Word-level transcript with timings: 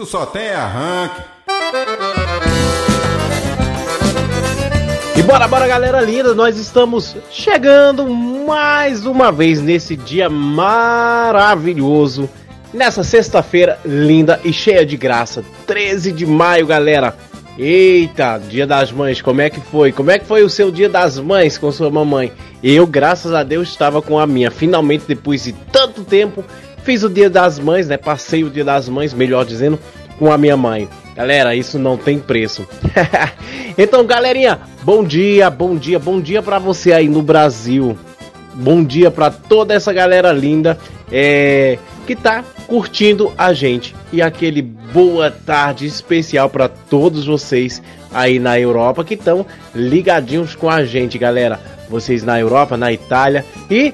Tu 0.00 0.06
só 0.06 0.24
tem 0.24 0.48
arranque. 0.48 1.20
E 5.14 5.22
bora, 5.22 5.46
bora, 5.46 5.68
galera 5.68 6.00
linda, 6.00 6.34
nós 6.34 6.56
estamos 6.56 7.14
chegando 7.30 8.08
mais 8.08 9.04
uma 9.04 9.30
vez 9.30 9.60
nesse 9.60 9.96
dia 9.96 10.30
maravilhoso, 10.30 12.30
nessa 12.72 13.04
sexta-feira 13.04 13.78
linda 13.84 14.40
e 14.42 14.54
cheia 14.54 14.86
de 14.86 14.96
graça, 14.96 15.44
13 15.66 16.12
de 16.12 16.24
maio, 16.24 16.66
galera. 16.66 17.14
Eita, 17.58 18.38
dia 18.38 18.66
das 18.66 18.90
mães, 18.90 19.20
como 19.20 19.42
é 19.42 19.50
que 19.50 19.60
foi? 19.60 19.92
Como 19.92 20.10
é 20.10 20.18
que 20.18 20.24
foi 20.24 20.42
o 20.42 20.48
seu 20.48 20.70
dia 20.70 20.88
das 20.88 21.18
mães 21.18 21.58
com 21.58 21.70
sua 21.70 21.90
mamãe? 21.90 22.32
Eu, 22.62 22.86
graças 22.86 23.34
a 23.34 23.42
Deus, 23.42 23.68
estava 23.68 24.00
com 24.00 24.18
a 24.18 24.26
minha. 24.26 24.50
Finalmente, 24.50 25.04
depois 25.06 25.44
de 25.44 25.52
tanto 25.52 26.04
tempo, 26.04 26.42
fiz 26.84 27.02
o 27.02 27.08
dia 27.08 27.30
das 27.30 27.58
mães, 27.58 27.88
né? 27.88 27.96
Passei 27.96 28.44
o 28.44 28.50
dia 28.50 28.64
das 28.64 28.88
mães, 28.88 29.14
melhor 29.14 29.44
dizendo, 29.44 29.78
com 30.18 30.32
a 30.32 30.38
minha 30.38 30.56
mãe. 30.56 30.88
Galera, 31.14 31.54
isso 31.54 31.78
não 31.78 31.96
tem 31.96 32.18
preço. 32.18 32.66
então, 33.76 34.04
galerinha, 34.06 34.60
bom 34.82 35.04
dia, 35.04 35.50
bom 35.50 35.76
dia, 35.76 35.98
bom 35.98 36.20
dia 36.20 36.42
para 36.42 36.58
você 36.58 36.92
aí 36.92 37.08
no 37.08 37.22
Brasil. 37.22 37.98
Bom 38.54 38.84
dia 38.84 39.10
para 39.10 39.30
toda 39.30 39.74
essa 39.74 39.92
galera 39.92 40.32
linda 40.32 40.78
é, 41.10 41.78
que 42.06 42.16
tá 42.16 42.44
curtindo 42.66 43.32
a 43.36 43.52
gente. 43.52 43.94
E 44.12 44.20
aquele 44.20 44.62
boa 44.62 45.30
tarde 45.30 45.86
especial 45.86 46.48
para 46.50 46.68
todos 46.68 47.26
vocês 47.26 47.82
aí 48.12 48.38
na 48.38 48.58
Europa 48.58 49.04
que 49.04 49.14
estão 49.14 49.46
ligadinhos 49.74 50.54
com 50.54 50.68
a 50.68 50.84
gente, 50.84 51.16
galera 51.16 51.60
vocês 51.90 52.22
na 52.22 52.38
Europa, 52.38 52.76
na 52.76 52.92
Itália 52.92 53.44
e 53.68 53.92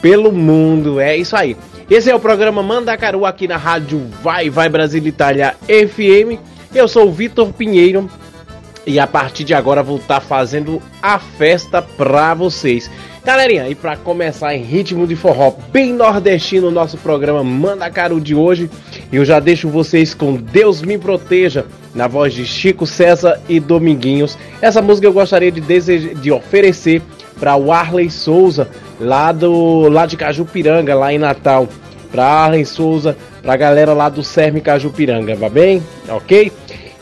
pelo 0.00 0.32
mundo. 0.32 0.98
É 0.98 1.16
isso 1.16 1.36
aí. 1.36 1.56
Esse 1.88 2.10
é 2.10 2.14
o 2.14 2.18
programa 2.18 2.64
Mandacaru 2.64 3.24
aqui 3.24 3.46
na 3.46 3.56
rádio 3.56 4.08
Vai 4.20 4.50
Vai 4.50 4.68
Brasil 4.68 5.06
Itália 5.06 5.54
FM. 5.68 6.36
Eu 6.74 6.88
sou 6.88 7.06
o 7.06 7.12
Vitor 7.12 7.52
Pinheiro 7.52 8.10
e 8.84 8.98
a 8.98 9.06
partir 9.06 9.44
de 9.44 9.54
agora 9.54 9.84
vou 9.84 9.98
estar 9.98 10.20
tá 10.20 10.20
fazendo 10.20 10.82
a 11.00 11.16
festa 11.20 11.80
pra 11.80 12.34
vocês. 12.34 12.90
Galerinha, 13.24 13.68
e 13.68 13.76
para 13.76 13.96
começar 13.96 14.52
em 14.56 14.64
ritmo 14.64 15.06
de 15.06 15.14
forró 15.14 15.54
bem 15.72 15.92
nordestino, 15.92 16.68
o 16.68 16.72
nosso 16.72 16.98
programa 16.98 17.44
Mandacaru 17.44 18.20
de 18.20 18.34
hoje, 18.34 18.68
eu 19.12 19.24
já 19.24 19.38
deixo 19.38 19.68
vocês 19.68 20.12
com 20.12 20.34
Deus 20.34 20.82
Me 20.82 20.98
Proteja, 20.98 21.66
na 21.94 22.08
voz 22.08 22.34
de 22.34 22.44
Chico 22.44 22.84
César 22.84 23.40
e 23.48 23.60
Dominguinhos. 23.60 24.36
Essa 24.60 24.82
música 24.82 25.06
eu 25.06 25.12
gostaria 25.12 25.52
de, 25.52 25.60
desejar, 25.60 26.14
de 26.14 26.32
oferecer 26.32 27.00
para 27.38 27.56
o 27.56 27.72
Arley 27.72 28.10
Souza, 28.10 28.68
lá, 29.00 29.32
do, 29.32 29.88
lá 29.88 30.06
de 30.06 30.16
Cajupiranga, 30.16 30.94
lá 30.94 31.12
em 31.12 31.18
Natal. 31.18 31.68
Para 32.10 32.24
Arley 32.24 32.64
Souza, 32.64 33.16
para 33.42 33.54
a 33.54 33.56
galera 33.56 33.92
lá 33.92 34.08
do 34.08 34.22
Serme 34.22 34.60
Cajupiranga, 34.60 35.34
vai 35.34 35.50
bem? 35.50 35.82
Ok? 36.08 36.52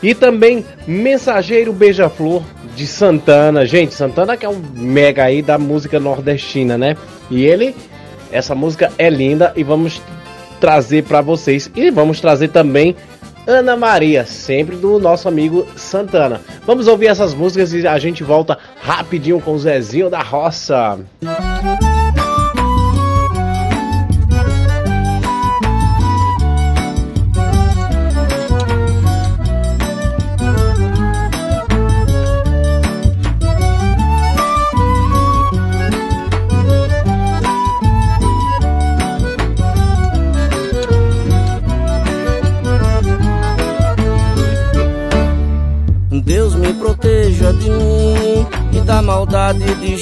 E 0.02 0.14
também 0.14 0.64
Mensageiro 0.86 1.72
Beija-Flor 1.72 2.42
de 2.74 2.86
Santana. 2.86 3.64
Gente, 3.64 3.94
Santana 3.94 4.36
que 4.36 4.44
é 4.44 4.48
um 4.48 4.60
mega 4.74 5.24
aí 5.24 5.40
da 5.40 5.56
música 5.56 5.98
nordestina, 6.00 6.76
né? 6.76 6.96
E 7.30 7.44
ele, 7.44 7.74
essa 8.30 8.54
música 8.54 8.92
é 8.98 9.08
linda 9.08 9.52
e 9.56 9.62
vamos 9.62 10.02
trazer 10.60 11.04
para 11.04 11.20
vocês. 11.20 11.70
E 11.74 11.90
vamos 11.90 12.20
trazer 12.20 12.48
também 12.48 12.96
Ana 13.46 13.76
Maria, 13.76 14.24
sempre 14.24 14.76
do 14.76 14.98
nosso 14.98 15.28
amigo 15.28 15.66
Santana. 15.76 16.40
Vamos 16.66 16.88
ouvir 16.88 17.08
essas 17.08 17.34
músicas 17.34 17.72
e 17.72 17.86
a 17.86 17.98
gente 17.98 18.22
volta 18.22 18.58
rapidinho 18.80 19.40
com 19.40 19.52
o 19.52 19.58
Zezinho 19.58 20.08
da 20.08 20.22
Roça. 20.22 20.98
Música 21.22 21.83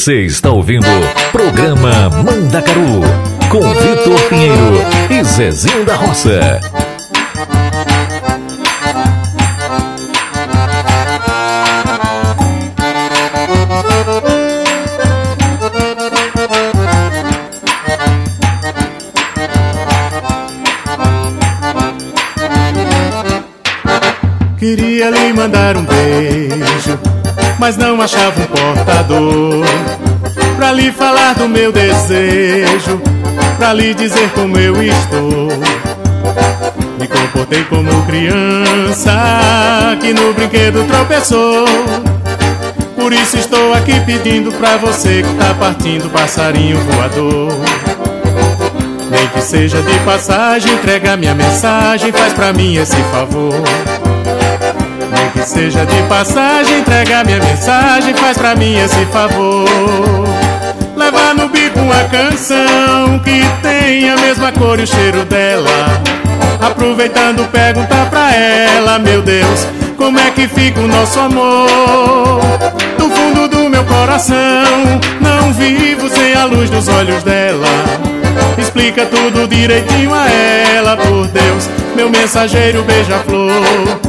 Você 0.00 0.22
está 0.22 0.50
ouvindo 0.50 0.86
Programa 1.30 2.08
Mandacaru 2.08 3.02
com 3.50 3.60
Vitor 3.60 4.18
Pinheiro 4.30 4.80
e 5.10 5.22
Zezinho 5.22 5.84
da 5.84 5.94
Roça. 5.94 6.58
Queria 24.58 25.10
lhe 25.10 25.32
mandar 25.34 25.76
um 25.76 25.84
beijo, 25.84 26.39
mas 27.60 27.76
não 27.76 28.00
achava 28.00 28.40
um 28.40 28.46
portador. 28.46 29.66
Pra 30.56 30.72
lhe 30.72 30.90
falar 30.90 31.34
do 31.34 31.46
meu 31.46 31.70
desejo, 31.70 33.00
pra 33.58 33.74
lhe 33.74 33.92
dizer 33.92 34.30
como 34.30 34.58
eu 34.58 34.82
estou. 34.82 35.48
Me 36.98 37.06
comportei 37.06 37.62
como 37.64 38.02
criança 38.06 39.12
que 40.00 40.14
no 40.14 40.32
brinquedo 40.32 40.86
tropeçou. 40.86 41.66
Por 42.96 43.12
isso 43.12 43.36
estou 43.36 43.74
aqui 43.74 44.00
pedindo 44.00 44.50
pra 44.52 44.78
você 44.78 45.22
que 45.22 45.34
tá 45.34 45.54
partindo, 45.54 46.10
passarinho 46.10 46.78
voador. 46.78 47.52
Nem 49.10 49.28
que 49.28 49.42
seja 49.42 49.82
de 49.82 49.98
passagem, 50.00 50.72
entrega 50.72 51.16
minha 51.16 51.34
mensagem, 51.34 52.10
faz 52.10 52.32
pra 52.32 52.54
mim 52.54 52.76
esse 52.76 52.96
favor. 53.12 53.52
Seja 55.44 55.84
de 55.84 56.02
passagem, 56.04 56.80
entrega 56.80 57.24
minha 57.24 57.38
mensagem, 57.38 58.14
faz 58.14 58.36
pra 58.38 58.54
mim 58.54 58.76
esse 58.76 59.04
favor. 59.06 59.66
Leva 60.96 61.34
no 61.34 61.48
bico 61.48 61.80
uma 61.80 62.04
canção 62.04 63.18
que 63.24 63.42
tem 63.62 64.10
a 64.10 64.16
mesma 64.16 64.52
cor 64.52 64.78
e 64.78 64.84
o 64.84 64.86
cheiro 64.86 65.24
dela. 65.24 66.00
Aproveitando, 66.60 67.46
pergunta 67.50 68.06
pra 68.10 68.34
ela, 68.34 68.98
meu 68.98 69.22
Deus, 69.22 69.66
como 69.96 70.18
é 70.18 70.30
que 70.30 70.46
fica 70.46 70.80
o 70.80 70.88
nosso 70.88 71.18
amor? 71.20 72.40
Do 72.98 73.08
fundo 73.08 73.48
do 73.48 73.68
meu 73.68 73.84
coração, 73.84 75.00
não 75.20 75.52
vivo 75.52 76.08
sem 76.08 76.34
a 76.34 76.44
luz 76.44 76.70
dos 76.70 76.88
olhos 76.88 77.22
dela. 77.22 77.68
Explica 78.58 79.06
tudo 79.06 79.48
direitinho 79.48 80.12
a 80.14 80.28
ela, 80.28 80.96
por 80.96 81.26
Deus, 81.28 81.68
meu 81.94 82.10
mensageiro 82.10 82.82
beija-flor. 82.82 83.99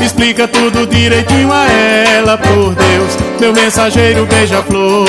Explica 0.00 0.48
tudo 0.48 0.86
direitinho 0.86 1.52
a 1.52 1.66
ela, 1.66 2.38
por 2.38 2.74
Deus, 2.74 3.16
meu 3.38 3.52
mensageiro 3.52 4.26
beija-flor. 4.26 5.06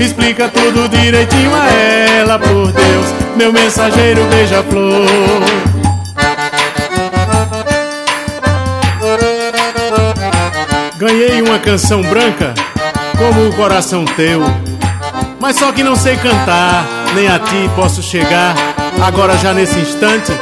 Explica 0.00 0.48
tudo 0.48 0.88
direitinho 0.88 1.54
a 1.54 1.66
ela, 1.70 2.38
por 2.38 2.72
Deus, 2.72 3.06
meu 3.36 3.52
mensageiro 3.52 4.24
beija-flor. 4.24 5.06
Ganhei 10.96 11.42
uma 11.42 11.58
canção 11.58 12.02
branca, 12.02 12.54
como 13.18 13.48
o 13.48 13.52
coração 13.54 14.04
teu. 14.04 14.42
Mas 15.40 15.56
só 15.56 15.72
que 15.72 15.82
não 15.82 15.96
sei 15.96 16.16
cantar, 16.16 16.84
nem 17.14 17.28
a 17.28 17.38
ti 17.38 17.70
posso 17.74 18.02
chegar. 18.02 18.54
Agora 19.04 19.36
já 19.36 19.52
nesse 19.52 19.78
instante, 19.80 20.32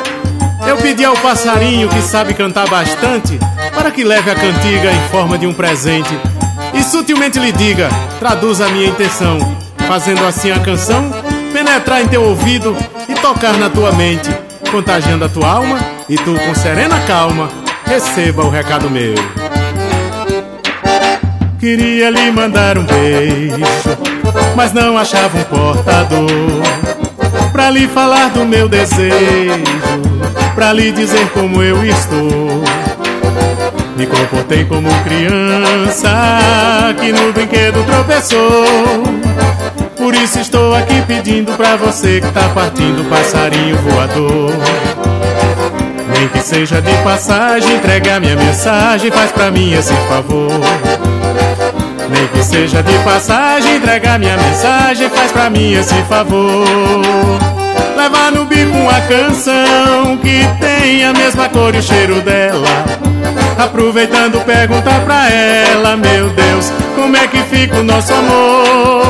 eu 0.67 0.77
pedi 0.77 1.05
ao 1.05 1.17
passarinho 1.17 1.89
que 1.89 2.03
sabe 2.03 2.35
cantar 2.35 2.69
bastante, 2.69 3.39
para 3.81 3.91
que 3.91 4.05
leve 4.05 4.31
a 4.31 4.35
cantiga 4.35 4.93
em 4.93 5.09
forma 5.09 5.39
de 5.39 5.47
um 5.47 5.55
presente. 5.55 6.11
E 6.75 6.83
sutilmente 6.83 7.39
lhe 7.39 7.51
diga, 7.51 7.89
traduz 8.19 8.61
a 8.61 8.69
minha 8.69 8.89
intenção, 8.89 9.39
fazendo 9.89 10.23
assim 10.27 10.51
a 10.51 10.59
canção 10.59 11.11
penetrar 11.51 12.03
em 12.03 12.07
teu 12.07 12.23
ouvido 12.23 12.77
e 13.09 13.15
tocar 13.15 13.55
na 13.55 13.71
tua 13.71 13.91
mente, 13.93 14.29
contagiando 14.71 15.25
a 15.25 15.31
tua 15.31 15.51
alma, 15.51 15.79
e 16.11 16.17
tu 16.17 16.35
com 16.35 16.55
serena 16.55 17.01
calma 17.07 17.49
receba 17.87 18.45
o 18.45 18.51
recado 18.51 18.91
meu. 18.91 19.15
Queria 21.59 22.11
lhe 22.11 22.31
mandar 22.31 22.77
um 22.77 22.85
beijo, 22.85 23.57
mas 24.55 24.75
não 24.75 24.99
achava 24.99 25.39
um 25.39 25.45
portador. 25.45 26.29
Pra 27.51 27.71
lhe 27.71 27.89
falar 27.89 28.29
do 28.29 28.45
meu 28.45 28.69
desejo, 28.69 29.65
pra 30.55 30.71
lhe 30.71 30.93
dizer 30.93 31.31
como 31.31 31.63
eu 31.63 31.83
estou. 31.83 32.80
Me 34.01 34.07
comportei 34.07 34.65
como 34.65 34.89
criança 35.05 36.09
que 36.99 37.13
no 37.13 37.35
brinquedo 37.35 37.85
tropeçou. 37.85 39.05
Por 39.95 40.15
isso 40.15 40.39
estou 40.39 40.75
aqui 40.75 41.03
pedindo 41.03 41.53
pra 41.53 41.77
você 41.77 42.19
que 42.19 42.33
tá 42.33 42.49
partindo, 42.55 43.07
passarinho 43.11 43.77
voador. 43.77 44.53
Nem 46.15 46.29
que 46.29 46.41
seja 46.41 46.81
de 46.81 46.95
passagem, 47.05 47.77
entrega 47.77 48.19
minha 48.21 48.37
mensagem, 48.37 49.11
faz 49.11 49.33
pra 49.33 49.51
mim 49.51 49.75
esse 49.75 49.93
favor. 50.09 50.51
Nem 52.09 52.27
que 52.29 52.43
seja 52.43 52.83
de 52.83 52.99
passagem, 53.01 53.77
entrega 53.77 54.19
minha 54.19 54.39
mensagem, 54.39 55.11
faz 55.11 55.31
pra 55.31 55.51
mim 55.51 55.75
esse 55.75 56.03
favor. 56.05 56.65
Leva 57.99 58.31
no 58.31 58.47
bico 58.47 58.75
uma 58.79 58.99
canção 59.03 60.17
que 60.23 60.41
tem 60.59 61.05
a 61.05 61.13
mesma 61.13 61.51
cor 61.51 61.75
e 61.75 61.79
o 61.79 61.83
cheiro 61.83 62.23
dela. 62.23 63.00
Aproveitando, 63.63 64.45
pergunta 64.45 64.91
pra 65.05 65.29
ela, 65.31 65.97
meu 65.97 66.31
Deus, 66.31 66.73
como 66.95 67.17
é 67.17 67.27
que 67.27 67.43
fica 67.43 67.77
o 67.79 67.83
nosso 67.83 68.13
amor? 68.13 69.05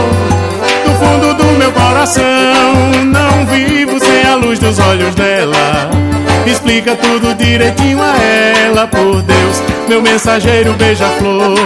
Do 0.85 0.93
fundo 0.99 1.35
do 1.35 1.45
meu 1.59 1.73
coração, 1.73 2.25
não 3.05 3.41
luz 4.51 4.59
dos 4.59 4.79
olhos 4.81 5.15
dela. 5.15 5.91
Explica 6.45 6.97
tudo 6.97 7.35
direitinho 7.35 8.01
a 8.03 8.17
ela, 8.17 8.87
por 8.89 9.23
Deus, 9.23 9.63
meu 9.89 10.03
mensageiro 10.03 10.73
beija-flor. 10.73 11.57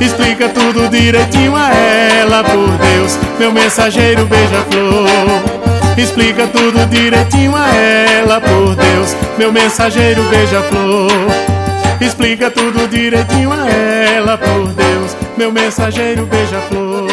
Explica 0.00 0.48
tudo 0.50 0.88
direitinho 0.90 1.56
a 1.56 1.70
ela, 1.72 2.44
por 2.44 2.68
Deus, 2.76 3.18
meu 3.38 3.52
mensageiro 3.52 4.26
beija-flor. 4.26 5.08
Explica 5.96 6.46
tudo 6.48 6.86
direitinho 6.90 7.54
a 7.56 7.68
ela, 7.74 8.40
por 8.40 8.74
Deus, 8.74 9.16
meu 9.38 9.50
mensageiro 9.50 10.22
beija-flor. 10.24 11.43
Explica 12.00 12.50
tudo 12.50 12.88
direitinho 12.88 13.52
a 13.52 13.68
ela, 13.68 14.36
por 14.36 14.72
Deus, 14.72 15.16
meu 15.36 15.52
mensageiro 15.52 16.26
beija-flor. 16.26 17.08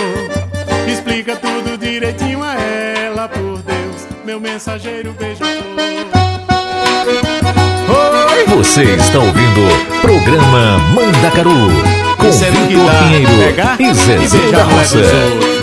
Explica 0.87 1.35
tudo 1.35 1.77
direitinho 1.77 2.43
a 2.43 2.55
ela, 2.55 3.27
por 3.27 3.59
Deus, 3.59 4.07
meu 4.25 4.39
mensageiro 4.39 5.13
beija-flor. 5.17 5.61
Você 8.47 8.83
está 8.83 9.19
ouvindo 9.19 10.01
programa 10.01 10.77
Mandacaru 10.93 11.71
com 12.17 12.31
Vitor 12.31 12.91
Pinheiro 13.03 13.31
e 13.79 13.93
Zezé 13.93 14.51
da 14.51 14.63
Roça. 14.63 15.60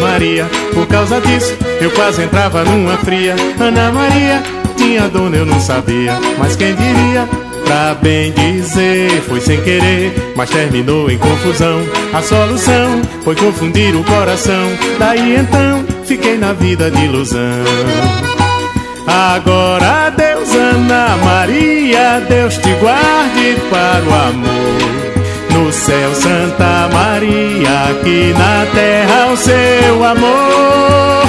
Maria. 0.00 0.46
Por 0.72 0.86
causa 0.86 1.20
disso, 1.20 1.56
eu 1.80 1.90
quase 1.90 2.22
entrava 2.22 2.64
numa 2.64 2.96
fria. 2.98 3.34
Ana 3.58 3.90
Maria 3.90 4.42
tinha 4.76 5.08
dona, 5.08 5.36
eu 5.36 5.46
não 5.46 5.60
sabia. 5.60 6.18
Mas 6.38 6.56
quem 6.56 6.74
diria? 6.74 7.28
Pra 7.64 7.94
bem 7.94 8.32
dizer, 8.32 9.20
foi 9.28 9.40
sem 9.40 9.60
querer, 9.60 10.32
mas 10.34 10.48
terminou 10.48 11.10
em 11.10 11.18
confusão. 11.18 11.82
A 12.14 12.22
solução 12.22 13.02
foi 13.22 13.36
confundir 13.36 13.94
o 13.94 14.04
coração. 14.04 14.70
Daí 14.98 15.36
então, 15.36 15.84
fiquei 16.04 16.38
na 16.38 16.52
vida 16.54 16.90
de 16.90 17.04
ilusão. 17.04 17.64
Agora, 19.06 20.10
Deus, 20.10 20.54
Ana 20.54 21.16
Maria, 21.22 22.22
Deus 22.26 22.56
te 22.56 22.72
guarde 22.74 23.56
para 23.70 24.04
o 24.04 24.14
amor. 24.14 25.17
Céu, 25.78 26.14
Santa 26.14 26.88
Maria, 26.92 27.90
aqui 27.90 28.34
na 28.36 28.66
terra 28.74 29.32
o 29.32 29.36
seu 29.36 30.04
amor. 30.04 31.22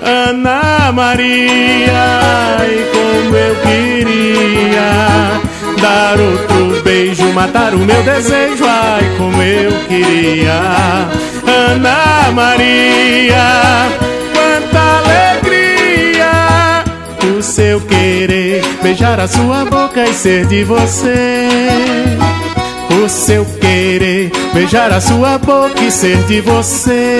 Ana 0.00 0.92
Maria, 0.92 2.60
e 2.66 2.86
como 2.92 3.36
eu 3.36 3.56
queria 3.56 5.40
dar 5.82 6.18
outro 6.20 6.82
beijo, 6.82 7.30
matar 7.32 7.74
o 7.74 7.78
meu 7.78 8.02
desejo, 8.02 8.64
ai 8.64 9.04
como 9.18 9.42
eu 9.42 9.72
queria. 9.88 10.60
Ana 11.46 12.30
Maria, 12.32 13.88
quanta 14.32 14.80
alegria 14.98 16.84
o 17.36 17.42
seu 17.42 17.80
querer, 17.80 18.62
beijar 18.82 19.18
a 19.18 19.26
sua 19.26 19.64
boca 19.64 20.04
e 20.04 20.14
ser 20.14 20.46
de 20.46 20.62
você 20.64 22.29
seu 23.08 23.44
querer, 23.60 24.30
beijar 24.52 24.92
a 24.92 25.00
sua 25.00 25.38
boca 25.38 25.80
e 25.82 25.90
ser 25.90 26.16
de 26.24 26.40
você. 26.40 27.18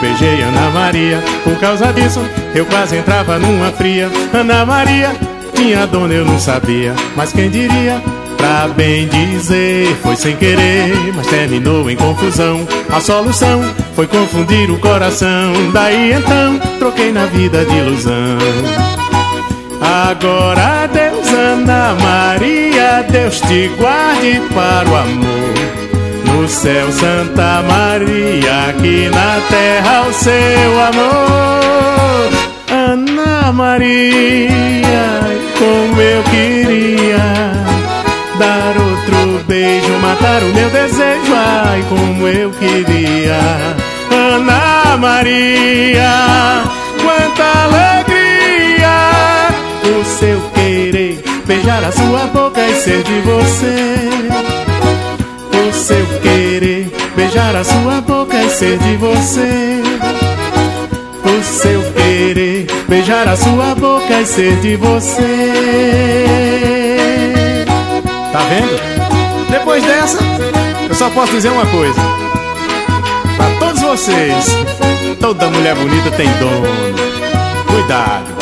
Beijei 0.00 0.42
Ana 0.42 0.70
Maria. 0.70 1.22
Por 1.44 1.56
causa 1.58 1.92
disso, 1.92 2.20
eu 2.54 2.66
quase 2.66 2.96
entrava 2.96 3.38
numa 3.38 3.70
fria. 3.72 4.10
Ana 4.32 4.64
Maria 4.64 5.14
tinha 5.54 5.86
dona, 5.86 6.14
eu 6.14 6.24
não 6.24 6.38
sabia. 6.38 6.94
Mas 7.16 7.32
quem 7.32 7.50
diria? 7.50 8.02
Pra 8.36 8.68
bem 8.68 9.06
dizer, 9.06 9.94
foi 10.02 10.16
sem 10.16 10.34
querer, 10.34 10.94
mas 11.14 11.26
terminou 11.26 11.90
em 11.90 11.96
confusão. 11.96 12.66
A 12.90 12.98
solução 12.98 13.62
foi 13.94 14.06
confundir 14.06 14.70
o 14.70 14.78
coração. 14.78 15.52
Daí 15.74 16.12
então, 16.12 16.58
troquei 16.78 17.12
na 17.12 17.26
vida 17.26 17.64
de 17.66 17.76
ilusão. 17.76 18.38
Agora, 19.80 20.86
Deus, 20.86 21.32
Ana 21.32 21.94
Maria, 22.00 23.04
Deus 23.10 23.40
te 23.42 23.68
guarde 23.76 24.40
para 24.54 24.88
o 24.88 24.96
amor. 24.96 25.39
Céu, 26.50 26.90
Santa 26.92 27.62
Maria, 27.62 28.68
aqui 28.68 29.08
na 29.08 29.40
terra 29.48 30.02
o 30.08 30.12
seu 30.12 30.82
amor. 30.88 32.28
Ana 32.68 33.52
Maria, 33.52 35.20
como 35.56 36.02
eu 36.02 36.22
queria 36.24 37.52
dar 38.38 38.74
outro 38.76 39.44
beijo, 39.46 39.92
matar 40.02 40.42
o 40.42 40.52
meu 40.52 40.68
desejo, 40.70 41.32
ai, 41.34 41.82
como 41.88 42.28
eu 42.28 42.50
queria. 42.50 43.38
Ana 44.10 44.96
Maria, 44.98 46.64
quanta 47.00 47.44
alegria 47.64 48.90
o 49.84 50.04
seu 50.04 50.40
querer, 50.50 51.22
beijar 51.46 51.82
a 51.84 51.92
sua 51.92 52.26
boca 52.34 52.60
e 52.60 52.74
ser 52.74 53.02
de 53.04 53.20
você 53.20 54.09
beijar 57.50 57.56
a 57.56 57.64
sua 57.64 58.00
boca 58.00 58.36
e 58.36 58.50
ser 58.50 58.78
de 58.78 58.96
você. 58.96 59.82
O 61.24 61.42
seu 61.42 61.82
querer, 61.92 62.66
beijar 62.88 63.26
a 63.26 63.36
sua 63.36 63.74
boca 63.74 64.20
e 64.20 64.26
ser 64.26 64.54
de 64.60 64.76
você. 64.76 65.24
Tá 68.32 68.40
vendo? 68.40 68.80
Depois 69.50 69.82
dessa, 69.84 70.18
eu 70.88 70.94
só 70.94 71.10
posso 71.10 71.32
dizer 71.32 71.50
uma 71.50 71.66
coisa. 71.66 72.00
Pra 73.36 73.50
todos 73.58 73.82
vocês, 73.82 74.44
toda 75.18 75.50
mulher 75.50 75.74
bonita 75.74 76.10
tem 76.12 76.28
dono. 76.38 76.68
Cuidado. 77.66 78.39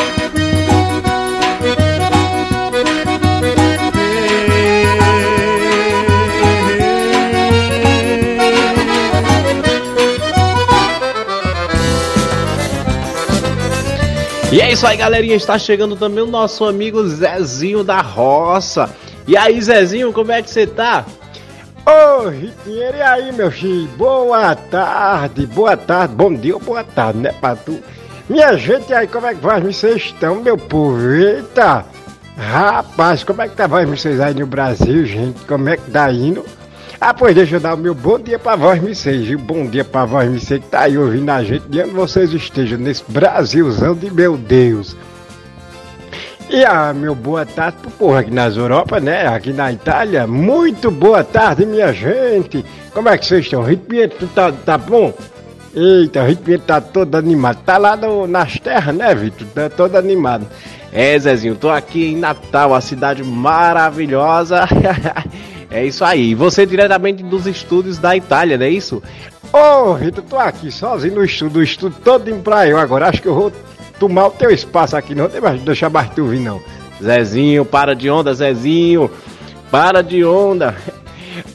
E 14.51 14.61
é 14.61 14.71
isso 14.71 14.87
aí, 14.87 14.97
galerinha. 14.97 15.35
Está 15.35 15.59
chegando 15.59 15.95
também 15.95 16.23
o 16.23 16.27
nosso 16.27 16.65
amigo 16.65 17.07
Zezinho 17.07 17.83
da 17.83 18.01
Roça. 18.01 18.89
E 19.27 19.37
aí, 19.37 19.61
Zezinho, 19.61 20.11
como 20.11 20.31
é 20.31 20.41
que 20.41 20.49
você 20.49 20.65
tá? 20.65 21.05
Ô, 21.85 22.23
oh, 22.23 22.29
Ritinheiro, 22.29 22.97
e 22.97 23.01
aí, 23.01 23.31
meu 23.31 23.51
filho? 23.51 23.87
Boa 23.89 24.55
tarde, 24.55 25.45
boa 25.45 25.77
tarde, 25.77 26.15
bom 26.15 26.33
dia 26.33 26.55
ou 26.55 26.59
boa 26.59 26.83
tarde, 26.83 27.19
né, 27.19 27.31
pra 27.39 27.55
tu? 27.55 27.79
Minha 28.27 28.57
gente, 28.57 28.91
aí, 28.91 29.07
como 29.07 29.27
é 29.27 29.35
que 29.35 29.41
vocês 29.41 29.95
estão, 29.97 30.41
meu 30.41 30.57
povo? 30.57 30.99
Eita! 31.09 31.85
Rapaz, 32.35 33.23
como 33.23 33.41
é 33.41 33.49
que 33.49 33.55
tá 33.55 33.67
vocês 33.67 34.19
aí 34.19 34.33
no 34.33 34.47
Brasil, 34.47 35.05
gente? 35.05 35.39
Como 35.45 35.69
é 35.69 35.77
que 35.77 35.91
tá 35.91 36.11
indo? 36.11 36.43
Ah, 37.01 37.13
pois 37.13 37.33
deixa 37.33 37.55
eu 37.55 37.59
dar 37.61 37.75
o 37.75 37.77
meu 37.77 37.95
bom 37.95 38.19
dia 38.19 38.37
pra 38.37 38.57
vós, 38.57 38.81
me 38.81 38.91
viu? 38.93 39.39
Bom 39.39 39.65
dia 39.65 39.85
pra 39.85 40.03
vós, 40.03 40.29
me 40.29 40.37
que 40.37 40.67
tá 40.67 40.81
aí 40.81 40.97
ouvindo 40.97 41.29
a 41.29 41.41
gente, 41.41 41.65
de 41.69 41.81
onde 41.81 41.91
vocês 41.91 42.33
estejam, 42.33 42.77
nesse 42.77 43.03
Brasilzão 43.07 43.95
de 43.95 44.11
meu 44.11 44.35
Deus. 44.35 44.97
E 46.49 46.65
a 46.65 46.89
ah, 46.89 46.93
meu 46.93 47.15
boa 47.15 47.45
tarde 47.45 47.77
pro 47.81 47.91
povo 47.91 48.17
aqui 48.17 48.31
nas 48.31 48.57
Europa, 48.57 48.99
né? 48.99 49.27
Aqui 49.27 49.53
na 49.53 49.71
Itália. 49.71 50.27
Muito 50.27 50.91
boa 50.91 51.23
tarde, 51.23 51.65
minha 51.65 51.93
gente. 51.93 52.65
Como 52.93 53.07
é 53.07 53.17
que 53.17 53.25
vocês 53.25 53.45
estão? 53.45 53.63
Rito 53.63 53.85
Pietro, 53.85 54.27
tá, 54.27 54.51
tá 54.51 54.77
bom? 54.77 55.13
Eita, 55.73 56.21
o 56.21 56.25
Rito 56.25 56.41
Pietro 56.41 56.67
tá 56.67 56.81
todo 56.81 57.15
animado. 57.15 57.59
Tá 57.63 57.77
lá 57.77 57.95
no, 57.95 58.27
nas 58.27 58.59
terras, 58.59 58.93
né, 58.93 59.15
Vitor? 59.15 59.47
Tá 59.55 59.69
todo 59.69 59.95
animado. 59.95 60.45
É, 60.91 61.17
Zezinho, 61.17 61.55
tô 61.55 61.69
aqui 61.69 62.11
em 62.11 62.17
Natal, 62.17 62.73
a 62.73 62.81
cidade 62.81 63.23
maravilhosa. 63.23 64.67
É 65.71 65.85
isso 65.85 66.03
aí. 66.03 66.31
E 66.31 66.35
você 66.35 66.65
diretamente 66.65 67.23
dos 67.23 67.45
estúdios 67.45 67.97
da 67.97 68.15
Itália, 68.15 68.57
não 68.57 68.65
é 68.65 68.69
isso? 68.69 69.01
Ô, 69.53 69.57
oh, 69.57 69.93
Rita, 69.93 70.21
tô 70.21 70.37
aqui 70.37 70.71
sozinho 70.71 71.15
no 71.15 71.23
estúdio, 71.23 71.59
o 71.59 71.63
estúdio 71.63 71.97
todo 72.03 72.29
em 72.29 72.39
praia. 72.39 72.77
Agora 72.77 73.07
acho 73.07 73.21
que 73.21 73.27
eu 73.27 73.35
vou 73.35 73.51
tomar 73.99 74.27
o 74.27 74.31
teu 74.31 74.49
espaço 74.49 74.95
aqui, 74.95 75.13
não 75.13 75.27
vou 75.27 75.57
deixar 75.59 75.89
mais 75.89 76.09
tu 76.09 76.25
vir, 76.25 76.39
não. 76.39 76.61
Zezinho, 77.01 77.65
para 77.65 77.95
de 77.95 78.09
onda, 78.09 78.33
Zezinho. 78.33 79.09
Para 79.71 80.01
de 80.01 80.23
onda. 80.25 80.75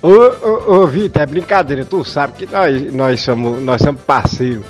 Ô, 0.00 0.08
ô, 0.08 0.74
ô 0.76 0.86
Vitor, 0.86 1.22
é 1.22 1.26
brincadeira, 1.26 1.84
tu 1.84 2.04
sabe 2.04 2.34
que 2.34 2.46
nós, 2.46 2.92
nós, 2.92 3.20
somos, 3.20 3.62
nós 3.62 3.82
somos 3.82 4.00
parceiros. 4.02 4.64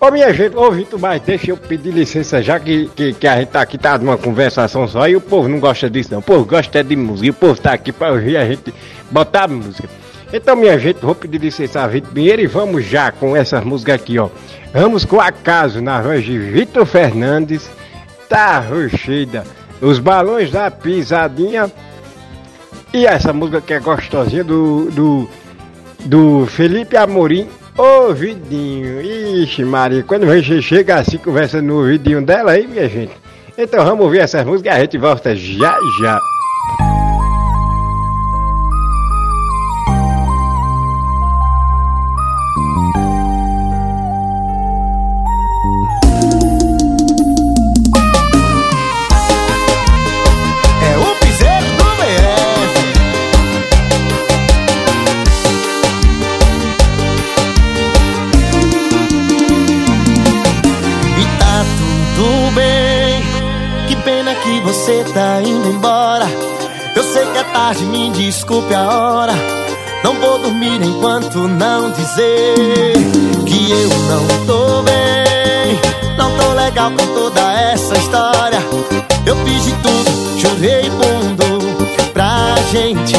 Ô 0.00 0.10
minha 0.10 0.32
gente, 0.32 0.56
ô 0.56 0.70
Vitor, 0.70 0.98
mas 0.98 1.20
deixa 1.20 1.50
eu 1.50 1.58
pedir 1.58 1.92
licença, 1.92 2.40
já 2.40 2.58
que, 2.58 2.90
que, 2.96 3.12
que 3.12 3.26
a 3.28 3.38
gente 3.38 3.50
tá 3.50 3.60
aqui, 3.60 3.76
tá 3.76 3.98
numa 3.98 4.16
conversação 4.16 4.88
só, 4.88 5.06
e 5.06 5.14
o 5.14 5.20
povo 5.20 5.46
não 5.46 5.60
gosta 5.60 5.90
disso 5.90 6.10
não. 6.10 6.20
O 6.20 6.22
povo 6.22 6.46
gosta 6.46 6.82
de 6.82 6.96
música, 6.96 7.30
o 7.30 7.34
povo 7.34 7.60
tá 7.60 7.74
aqui 7.74 7.92
pra 7.92 8.10
ouvir 8.10 8.38
a 8.38 8.46
gente 8.46 8.72
botar 9.10 9.46
música. 9.46 9.86
Então, 10.32 10.56
minha 10.56 10.78
gente, 10.78 11.00
vou 11.02 11.14
pedir 11.14 11.38
licença 11.38 11.82
a 11.82 11.86
Vitor 11.86 12.12
Pinheiro 12.12 12.40
e 12.40 12.46
vamos 12.46 12.86
já 12.86 13.12
com 13.12 13.36
essas 13.36 13.62
músicas 13.62 13.96
aqui, 13.96 14.18
ó. 14.18 14.30
Vamos 14.72 15.04
com 15.04 15.20
Acaso, 15.20 15.82
na 15.82 16.00
voz 16.00 16.24
de 16.24 16.38
Vitor 16.38 16.86
Fernandes, 16.86 17.70
Tá 18.26 18.58
Rochida, 18.58 19.44
Os 19.82 19.98
Balões 19.98 20.50
da 20.50 20.70
Pisadinha 20.70 21.70
e 22.94 23.04
essa 23.04 23.34
música 23.34 23.60
que 23.60 23.74
é 23.74 23.80
gostosinha 23.80 24.44
do, 24.44 24.90
do, 24.92 25.28
do 26.06 26.46
Felipe 26.46 26.96
Amorim, 26.96 27.46
Ouvidinho. 27.80 29.00
Ixi, 29.00 29.64
Maria, 29.64 30.02
quando 30.02 30.26
você 30.26 30.60
chega 30.60 30.96
assim, 30.96 31.16
conversa 31.16 31.62
no 31.62 31.78
ouvidinho 31.78 32.20
dela 32.20 32.52
aí, 32.52 32.66
minha 32.66 32.86
gente. 32.86 33.12
Então 33.56 33.82
vamos 33.82 34.04
ouvir 34.04 34.18
essas 34.18 34.44
músicas 34.44 34.74
e 34.74 34.76
a 34.76 34.80
gente 34.80 34.98
volta 34.98 35.34
já 35.34 35.78
já. 36.02 36.20
Você 64.80 65.04
tá 65.12 65.42
indo 65.42 65.68
embora. 65.68 66.26
Eu 66.96 67.04
sei 67.04 67.26
que 67.26 67.36
é 67.36 67.44
tarde, 67.44 67.84
me 67.84 68.10
desculpe 68.12 68.74
a 68.74 68.88
hora. 68.88 69.34
Não 70.02 70.14
vou 70.14 70.38
dormir 70.38 70.80
enquanto 70.82 71.46
não 71.46 71.90
dizer 71.90 72.94
que 73.46 73.70
eu 73.70 73.88
não 74.08 74.46
tô 74.46 74.82
bem. 74.82 75.78
Não 76.16 76.34
tô 76.34 76.52
legal 76.54 76.90
com 76.92 77.06
toda 77.14 77.40
essa 77.60 77.94
história. 77.98 78.58
Eu 79.26 79.36
fiz 79.44 79.64
de 79.64 79.72
tudo, 79.82 80.40
chorei 80.40 80.88
mundo 80.88 81.76
pra 82.14 82.54
gente. 82.72 83.16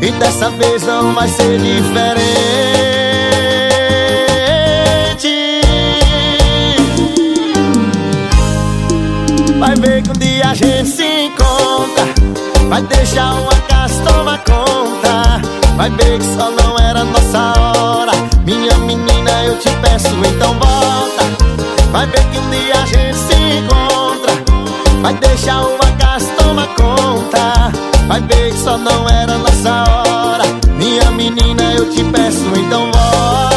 E 0.00 0.12
dessa 0.12 0.48
vez 0.50 0.84
não 0.84 1.12
vai 1.12 1.26
ser 1.26 1.58
diferente. 1.58 3.03
A 10.54 10.56
gente 10.56 10.88
se 10.88 11.02
encontra. 11.02 12.04
Vai 12.68 12.80
deixar 12.82 13.34
o 13.34 13.48
acaso 13.48 14.00
tomar 14.04 14.38
conta. 14.44 15.42
Vai 15.76 15.90
ver 15.90 16.18
que 16.20 16.24
só 16.24 16.48
não 16.48 16.78
era 16.78 17.02
nossa 17.02 17.60
hora. 17.60 18.12
Minha 18.44 18.78
menina, 18.78 19.44
eu 19.46 19.58
te 19.58 19.68
peço, 19.82 20.14
então 20.24 20.54
volta. 20.54 21.24
Vai 21.90 22.06
ver 22.06 22.24
que 22.30 22.38
um 22.38 22.50
dia 22.50 22.74
a 22.74 22.86
gente 22.86 23.16
se 23.16 23.34
encontra. 23.34 24.32
Vai 25.02 25.14
deixar 25.14 25.60
o 25.60 25.74
acaso 25.74 26.28
tomar 26.38 26.68
conta. 26.76 27.72
Vai 28.06 28.20
ver 28.20 28.52
que 28.52 28.58
só 28.58 28.78
não 28.78 29.08
era 29.08 29.36
nossa 29.36 29.84
hora. 29.90 30.44
Minha 30.76 31.10
menina, 31.10 31.64
eu 31.74 31.90
te 31.90 32.04
peço, 32.04 32.44
então 32.56 32.92
volta. 32.92 33.53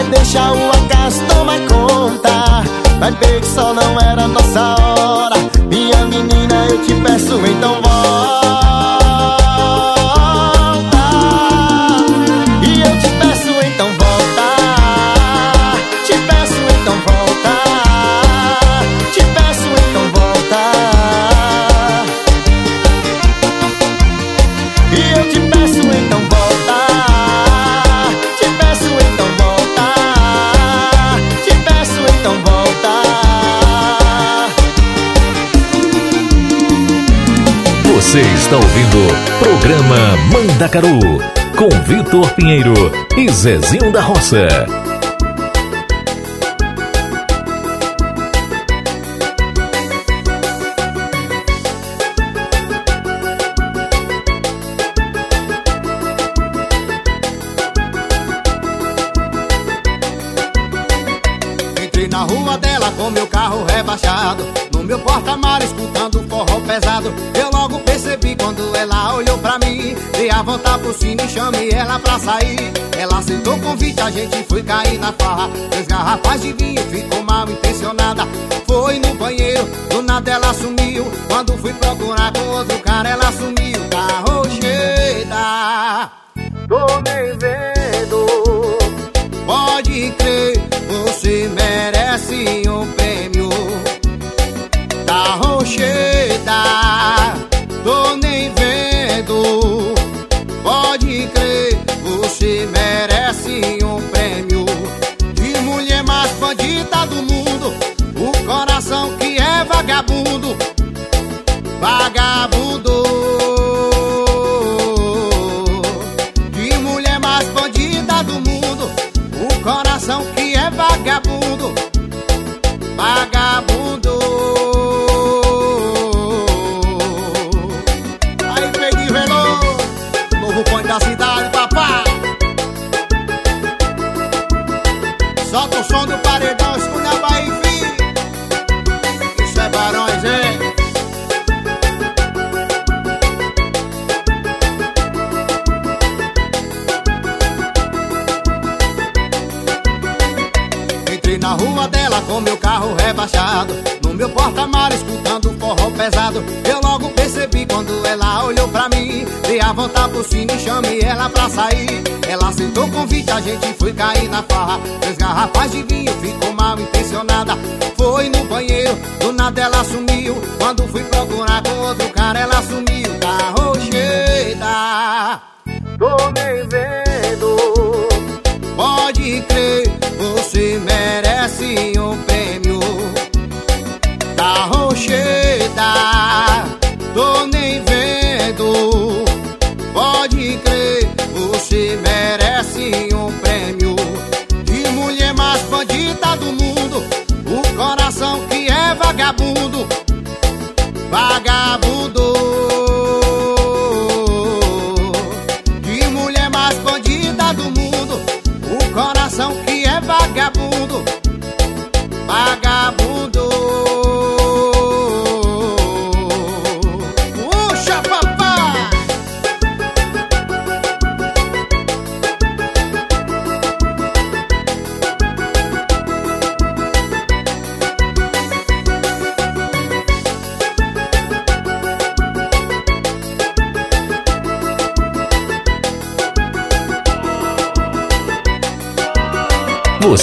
Vai 0.00 0.08
deixar 0.12 0.50
o 0.50 0.70
acaso 0.70 1.22
tomar 1.26 1.60
conta. 1.68 2.62
Vai 2.98 3.12
ver 3.12 3.42
que 3.42 3.46
só 3.46 3.74
não 3.74 4.00
era 4.00 4.26
nossa 4.28 4.74
hora. 4.80 5.36
Minha 5.68 6.06
menina, 6.06 6.68
eu 6.70 6.82
te 6.82 6.94
peço, 6.94 7.34
então 7.46 7.74
volta. 7.74 7.89
Está 38.50 38.56
ouvindo 38.56 38.98
programa 39.38 40.16
Mandacaru 40.32 40.98
com 41.56 41.68
Vitor 41.84 42.28
Pinheiro 42.32 42.74
e 43.16 43.30
Zezinho 43.30 43.92
da 43.92 44.00
Roça. 44.00 44.48
Entrei 61.80 62.08
na 62.08 62.24
rua 62.24 62.58
dela 62.58 62.90
com 62.96 63.10
meu 63.10 63.28
carro 63.28 63.64
rebaixado 63.64 64.44
No 64.72 64.82
meu 64.82 64.98
porta-mar 64.98 65.62
escutando 65.62 66.26
forró 66.28 66.60
pesado 66.60 67.14
quando 68.40 68.74
ela 68.74 69.14
olhou 69.14 69.38
pra 69.38 69.58
mim 69.58 69.70
Dei 70.20 70.30
a 70.30 70.42
volta 70.42 70.78
pro 70.78 70.92
cine 70.92 71.24
e 71.24 71.28
chamei 71.30 71.70
ela 71.70 71.98
pra 71.98 72.18
sair. 72.18 72.70
Ela 72.98 73.20
aceitou 73.20 73.54
o 73.54 73.60
convite, 73.60 73.98
a 74.02 74.10
gente 74.10 74.44
foi 74.44 74.62
cair 74.62 74.98
na 74.98 75.10
farra. 75.12 75.48
Três 75.70 75.86
garrafas 75.86 76.42
de 76.42 76.52
vinho, 76.52 76.82
ficou 76.90 77.22
mal 77.22 77.48
intencionada. 77.48 78.28
Foi 78.66 78.98
no 78.98 79.14
banheiro, 79.14 79.64
do 79.88 80.02
nada 80.02 80.30
ela 80.30 80.52
sumiu. 80.52 81.10
Quando 81.26 81.56
fui 81.56 81.72
procurar 81.72 82.30
com 82.34 82.46
outro 82.48 82.78
cara 82.80 83.08
ela 83.08 83.32
sumiu. 83.32 83.80
Tá 83.88 84.24
rocheda 84.28 86.10
Tô 86.68 86.86
nem 87.00 87.38
vendo. 87.38 88.26
Pode 89.46 90.10
crer, 90.18 90.62
você 90.86 91.50
merece 91.54 92.68
um 92.68 92.86
prêmio. 92.92 93.48
rocheda, 95.42 96.19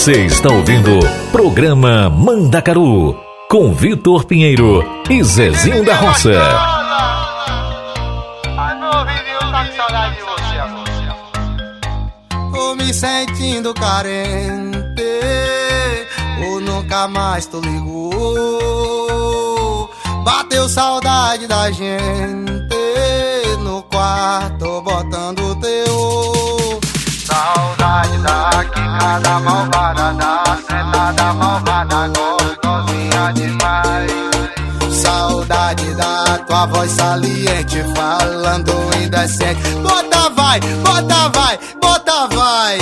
Você 0.08 0.24
está 0.24 0.50
ouvindo 0.54 1.00
programa 1.34 2.10
Mandacaru 2.10 3.14
com 3.50 3.74
Vitor 3.74 4.24
Pinheiro 4.24 4.82
e 5.10 5.22
Zezinho 5.22 5.84
da 5.84 5.96
Roça. 5.96 6.32
Tô 12.54 12.74
me 12.76 12.94
sentindo 12.94 13.74
carente 13.74 15.04
Ou 16.46 16.62
nunca 16.62 17.10
mais 17.10 17.46
tu 17.46 17.60
ligou 17.60 18.30
Bateu 20.24 20.70
saudade 20.70 21.48
da 21.48 21.70
gente 21.70 22.78
No 23.62 23.84
quarto 23.84 24.82
botando 24.84 25.27
quicada 29.08 29.40
malvada 29.40 30.14
Da 30.14 30.58
sentada 30.68 31.34
malvada 31.34 32.08
Gostosinha 32.10 33.32
demais. 33.34 34.12
Saudade 34.92 35.94
da 35.96 36.38
tua 36.40 36.66
voz 36.66 36.92
saliente 36.92 37.84
Falando 37.96 38.74
indecente. 39.02 39.62
Bota 39.82 40.30
vai, 40.30 40.60
bota 40.60 41.30
vai, 41.30 41.60
bota 41.82 42.28
vai. 42.36 42.78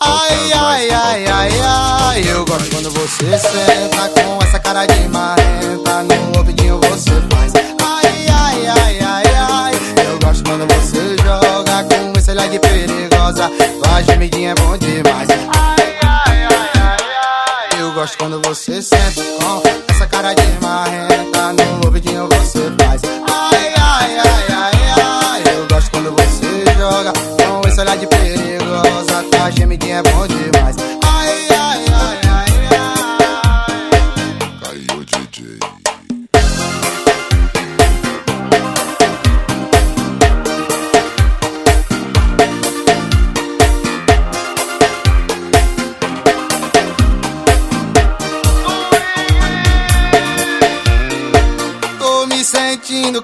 Ai, 0.00 0.52
ai, 0.52 0.90
ai, 0.90 1.26
ai, 1.26 1.60
ai. 1.60 2.28
Eu 2.28 2.44
gosto 2.44 2.70
quando 2.70 2.90
você 2.90 3.38
senta 3.38 4.08
Com 4.22 4.42
essa 4.42 4.58
cara 4.58 4.86
de 4.86 5.08
marrenta. 5.08 6.02
No 6.02 6.38
ouvidinho 6.38 6.80
você 6.80 7.12
faz. 7.30 7.52
Ai, 7.82 8.26
ai, 8.28 8.66
ai, 8.68 9.00
ai, 9.00 9.24
ai. 9.34 9.74
Eu 10.06 10.18
gosto 10.18 10.44
quando 10.44 10.66
você 10.66 11.05
olhar 12.36 12.48
de 12.48 12.58
perigosa. 12.58 13.50
Tua 13.82 14.02
gemidinha 14.02 14.50
é 14.50 14.54
bom 14.54 14.76
demais. 14.76 15.28
Ai, 15.30 15.96
ai, 16.02 16.44
ai, 16.44 16.70
ai, 16.74 16.96
ai. 17.72 17.80
Eu 17.80 17.92
gosto 17.92 18.18
quando 18.18 18.40
você 18.46 18.82
senta 18.82 19.22
Com 19.40 19.62
essa 19.88 20.06
cara 20.06 20.34
de 20.34 20.42
marrenta. 20.62 21.52
No 21.52 21.86
ouvidinho 21.86 22.28
você 22.28 22.70
faz. 22.78 23.00
Ai, 23.04 23.74
ai, 23.78 24.18
ai, 24.18 24.44
ai, 24.50 24.72
ai. 25.02 25.42
Eu 25.56 25.66
gosto 25.66 25.90
quando 25.90 26.12
você 26.12 26.64
joga 26.78 27.12
Com 27.12 27.68
esse 27.68 27.80
olhar 27.80 27.96
de 27.96 28.06
perigosa. 28.06 29.24
Tua 29.30 29.50
gemidinha 29.50 29.96
é 29.98 30.02
bom 30.02 30.26
demais 30.26 30.55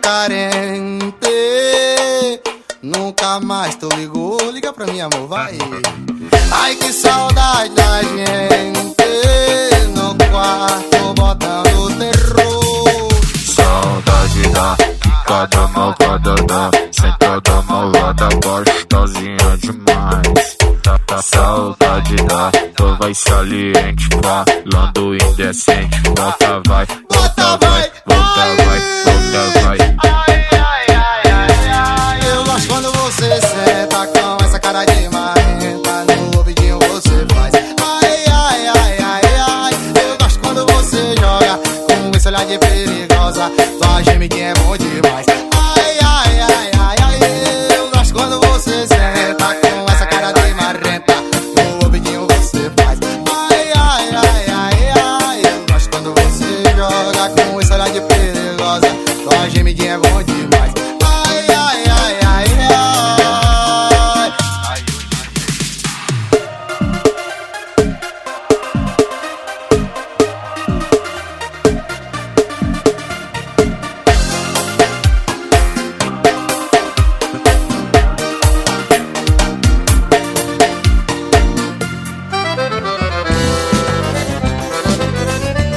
carente. 0.03 1.13
Nunca 2.83 3.41
mais 3.41 3.77
tu 3.77 3.89
ligou. 3.97 4.39
Liga 4.51 4.73
pra 4.73 4.87
mim, 4.87 5.01
amor, 5.01 5.29
vai. 5.29 5.57
Ai, 6.51 6.75
que 6.75 6.93
saudade 6.93 7.75
da 7.75 8.03
gente. 8.03 8.93
No 9.95 10.15
quarto 10.31 11.15
botando 11.15 11.99
terror. 11.99 13.09
Saudade 13.47 14.49
da 14.51 14.77
picada 15.01 15.69
malvada 15.69 16.35
da 16.35 16.71
sentada 16.91 17.63
malvada 17.63 18.29
gostosinha 18.45 19.57
demais. 19.59 20.57
Saudade 21.23 22.17
da 22.17 22.51
tua 22.75 22.97
voz 22.97 23.19
saliente 23.19 24.09
falando 24.23 25.15
indecente. 25.15 26.01
Bota 26.17 26.61
vai, 26.67 26.87
bota 27.23 27.57
vai, 27.59 27.91
bota 28.05 28.65
vai, 28.65 28.81
bota 29.05 29.61
vai. 29.61 30.12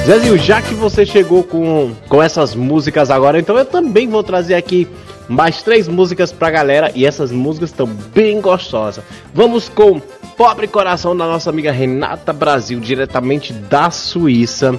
Zezinho, 0.06 0.38
já 0.38 0.62
que 0.62 0.72
você 0.72 1.04
chegou 1.04 1.42
com, 1.42 1.92
com 2.08 2.22
essas 2.22 2.54
músicas 2.54 3.10
agora, 3.10 3.40
então 3.40 3.58
eu 3.58 3.64
também 3.64 4.06
vou 4.06 4.22
trazer 4.22 4.54
aqui 4.54 4.86
mais 5.28 5.64
três 5.64 5.88
músicas 5.88 6.30
pra 6.30 6.48
galera 6.48 6.92
e 6.94 7.04
essas 7.04 7.32
músicas 7.32 7.70
estão 7.70 7.88
bem 8.14 8.40
gostosas. 8.40 9.02
Vamos 9.34 9.68
com 9.68 10.00
Pobre 10.36 10.68
Coração 10.68 11.16
da 11.16 11.26
nossa 11.26 11.50
amiga 11.50 11.72
Renata 11.72 12.32
Brasil, 12.32 12.78
diretamente 12.78 13.52
da 13.52 13.90
Suíça. 13.90 14.78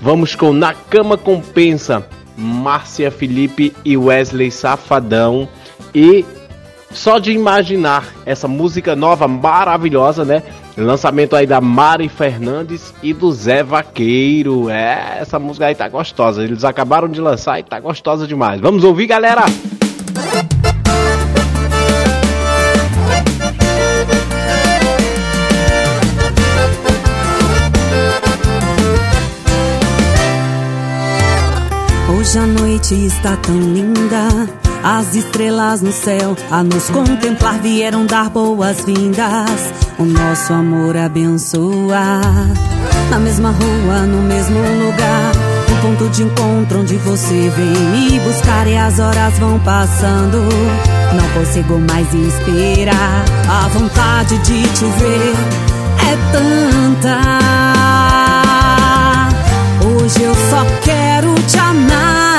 Vamos 0.00 0.36
com 0.36 0.52
Na 0.52 0.72
Cama 0.72 1.18
Compensa, 1.18 2.06
Márcia 2.36 3.10
Felipe 3.10 3.74
e 3.84 3.96
Wesley 3.96 4.52
Safadão. 4.52 5.48
E 5.92 6.24
só 6.92 7.18
de 7.18 7.32
imaginar 7.32 8.12
essa 8.26 8.48
música 8.48 8.96
nova 8.96 9.26
maravilhosa, 9.28 10.24
né? 10.24 10.42
Lançamento 10.76 11.36
aí 11.36 11.46
da 11.46 11.60
Mari 11.60 12.08
Fernandes 12.08 12.94
e 13.02 13.12
do 13.12 13.30
Zé 13.32 13.62
Vaqueiro. 13.62 14.70
É, 14.70 15.18
essa 15.20 15.38
música 15.38 15.66
aí 15.66 15.74
tá 15.74 15.88
gostosa. 15.88 16.42
Eles 16.42 16.64
acabaram 16.64 17.08
de 17.08 17.20
lançar 17.20 17.58
e 17.58 17.62
tá 17.62 17.78
gostosa 17.78 18.26
demais. 18.26 18.60
Vamos 18.60 18.84
ouvir, 18.84 19.06
galera? 19.06 19.44
Hoje 32.20 32.38
a 32.38 32.46
noite 32.46 32.94
está 33.06 33.36
tão 33.38 33.58
linda, 33.58 34.28
as 34.82 35.14
estrelas 35.14 35.82
no 35.82 35.92
céu 35.92 36.36
a 36.50 36.62
nos 36.62 36.88
contemplar 36.90 37.58
vieram 37.60 38.06
dar 38.06 38.30
boas-vindas. 38.30 39.72
O 39.98 40.04
nosso 40.04 40.52
amor 40.52 40.96
abençoa. 40.96 42.20
Na 43.10 43.18
mesma 43.18 43.50
rua, 43.50 44.06
no 44.06 44.22
mesmo 44.22 44.58
lugar, 44.58 45.32
o 45.68 45.82
ponto 45.82 46.08
de 46.10 46.22
encontro 46.22 46.80
onde 46.80 46.96
você 46.96 47.52
vem 47.56 47.66
me 47.66 48.20
buscar 48.20 48.66
e 48.66 48.76
as 48.76 48.98
horas 48.98 49.38
vão 49.38 49.58
passando. 49.60 50.38
Não 51.14 51.28
consigo 51.34 51.78
mais 51.78 52.06
esperar. 52.14 53.24
A 53.48 53.68
vontade 53.68 54.38
de 54.38 54.62
te 54.62 54.84
ver 54.84 55.34
é 56.08 56.16
tanta. 56.32 57.20
Hoje 59.86 60.22
eu 60.22 60.34
só 60.34 60.64
quero 60.82 61.34
te 61.46 61.58
amar. 61.58 62.29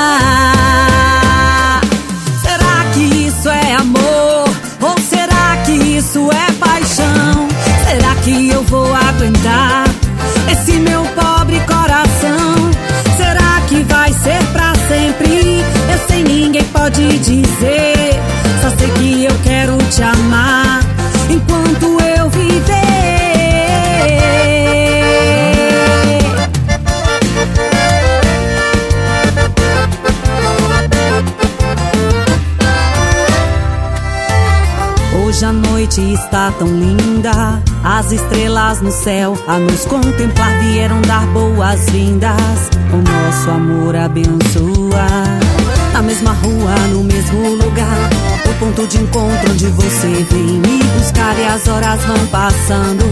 Ninguém 16.52 16.64
pode 16.64 17.18
dizer. 17.20 18.20
Só 18.60 18.68
sei 18.76 18.90
que 18.90 19.24
eu 19.24 19.32
quero 19.42 19.78
te 19.90 20.02
amar 20.02 20.80
enquanto 21.30 21.98
eu 22.18 22.28
viver. 22.28 22.82
Hoje 35.24 35.46
a 35.46 35.52
noite 35.52 36.02
está 36.12 36.52
tão 36.58 36.68
linda, 36.68 37.62
as 37.82 38.12
estrelas 38.12 38.82
no 38.82 38.92
céu 38.92 39.38
a 39.48 39.58
nos 39.58 39.86
contemplar 39.86 40.60
vieram 40.60 41.00
dar 41.00 41.26
boas-vindas. 41.28 42.68
O 42.92 42.96
nosso 42.98 43.50
amor 43.50 43.96
abençoa. 43.96 45.61
Na 46.02 46.08
mesma 46.08 46.32
rua, 46.32 46.74
no 46.90 47.04
mesmo 47.04 47.48
lugar, 47.54 48.10
o 48.44 48.54
ponto 48.58 48.84
de 48.88 48.98
encontro 48.98 49.52
onde 49.52 49.68
você 49.68 50.08
vem 50.08 50.58
me 50.58 50.82
buscar 50.98 51.38
e 51.38 51.46
as 51.46 51.68
horas 51.68 52.04
vão 52.04 52.26
passando. 52.26 53.04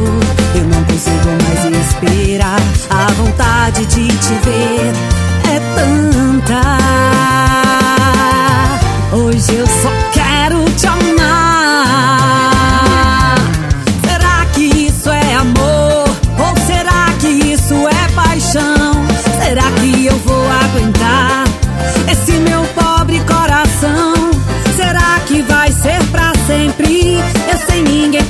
Eu 0.56 0.64
não 0.64 0.82
consigo 0.82 1.28
mais 1.44 1.64
esperar, 1.86 2.58
a 2.90 3.12
vontade 3.12 3.86
de 3.86 4.08
te 4.08 4.34
ver 4.44 4.92
é 5.46 5.60
tanta. 5.76 6.60
Hoje 9.16 9.54
eu 9.54 9.66
só 9.68 9.92
quero 10.12 10.64
te 10.72 10.88
amar. 10.88 11.49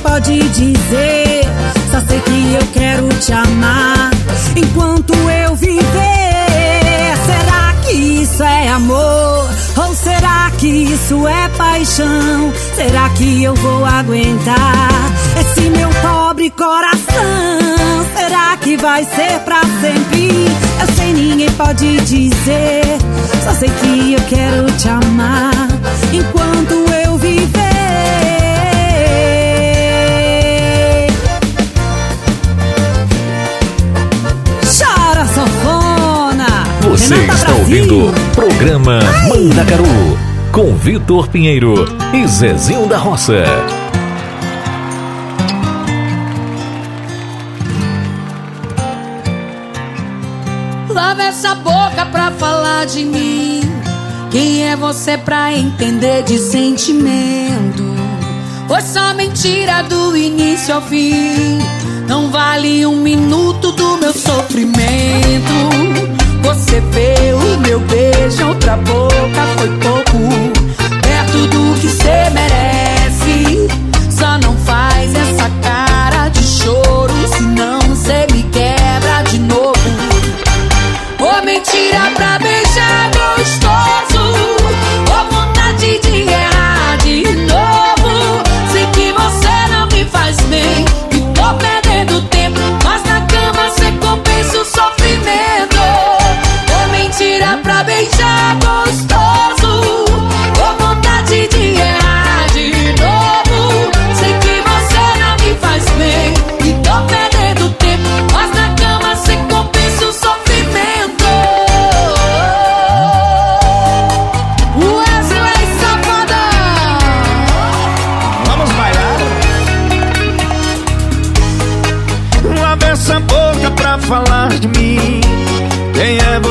Pode 0.01 0.39
dizer. 0.49 1.41
Só 1.91 1.99
sei 2.07 2.19
que 2.21 2.53
eu 2.53 2.67
quero 2.73 3.09
te 3.19 3.33
amar 3.33 4.11
enquanto 4.55 5.13
eu 5.13 5.55
viver. 5.55 5.81
Será 7.25 7.73
que 7.83 7.91
isso 7.91 8.43
é 8.43 8.69
amor? 8.69 9.49
Ou 9.77 9.95
será 9.95 10.51
que 10.57 10.67
isso 10.67 11.27
é 11.27 11.49
paixão? 11.57 12.53
Será 12.75 13.09
que 13.09 13.43
eu 13.43 13.53
vou 13.55 13.85
aguentar 13.85 14.89
esse 15.39 15.69
meu 15.69 15.89
pobre 16.01 16.49
coração? 16.51 18.05
Será 18.15 18.57
que 18.57 18.77
vai 18.77 19.03
ser 19.03 19.39
pra 19.41 19.61
sempre? 19.81 20.45
Eu 20.79 20.95
sei, 20.95 21.13
ninguém 21.13 21.51
pode 21.51 21.99
dizer. 22.01 22.97
Só 23.43 23.53
sei 23.53 23.69
que 23.69 24.13
eu 24.13 24.21
quero 24.29 24.65
te 24.77 24.87
amar 24.87 25.51
enquanto 26.13 26.73
eu 26.73 27.00
Você 37.11 37.17
Renata 37.19 37.33
está 37.33 37.53
Brasil. 37.53 37.83
ouvindo 37.83 38.13
Programa 38.33 38.99
Mandacaru 39.27 40.17
com 40.49 40.73
Vitor 40.77 41.27
Pinheiro 41.27 41.85
e 42.13 42.25
Zezinho 42.25 42.87
da 42.87 42.97
Roça. 42.97 43.43
Lava 50.89 51.23
essa 51.23 51.53
boca 51.55 52.05
pra 52.13 52.31
falar 52.31 52.85
de 52.85 53.03
mim. 53.03 53.59
Quem 54.29 54.69
é 54.69 54.77
você 54.77 55.17
pra 55.17 55.53
entender 55.53 56.23
de 56.23 56.37
sentimento? 56.37 57.83
Foi 58.69 58.81
só 58.81 59.13
mentira 59.13 59.81
do 59.83 60.15
início 60.15 60.73
ao 60.73 60.81
fim. 60.81 61.59
Não 62.07 62.29
vale 62.29 62.85
um 62.85 62.95
minuto 62.95 63.73
do 63.73 63.97
meu 63.97 64.13
sofrimento. 64.13 65.90
Você 66.71 66.79
vê 66.79 67.33
o 67.33 67.59
meu 67.67 67.81
beijo, 67.81 68.47
outra 68.47 68.77
boca 68.77 69.45
foi 69.57 69.67
pouco. 69.79 70.19
Perto 71.01 71.47
do 71.47 71.81
que 71.81 71.89
cê 71.89 72.29
merece. 72.29 72.50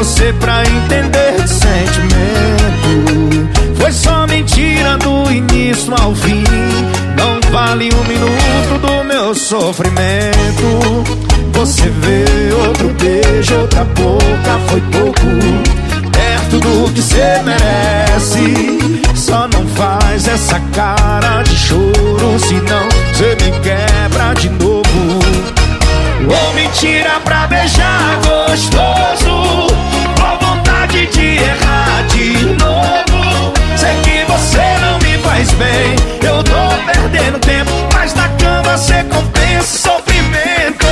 Você 0.01 0.33
pra 0.41 0.63
entender 0.63 1.43
de 1.43 1.51
sentimento. 1.51 2.99
Foi 3.79 3.93
só 3.93 4.27
mentira 4.27 4.97
do 4.97 5.31
início 5.31 5.93
ao 6.01 6.15
fim. 6.15 6.43
Não 7.19 7.39
vale 7.53 7.91
um 7.93 8.05
minuto 8.05 8.79
do 8.81 9.05
meu 9.05 9.35
sofrimento. 9.35 11.05
Você 11.53 11.83
vê 11.83 12.25
outro 12.67 12.89
beijo, 12.95 13.55
outra 13.57 13.85
boca, 13.85 14.59
foi 14.69 14.81
pouco. 14.91 15.27
Perto 16.13 16.61
do 16.61 16.91
que 16.95 17.03
você 17.03 17.43
merece. 17.45 18.79
Só 19.15 19.47
não 19.49 19.67
faz 19.77 20.27
essa 20.27 20.59
cara 20.75 21.43
de 21.43 21.57
choro, 21.59 22.39
senão 22.39 22.89
você 23.13 23.37
me 23.45 23.53
quebra 23.61 24.33
de 24.33 24.49
novo. 24.49 25.21
Ou 26.27 26.55
mentira 26.55 27.21
pra 27.23 27.47
beijar 27.47 28.19
gostoso 28.25 29.30
de 31.11 31.37
errar 31.37 32.03
de 32.09 32.45
novo. 32.63 33.53
Sei 33.77 33.95
que 34.03 34.25
você 34.31 34.63
não 34.81 34.99
me 34.99 35.19
faz 35.19 35.51
bem. 35.53 35.97
Eu 36.23 36.43
tô 36.43 36.93
perdendo 36.93 37.39
tempo 37.39 37.71
Mas 37.95 38.15
na 38.15 38.29
cama 38.29 38.77
você 38.77 39.05
compensa 39.05 39.61
o 39.61 39.93
sofrimento. 39.93 40.87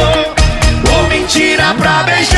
Ou 0.92 1.09
mentira 1.09 1.74
pra 1.74 2.02
beijar 2.04 2.38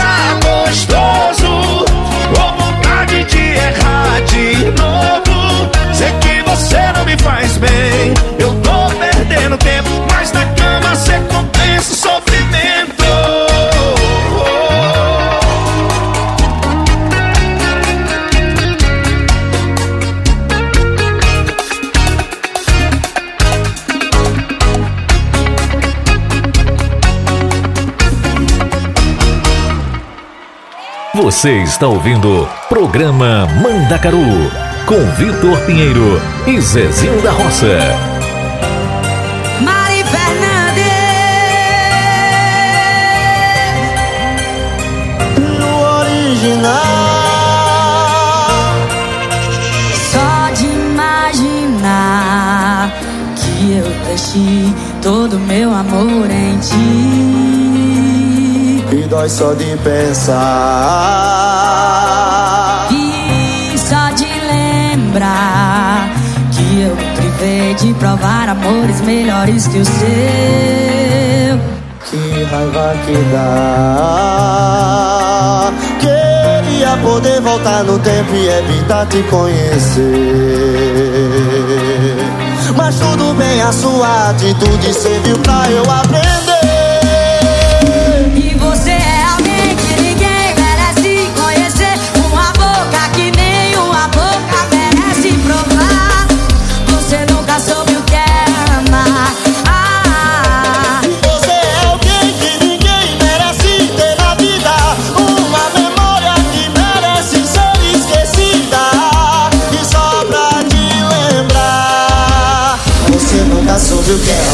Você 31.30 31.62
está 31.62 31.86
ouvindo 31.86 32.48
Programa 32.68 33.46
Mandacaru 33.62 34.50
com 34.84 34.98
Vitor 35.12 35.60
Pinheiro 35.60 36.20
e 36.44 36.60
Zezinho 36.60 37.22
da 37.22 37.30
Roça. 37.30 37.78
Mari 39.60 40.02
Fernandes. 40.02 40.82
No 45.56 45.72
original. 46.00 46.74
Só 50.10 50.50
de 50.52 50.66
imaginar 50.66 52.12
Que 53.36 53.74
eu 53.74 53.88
deixei 54.04 54.74
todo 55.00 55.38
meu 55.38 55.72
amor 55.72 56.28
em 56.28 56.58
ti 56.58 56.99
dói 59.10 59.28
só 59.28 59.52
de 59.54 59.76
pensar. 59.78 60.38
E 62.92 63.76
só 63.76 64.10
de 64.14 64.24
lembrar 64.24 66.08
Que 66.52 66.82
eu 66.82 66.96
privei 67.16 67.74
de 67.74 67.92
provar 67.94 68.48
amores 68.48 69.00
melhores 69.00 69.66
que 69.66 69.78
o 69.78 69.84
seu. 69.84 70.00
Que 72.08 72.44
raiva 72.44 72.94
que 73.04 73.16
dá. 73.32 73.42
Queria 75.98 76.96
poder 76.98 77.40
voltar 77.40 77.82
no 77.84 77.98
tempo 77.98 78.32
e 78.34 78.48
evitar 78.48 79.06
te 79.06 79.22
conhecer. 79.24 80.06
Mas 82.76 82.94
tudo 83.00 83.34
bem, 83.34 83.60
a 83.60 83.72
sua 83.72 84.30
atitude 84.30 84.94
serviu 84.94 85.36
pra 85.40 85.68
eu 85.70 85.82
aprender 85.90 86.49
nunca 114.10 114.49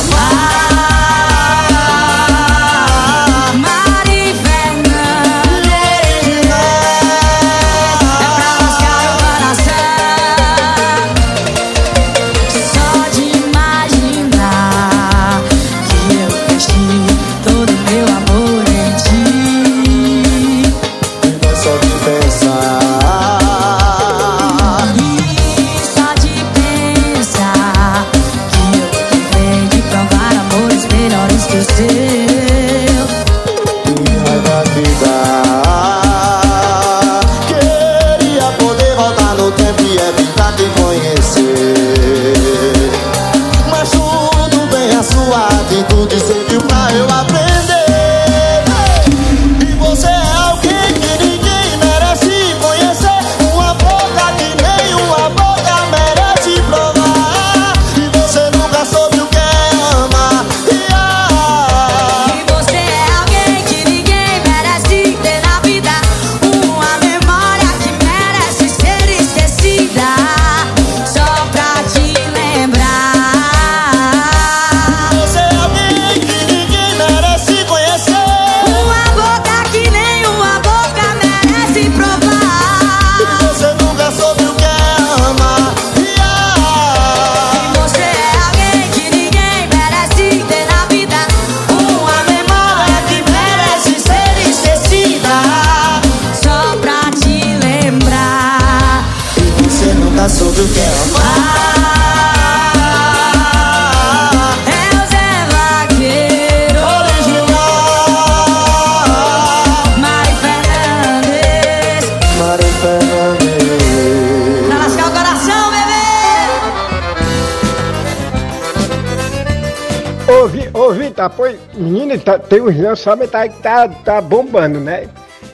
tá? 121.28 121.30
Pois, 121.30 121.56
menino, 121.74 122.18
tá, 122.18 122.38
tem 122.38 122.60
uns 122.60 122.78
lançamentos 122.78 123.34
aí 123.34 123.48
que 123.48 123.62
tá, 123.62 123.88
tá 123.88 124.20
bombando, 124.20 124.80
né? 124.80 125.08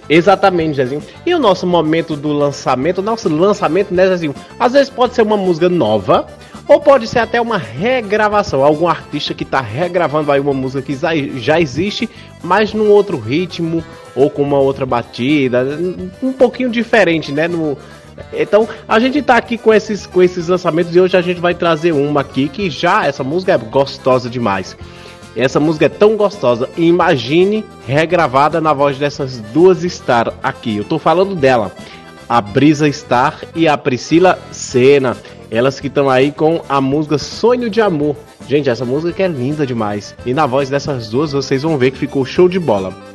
Exatamente, 0.08 0.76
Zezinho. 0.76 1.02
E 1.24 1.34
o 1.34 1.38
nosso 1.38 1.66
momento 1.66 2.16
do 2.16 2.32
lançamento, 2.32 3.00
nosso 3.00 3.28
lançamento, 3.28 3.94
né, 3.94 4.06
Zezinho? 4.08 4.34
Às 4.58 4.72
vezes 4.72 4.90
pode 4.90 5.14
ser 5.14 5.22
uma 5.22 5.36
música 5.36 5.68
nova, 5.68 6.26
ou 6.68 6.80
pode 6.80 7.06
ser 7.06 7.18
até 7.18 7.40
uma 7.40 7.58
regravação, 7.58 8.62
algum 8.62 8.88
artista 8.88 9.34
que 9.34 9.42
está 9.42 9.60
regravando 9.60 10.30
aí 10.30 10.40
uma 10.40 10.52
música 10.52 10.82
que 10.82 10.98
já 11.38 11.60
existe, 11.60 12.08
mas 12.42 12.72
num 12.72 12.90
outro 12.90 13.18
ritmo 13.18 13.82
ou 14.14 14.30
com 14.30 14.42
uma 14.42 14.58
outra 14.58 14.84
batida, 14.84 15.66
um 16.22 16.32
pouquinho 16.32 16.70
diferente, 16.70 17.32
né? 17.32 17.48
No, 17.48 17.76
então 18.32 18.68
a 18.86 18.98
gente 18.98 19.20
tá 19.22 19.36
aqui 19.36 19.56
com 19.56 19.72
esses, 19.72 20.06
com 20.06 20.22
esses 20.22 20.48
lançamentos 20.48 20.94
e 20.94 21.00
hoje 21.00 21.16
a 21.16 21.22
gente 21.22 21.40
vai 21.40 21.54
trazer 21.54 21.92
uma 21.92 22.20
aqui 22.20 22.48
que 22.48 22.70
já 22.70 23.06
essa 23.06 23.24
música 23.24 23.52
é 23.52 23.58
gostosa 23.58 24.28
demais. 24.28 24.76
Essa 25.36 25.58
música 25.58 25.86
é 25.86 25.88
tão 25.88 26.16
gostosa. 26.16 26.68
Imagine 26.76 27.64
regravada 27.86 28.60
na 28.60 28.72
voz 28.72 28.98
dessas 28.98 29.38
duas 29.52 29.82
Star 29.82 30.32
aqui. 30.42 30.76
Eu 30.76 30.84
tô 30.84 30.98
falando 30.98 31.34
dela, 31.34 31.72
a 32.28 32.40
Brisa 32.40 32.90
Star 32.92 33.40
e 33.54 33.66
a 33.66 33.76
Priscila 33.78 34.38
Senna. 34.50 35.16
Elas 35.50 35.80
que 35.80 35.86
estão 35.86 36.08
aí 36.08 36.32
com 36.32 36.62
a 36.68 36.80
música 36.80 37.18
Sonho 37.18 37.68
de 37.68 37.80
Amor. 37.80 38.16
Gente, 38.48 38.70
essa 38.70 38.84
música 38.84 39.12
que 39.12 39.22
é 39.22 39.28
linda 39.28 39.66
demais. 39.66 40.14
E 40.24 40.34
na 40.34 40.46
voz 40.46 40.68
dessas 40.68 41.08
duas 41.08 41.32
vocês 41.32 41.62
vão 41.62 41.76
ver 41.78 41.90
que 41.90 41.98
ficou 41.98 42.24
show 42.24 42.48
de 42.48 42.58
bola. 42.58 43.11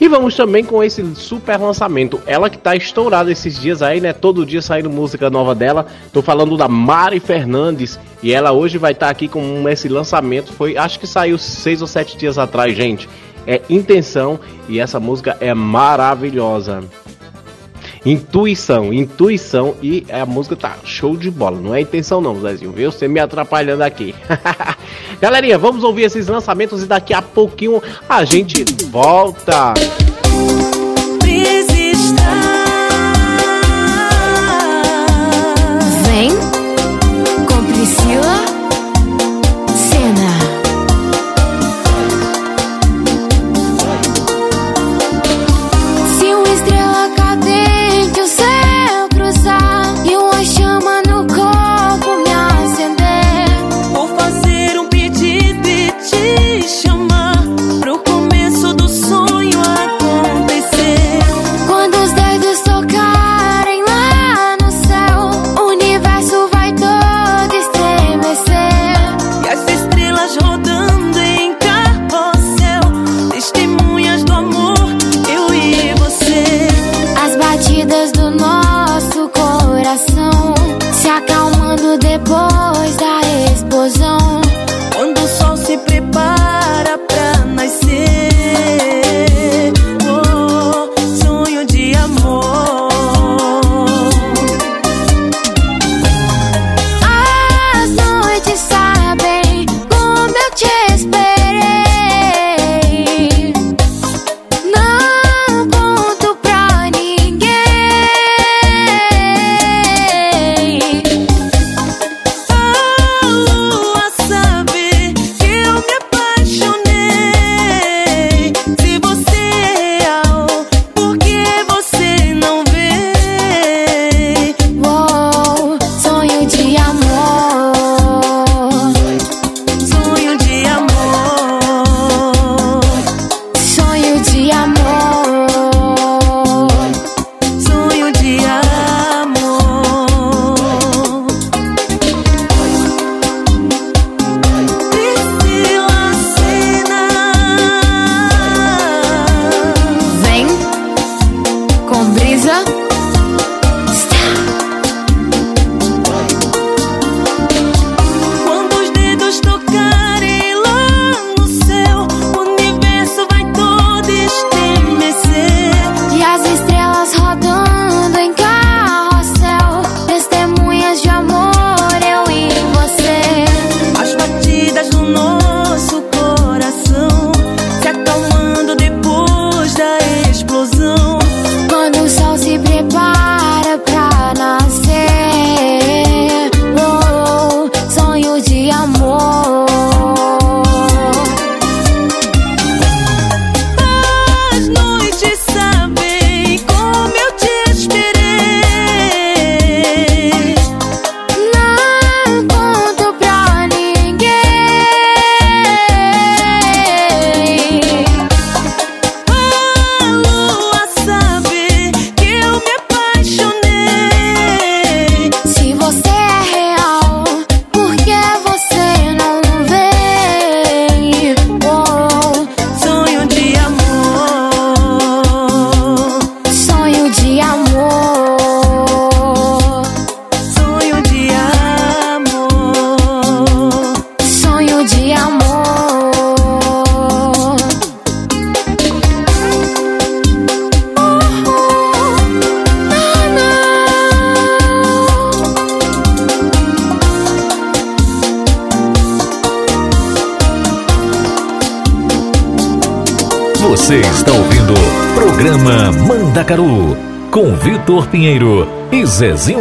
E 0.00 0.08
vamos 0.08 0.34
também 0.34 0.64
com 0.64 0.82
esse 0.82 1.04
super 1.14 1.58
lançamento. 1.58 2.22
Ela 2.26 2.48
que 2.48 2.56
tá 2.56 2.74
estourada 2.74 3.30
esses 3.30 3.60
dias 3.60 3.82
aí, 3.82 4.00
né? 4.00 4.14
Todo 4.14 4.46
dia 4.46 4.62
saindo 4.62 4.88
música 4.88 5.28
nova 5.28 5.54
dela. 5.54 5.86
Tô 6.10 6.22
falando 6.22 6.56
da 6.56 6.66
Mari 6.66 7.20
Fernandes. 7.20 8.00
E 8.22 8.32
ela 8.32 8.50
hoje 8.50 8.78
vai 8.78 8.92
estar 8.92 9.06
tá 9.06 9.12
aqui 9.12 9.28
com 9.28 9.68
esse 9.68 9.88
lançamento. 9.88 10.54
Foi, 10.54 10.74
acho 10.78 10.98
que 10.98 11.06
saiu 11.06 11.36
seis 11.36 11.82
ou 11.82 11.86
sete 11.86 12.16
dias 12.16 12.38
atrás, 12.38 12.74
gente. 12.74 13.08
É 13.46 13.60
Intenção. 13.68 14.40
E 14.70 14.80
essa 14.80 14.98
música 14.98 15.36
é 15.38 15.52
maravilhosa. 15.52 16.82
Intuição, 18.04 18.92
intuição 18.92 19.74
e 19.82 20.06
a 20.10 20.24
música 20.24 20.56
tá 20.56 20.76
show 20.84 21.16
de 21.16 21.30
bola. 21.30 21.60
Não 21.60 21.74
é 21.74 21.82
intenção 21.82 22.20
não, 22.20 22.40
Zezinho, 22.40 22.72
viu? 22.72 22.90
Você 22.90 23.06
me 23.06 23.20
atrapalhando 23.20 23.82
aqui. 23.82 24.14
Galerinha, 25.20 25.58
vamos 25.58 25.84
ouvir 25.84 26.04
esses 26.04 26.26
lançamentos 26.26 26.82
e 26.82 26.86
daqui 26.86 27.12
a 27.12 27.20
pouquinho 27.20 27.82
a 28.08 28.24
gente 28.24 28.64
volta. 28.86 29.74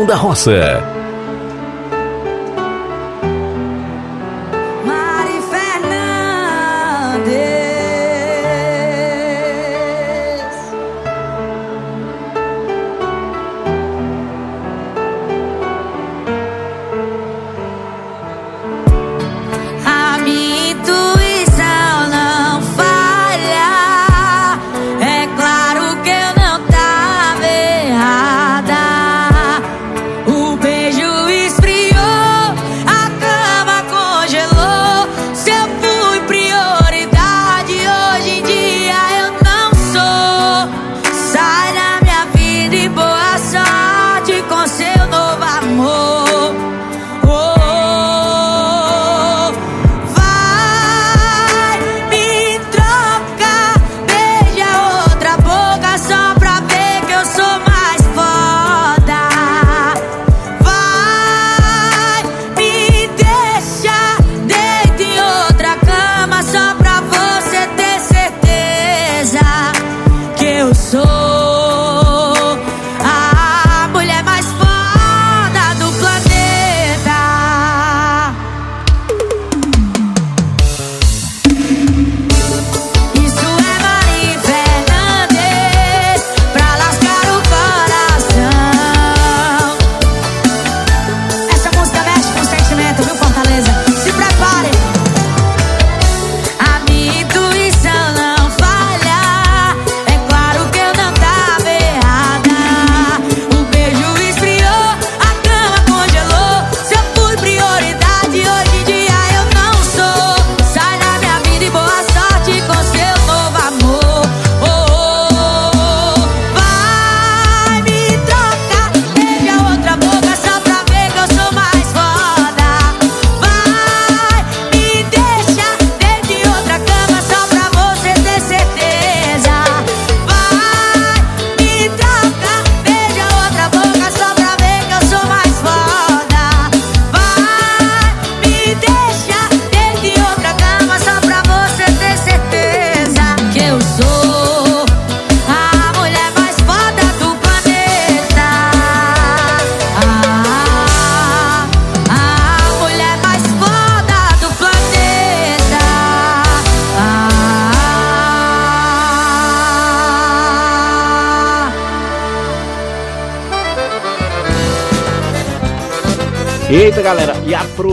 Da 0.09 0.15
Roça. 0.15 0.88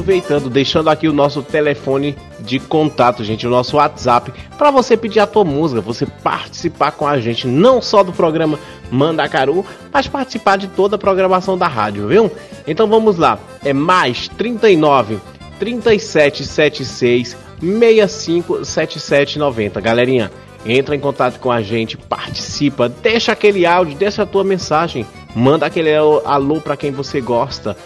Aproveitando, 0.07 0.49
deixando 0.49 0.89
aqui 0.89 1.09
o 1.09 1.13
nosso 1.13 1.43
telefone 1.43 2.17
de 2.39 2.61
contato, 2.61 3.25
gente, 3.25 3.45
o 3.45 3.51
nosso 3.51 3.77
WhatsApp, 3.77 4.33
para 4.57 4.71
você 4.71 4.97
pedir 4.97 5.19
a 5.19 5.27
tua 5.27 5.43
música, 5.43 5.81
você 5.81 6.07
participar 6.07 6.93
com 6.93 7.09
a 7.09 7.19
gente, 7.19 7.49
não 7.49 7.83
só 7.83 8.05
do 8.05 8.13
programa 8.13 8.57
Mandacaru, 8.89 9.67
mas 9.93 10.07
participar 10.07 10.59
de 10.59 10.69
toda 10.69 10.95
a 10.95 10.99
programação 10.99 11.59
da 11.59 11.67
rádio, 11.67 12.07
viu? 12.07 12.31
Então 12.69 12.87
vamos 12.87 13.19
lá, 13.19 13.37
é 13.65 13.73
mais 13.73 14.29
39 14.29 15.19
3776 15.59 17.37
657790, 17.61 19.81
galerinha. 19.81 20.31
Entra 20.65 20.95
em 20.95 21.01
contato 21.01 21.41
com 21.41 21.51
a 21.51 21.61
gente, 21.63 21.97
participa, 21.97 22.89
deixa 22.89 23.33
aquele 23.33 23.67
áudio, 23.67 23.97
deixa 23.97 24.23
a 24.23 24.27
tua 24.27 24.45
mensagem, 24.45 25.05
manda 25.35 25.67
aquele 25.67 25.93
alô 25.95 26.61
para 26.61 26.77
quem 26.77 26.93
você 26.93 27.21
gosta. 27.21 27.77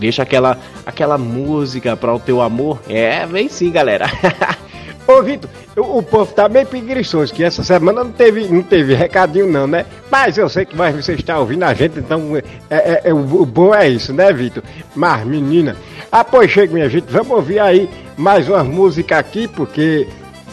Deixa 0.00 0.22
aquela 0.22 0.58
aquela 0.84 1.18
música 1.18 1.96
para 1.96 2.14
o 2.14 2.18
teu 2.18 2.40
amor. 2.40 2.80
É, 2.88 3.26
vem 3.26 3.48
sim, 3.48 3.70
galera. 3.70 4.06
Ô, 5.06 5.22
Vitor, 5.22 5.50
o, 5.76 5.98
o 5.98 6.02
povo 6.02 6.32
tá 6.32 6.48
bem 6.48 6.64
preguiçoso, 6.64 7.34
que 7.34 7.42
essa 7.42 7.64
semana 7.64 8.04
não 8.04 8.12
teve, 8.12 8.46
não 8.48 8.62
teve 8.62 8.94
recadinho 8.94 9.50
não, 9.50 9.66
né? 9.66 9.84
Mas 10.10 10.38
eu 10.38 10.48
sei 10.48 10.64
que 10.64 10.76
mais 10.76 10.94
você 10.94 11.14
está 11.14 11.38
ouvindo 11.38 11.64
a 11.64 11.74
gente, 11.74 11.98
então 11.98 12.36
é, 12.36 12.42
é, 12.70 13.00
é, 13.04 13.12
o, 13.12 13.42
o 13.42 13.46
bom 13.46 13.74
é 13.74 13.88
isso, 13.88 14.12
né, 14.12 14.32
Vitor? 14.32 14.62
Mas, 14.94 15.26
menina, 15.26 15.76
após 16.12 16.50
chega, 16.50 16.72
minha 16.72 16.88
gente, 16.88 17.10
vamos 17.10 17.32
ouvir 17.32 17.58
aí 17.58 17.90
mais 18.16 18.48
uma 18.48 18.62
música 18.62 19.18
aqui, 19.18 19.48
porque 19.48 20.06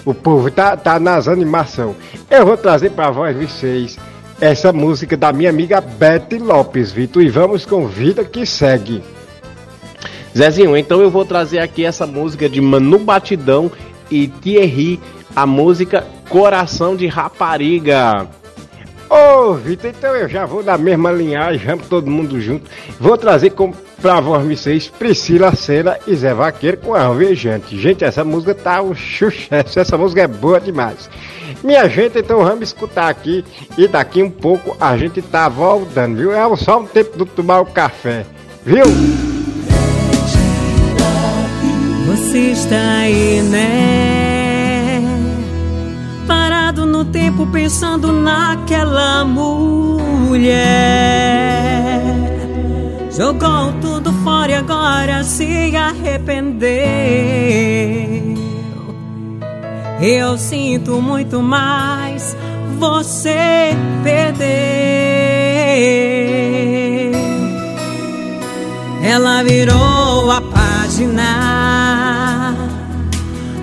o 0.04 0.14
povo 0.14 0.50
tá, 0.50 0.76
tá 0.76 1.00
nas 1.00 1.28
animação. 1.28 1.96
Eu 2.30 2.46
vou 2.46 2.58
trazer 2.58 2.90
para 2.92 3.12
vocês, 3.12 3.98
essa 4.42 4.74
música 4.74 5.16
da 5.16 5.32
minha 5.32 5.50
amiga 5.50 5.80
Betty 5.80 6.40
Lopes, 6.40 6.92
Vitor, 6.92 7.22
e 7.22 7.30
vamos 7.30 7.66
com 7.66 7.88
Vida 7.88 8.24
que 8.24 8.46
Segue. 8.46 9.04
Zezinho, 10.38 10.78
então 10.78 11.02
eu 11.02 11.10
vou 11.10 11.26
trazer 11.26 11.58
aqui 11.58 11.84
essa 11.84 12.06
música 12.06 12.48
de 12.48 12.62
Manu 12.62 13.00
Batidão 13.00 13.72
e 14.12 14.28
Thierry, 14.28 15.00
a 15.36 15.48
música 15.48 16.06
Coração 16.30 16.96
de 16.96 17.08
Rapariga. 17.08 18.28
Ô, 19.10 19.16
oh, 19.16 19.54
Vitor, 19.56 19.90
então 19.90 20.16
eu 20.16 20.30
já 20.30 20.46
vou 20.46 20.64
na 20.64 20.78
mesma 20.78 21.12
linhagem, 21.12 21.66
vamos 21.66 21.88
todo 21.88 22.12
mundo 22.12 22.40
junto. 22.40 22.70
Vou 23.00 23.18
trazer 23.18 23.50
com, 23.50 23.74
pra 24.00 24.20
vocês 24.20 24.88
Priscila 24.88 25.56
Sena 25.56 25.98
e 26.06 26.16
Zé 26.16 26.36
Vaqueiro 26.36 26.78
com 26.78 26.94
Alvejante. 26.94 27.76
Gente, 27.76 28.04
essa 28.04 28.24
música 28.24 28.54
tá 28.54 28.80
um 28.80 28.94
sucesso, 28.94 29.80
essa 29.80 29.98
música 29.98 30.22
é 30.22 30.28
boa 30.28 30.62
demais. 30.62 31.10
Minha 31.64 31.90
gente, 31.90 32.20
então 32.20 32.44
vamos 32.44 32.70
escutar 32.70 33.10
aqui 33.10 33.44
e 33.76 33.88
daqui 33.88 34.22
um 34.22 34.30
pouco 34.30 34.78
a 34.80 34.96
gente 34.96 35.20
tá 35.20 35.50
voltando, 35.50 36.16
viu? 36.16 36.32
É 36.32 36.56
só 36.58 36.80
um 36.80 36.86
tempo 36.86 37.18
de 37.18 37.26
tomar 37.32 37.62
o 37.62 37.66
café, 37.66 38.24
viu? 38.64 38.86
Está 42.38 43.02
né? 43.50 45.02
Parado 46.28 46.86
no 46.86 47.04
tempo 47.06 47.48
pensando 47.48 48.12
naquela 48.12 49.26
mulher. 49.26 50.78
Jogou 53.16 53.74
tudo 53.82 54.14
fora 54.24 54.52
e 54.52 54.56
agora 54.56 55.24
se 55.24 55.76
arrependeu. 55.76 56.68
Eu 60.00 60.38
sinto 60.38 61.02
muito 61.02 61.42
mais, 61.42 62.38
você 62.78 63.72
perdeu. 64.04 64.48
Ela 69.04 69.42
virou 69.42 70.30
a 70.98 71.04
página. 71.04 72.56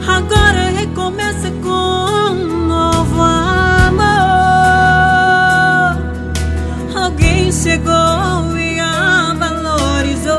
Agora 0.07 0.70
recomeça 0.70 1.51
com 1.62 1.68
um 2.30 2.66
novo 2.66 3.20
amor. 3.20 4.05
Alguém 6.95 7.51
chegou 7.51 8.57
e 8.57 8.78
a 8.78 9.35
valorizou. 9.37 10.39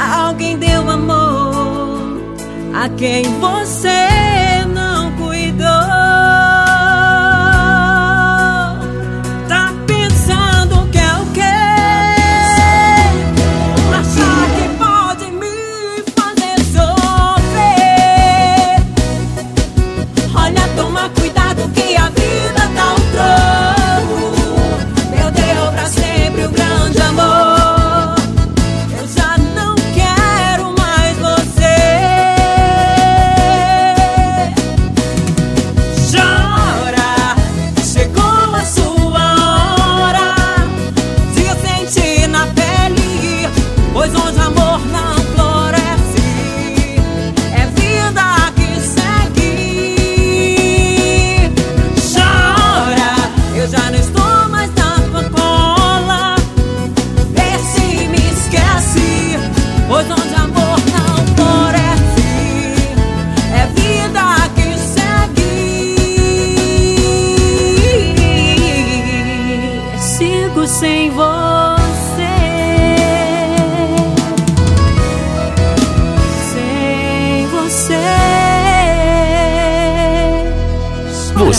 Alguém 0.00 0.58
deu 0.58 0.90
amor 0.90 2.20
a 2.74 2.88
quem 2.88 3.22
você 3.38 4.03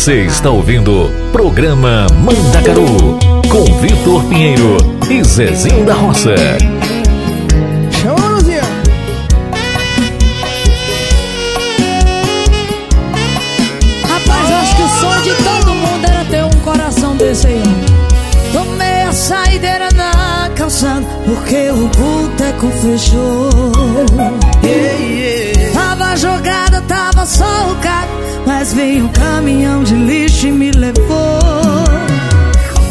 Você 0.06 0.22
está 0.26 0.52
ouvindo 0.52 1.10
Programa 1.32 2.06
Mandacaru 2.20 3.18
com 3.50 3.64
Vitor 3.80 4.24
Pinheiro 4.26 4.78
e 5.10 5.24
Zezinho 5.24 5.84
da 5.84 5.96
Roça. 5.96 6.36
Chama, 7.90 8.28
Luzia. 8.28 8.62
Rapaz, 14.08 14.50
eu 14.52 14.58
acho 14.58 14.76
que 14.76 14.82
o 14.84 14.90
sonho 14.90 15.24
de 15.24 15.44
todo 15.44 15.74
mundo 15.74 16.06
era 16.06 16.26
ter 16.26 16.44
um 16.44 16.62
coração 16.62 17.18
desse 17.18 17.48
aí. 17.48 17.64
Tomei 18.54 19.02
a 19.02 19.12
saideira 19.12 19.90
na 19.96 20.52
calçada 20.56 21.04
porque 21.26 21.72
o 21.72 21.88
boteco 21.88 22.68
fechou. 22.80 23.45
Veio 28.76 29.06
um 29.06 29.08
caminhão 29.08 29.84
de 29.84 29.96
lixo 29.96 30.48
e 30.48 30.52
me 30.52 30.70
levou. 30.72 31.40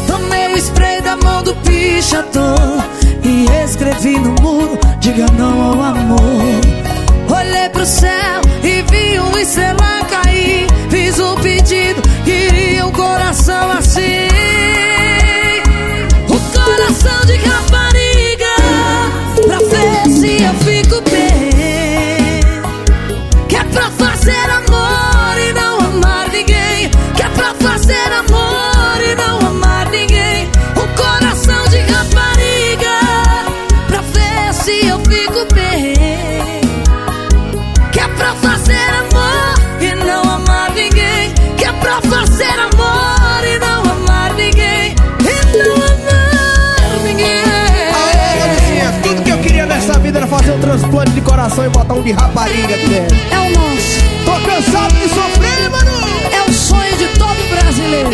Tomei 0.07 0.47
o 0.47 0.57
spray 0.57 0.99
da 1.01 1.15
mão 1.15 1.43
do 1.43 1.55
pichator 1.57 2.83
e 3.23 3.45
escrevi 3.63 4.17
no 4.17 4.33
muro: 4.41 4.79
diga 4.99 5.27
não 5.37 5.61
ao 5.61 5.81
amor. 5.83 6.61
Olhei 7.29 7.69
pro 7.69 7.85
céu 7.85 8.41
e 8.63 8.81
vi 8.91 9.19
uma 9.19 9.39
estrela 9.39 10.03
cair. 10.09 10.65
Fiz 10.89 11.19
um 11.19 11.35
pedido, 11.35 12.01
queria 12.23 12.87
um 12.87 12.91
coração 12.91 13.71
assim. 13.71 14.24
Coração 51.25 51.65
e 51.65 51.69
botar 51.69 51.95
um 51.95 52.03
de 52.03 52.11
rapariga 52.11 52.75
aqui 52.75 52.87
dentro. 52.87 53.17
É 53.31 53.39
o 53.39 53.49
nosso. 53.49 54.05
Tô 54.23 54.31
cansado 54.49 54.93
de 54.93 55.09
sofrer, 55.09 55.69
mano. 55.69 55.91
É 56.31 56.49
o 56.49 56.53
sonho 56.53 56.97
de 56.97 57.07
todo 57.19 57.49
brasileiro. 57.49 58.09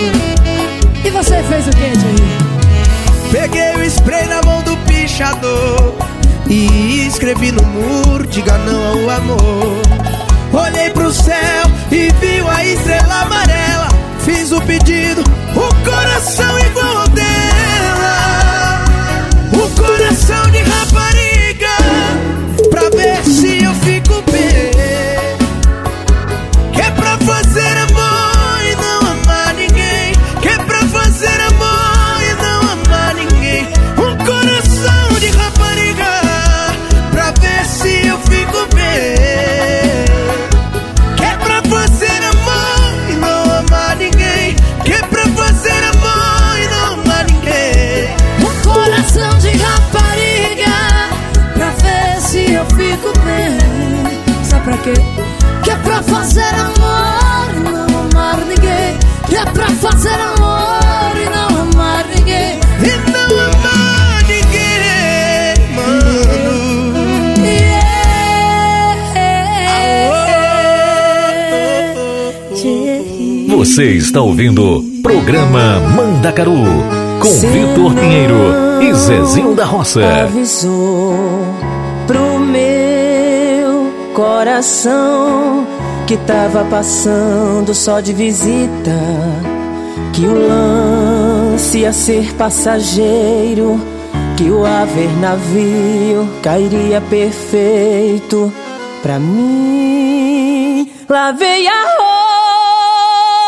E 1.03 1.09
você 1.09 1.43
fez 1.43 1.68
o 1.68 1.72
que, 1.72 1.99
Jair? 1.99 2.51
Peguei 3.32 3.76
o 3.76 3.84
spray 3.86 4.26
na 4.28 4.41
mão 4.43 4.62
do 4.64 4.76
pichador 4.88 5.93
e 6.47 7.05
escrevi 7.07 7.51
no 7.51 7.64
muro: 7.64 8.26
diga 8.28 8.57
não 8.59 8.84
ao 8.84 9.09
amor. 9.09 9.82
Olhei 10.53 10.89
pro 10.89 11.14
céu 11.14 11.72
e 11.91 12.09
vi 12.20 12.39
a 12.47 12.66
estrela 12.66 13.22
amarela. 13.22 13.88
Fiz 14.26 14.51
o 14.51 14.62
pedido, 14.62 15.24
o 15.55 15.89
coração 15.89 16.59
igual 16.59 16.71
quê? 54.84 54.94
Que 55.64 55.70
é 55.72 55.76
pra 55.76 56.02
fazer 56.04 56.54
amor 56.56 57.56
e 57.56 57.60
não 57.72 57.86
amar 58.00 58.38
ninguém 58.46 58.98
Que 59.28 59.36
é 59.36 59.46
pra 59.46 59.68
fazer 59.70 60.10
amor 60.10 61.12
e 61.16 61.30
não 61.30 61.62
amar 61.62 62.06
ninguém 62.16 62.60
E 62.82 63.12
não 63.12 63.40
amar 63.40 64.24
ninguém, 64.24 65.76
mano. 65.76 66.42
Você 73.58 73.84
está 73.92 74.22
ouvindo 74.22 74.80
o 74.80 75.02
programa 75.04 75.80
Mandacaru 75.96 76.64
com 77.22 77.30
Vitor 77.30 77.94
Pinheiro 77.94 78.82
e 78.82 78.94
Zezinho 78.94 79.56
da 79.56 79.66
Roça. 79.66 80.24
Avisou 80.24 81.01
coração 84.52 85.66
que 86.06 86.18
tava 86.18 86.66
passando 86.66 87.74
só 87.74 88.02
de 88.02 88.12
visita. 88.12 88.99
Que 90.12 90.26
o 90.26 90.47
lance 90.47 91.80
ia 91.80 91.93
ser 91.93 92.34
passageiro. 92.36 93.80
Que 94.36 94.52
o 94.52 94.66
haver 94.66 95.10
navio 95.20 96.28
cairia 96.41 96.99
perfeito 96.99 98.52
pra 99.02 99.20
mim. 99.20 100.91
Lavei 101.08 101.68
a 101.68 101.84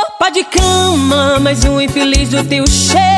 roupa 0.10 0.30
de 0.32 0.46
cama, 0.46 1.40
mas 1.42 1.66
o 1.66 1.82
infeliz 1.82 2.30
do 2.30 2.44
teu 2.46 2.66
cheiro 2.66 3.13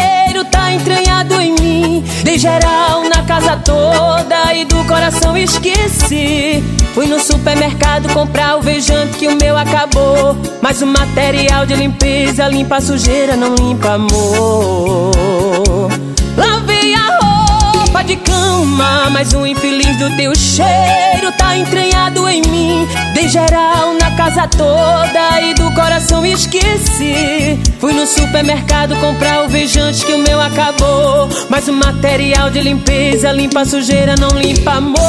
tá 0.56 0.72
entranhado 0.72 1.42
em 1.42 1.54
mim. 1.54 2.04
Dei 2.24 2.40
geral 2.40 3.04
na 3.04 3.24
casa 3.24 3.58
toda 3.58 4.54
e 4.54 4.64
do 4.64 4.84
coração 4.86 5.38
esqueci. 5.38 6.64
Fui 6.94 7.08
no 7.08 7.20
supermercado 7.20 8.08
comprar 8.14 8.56
o 8.56 8.62
vejante 8.62 9.18
que 9.18 9.28
o 9.28 9.36
meu 9.36 9.58
acabou. 9.58 10.38
Mas 10.62 10.82
o 10.82 10.88
material 10.88 11.66
de 11.66 11.76
limpeza 11.76 12.48
limpa 12.48 12.78
a 12.78 12.82
sujeira, 12.82 13.36
não 13.36 13.54
limpa 13.54 13.96
amor. 13.96 15.35
Roupa 17.96 18.08
de 18.10 18.18
cama, 18.18 19.10
mas 19.10 19.32
o 19.32 19.46
infeliz 19.46 19.96
do 19.98 20.14
teu 20.18 20.36
cheiro 20.36 21.32
tá 21.38 21.56
entranhado 21.56 22.28
em 22.28 22.42
mim. 22.42 22.86
Dei 23.14 23.30
geral 23.30 23.94
na 23.94 24.12
casa 24.18 24.46
toda 24.50 25.40
e 25.40 25.54
do 25.54 25.74
coração 25.74 26.26
esqueci. 26.26 27.58
Fui 27.80 27.94
no 27.94 28.06
supermercado 28.06 28.98
comprar 28.98 29.46
o 29.46 29.48
vejante 29.48 30.06
que 30.06 30.14
o 30.14 30.18
meu 30.18 30.42
acabou. 30.42 31.30
Mas 31.50 31.70
o 31.70 31.74
material 31.74 32.50
de 32.50 32.60
limpeza 32.60 33.32
limpa 33.32 33.62
a 33.62 33.66
sujeira, 33.66 34.16
não 34.20 34.38
limpa 34.38 34.72
amor. 34.74 35.00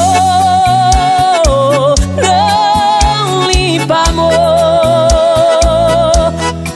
Não 2.23 3.51
limpa 3.51 4.03
amor. 4.07 4.31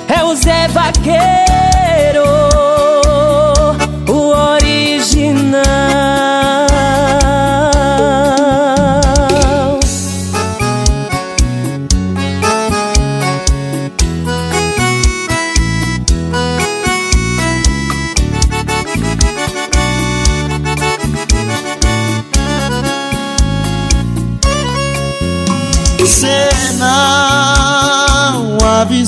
É 0.09 0.21
o 0.25 0.35
Zé 0.35 0.67
Vaqueiro, 0.67 1.50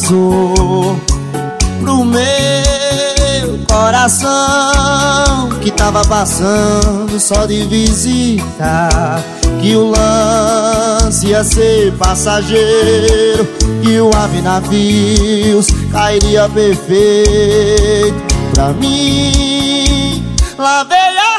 pro 0.07 2.03
meu 2.03 3.59
coração 3.69 5.49
que 5.61 5.71
tava 5.71 6.03
passando 6.05 7.19
só 7.19 7.45
de 7.45 7.65
visita. 7.65 9.23
Que 9.61 9.75
o 9.77 9.91
lance 9.91 11.27
ia 11.27 11.43
ser 11.43 11.93
passageiro, 11.93 13.47
que 13.81 14.01
o 14.01 14.09
ave 14.13 14.41
navios 14.41 15.67
cairia 15.91 16.49
perfeito 16.49 18.13
pra 18.53 18.73
mim. 18.73 20.21
Lavei 20.57 20.97
a 20.97 21.37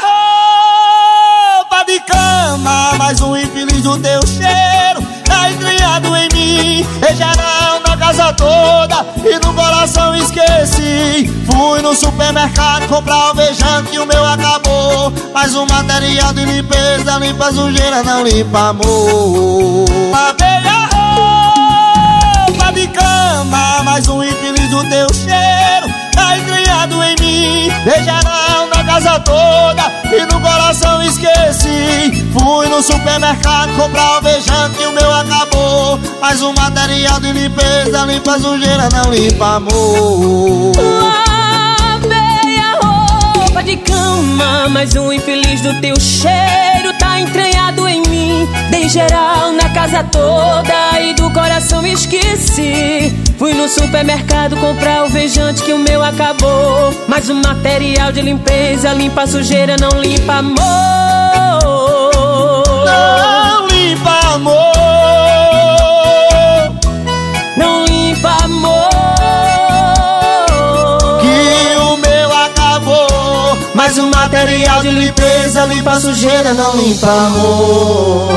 roupa 1.61 1.85
de 1.85 2.01
cama, 2.01 2.95
mas 2.97 3.21
um 3.21 3.37
infeliz 3.37 3.83
do 3.83 3.99
teu 3.99 4.27
cheiro 4.27 5.07
tá 5.25 5.51
entranhado 5.51 6.17
em 6.17 6.29
mim. 6.33 6.87
Geral 7.15 7.35
na 7.37 7.74
casa 8.05 8.33
toda 8.35 9.07
e 9.25 9.35
no 9.45 9.55
coração 9.55 10.15
esqueci. 10.15 11.27
Fui 11.47 11.81
no 11.81 11.95
supermercado 11.95 12.87
comprar 12.89 13.31
o 13.31 13.35
vejante 13.35 13.95
e 13.95 13.99
o 13.99 14.07
meu 14.07 14.25
acabou. 14.25 15.13
Mas 15.33 15.55
o 15.55 15.65
material 15.67 16.33
de 16.35 16.45
limpeza 16.45 17.19
limpa 17.19 17.51
sujeira, 17.53 18.03
não 18.03 18.23
limpa 18.23 18.71
amor. 18.71 19.87
Lavei 20.11 20.69
a 20.69 20.89
roupa 22.47 22.73
de 22.73 22.87
cama, 22.89 23.83
mas 23.85 24.07
um 24.07 24.23
infeliz 24.23 24.69
do 24.69 24.85
teu 24.85 25.07
cheiro 25.15 25.95
tá 26.13 26.37
entranhado 26.37 27.03
em 27.03 27.17
mim. 27.21 27.69
Em 27.69 28.05
na 28.85 28.93
casa 28.93 29.21
toda 29.21 29.93
e 30.13 30.33
no 30.33 30.41
coração 30.41 31.03
esqueci. 31.03 32.25
Fui 32.33 32.69
no 32.69 32.83
supermercado 32.83 33.75
comprar 33.77 34.19
o 34.19 34.23
vejante 34.23 34.81
e 34.81 34.87
o 34.87 34.93
meu 34.93 35.13
acabou. 35.13 35.99
Mas 36.21 36.43
o 36.43 36.53
material 36.53 37.21
de 37.21 37.33
limpeza 37.33 38.05
limpa 38.07 38.35
a 38.35 38.39
sujeira, 38.39 38.89
não 38.93 39.13
limpa 39.13 39.57
amor. 39.57 41.34
Lavei 43.75 43.77
a 43.77 43.77
roupa 43.77 43.77
de 43.77 43.77
cama, 43.77 44.69
mas 44.71 44.95
o 44.95 45.13
infeliz 45.13 45.61
do 45.61 45.81
teu 45.81 45.99
cheiro 45.99 46.93
tá 46.99 47.21
entranhado 47.21 47.89
em 47.89 48.03
mim. 48.03 48.49
Dei 48.71 48.89
geral 48.89 49.53
na 49.53 49.69
casa 49.71 50.05
toda 50.05 51.01
e 51.01 51.15
do 51.15 51.31
coração 51.31 51.85
esqueci. 51.87 53.13
Fui 53.39 53.53
no 53.55 53.69
supermercado 53.69 54.57
comprar 54.57 55.05
o 55.05 55.09
vejante 55.09 55.63
que 55.63 55.73
o 55.73 55.79
meu 55.79 56.03
acabou. 56.05 56.95
Mas 57.09 57.29
o 57.29 57.35
material 57.35 58.13
de 58.13 58.23
limpeza 58.23 58.93
limpa 58.93 59.23
a 59.23 59.27
sujeira, 59.27 59.77
não 59.81 60.01
limpa 60.01 60.35
amor. 60.35 60.61
Não 62.87 63.67
limpa 63.67 64.35
amor. 64.35 64.73
Não 67.57 67.85
limpa 67.85 68.45
amor. 68.45 68.74
Mas 73.85 73.99
o 73.99 74.07
material 74.07 74.81
de 74.81 74.89
limpeza 74.89 75.67
limpa 75.67 76.01
sujeira, 76.01 76.55
não 76.55 76.75
limpa 76.75 77.07
amor. 77.07 78.31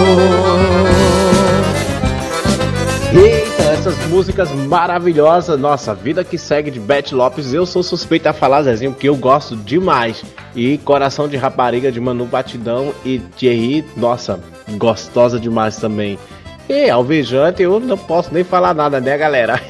Eita, 3.13 3.63
essa 3.63 3.89
essas 3.91 4.07
músicas 4.07 4.51
maravilhosas. 4.51 5.57
Nossa, 5.57 5.95
Vida 5.95 6.21
que 6.25 6.37
Segue 6.37 6.69
de 6.69 6.81
Beth 6.81 7.13
Lopes. 7.13 7.53
Eu 7.53 7.65
sou 7.65 7.81
suspeito 7.81 8.27
a 8.27 8.33
falar, 8.33 8.63
Zezinho, 8.63 8.91
porque 8.91 9.07
eu 9.07 9.15
gosto 9.15 9.55
demais. 9.55 10.21
E 10.53 10.77
Coração 10.79 11.29
de 11.29 11.37
Rapariga 11.37 11.93
de 11.93 12.01
Manu 12.01 12.25
Batidão 12.25 12.93
e 13.05 13.17
Thierry, 13.17 13.85
nossa, 13.95 14.41
gostosa 14.71 15.39
demais 15.39 15.77
também. 15.77 16.19
E 16.67 16.89
Alvejante, 16.89 17.63
eu 17.63 17.79
não 17.79 17.97
posso 17.97 18.33
nem 18.33 18.43
falar 18.43 18.73
nada, 18.73 18.99
né, 18.99 19.17
galera? 19.17 19.61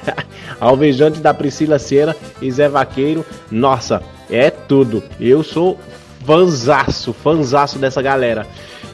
Alvejante 0.58 1.20
da 1.20 1.34
Priscila 1.34 1.78
Cera 1.78 2.16
e 2.40 2.50
Zé 2.50 2.70
Vaqueiro, 2.70 3.22
nossa, 3.50 4.02
é 4.30 4.50
tudo. 4.50 5.02
Eu 5.20 5.42
sou 5.42 5.78
fanzaço, 6.24 7.12
fanzaço 7.12 7.78
dessa 7.78 8.02
galera. 8.02 8.46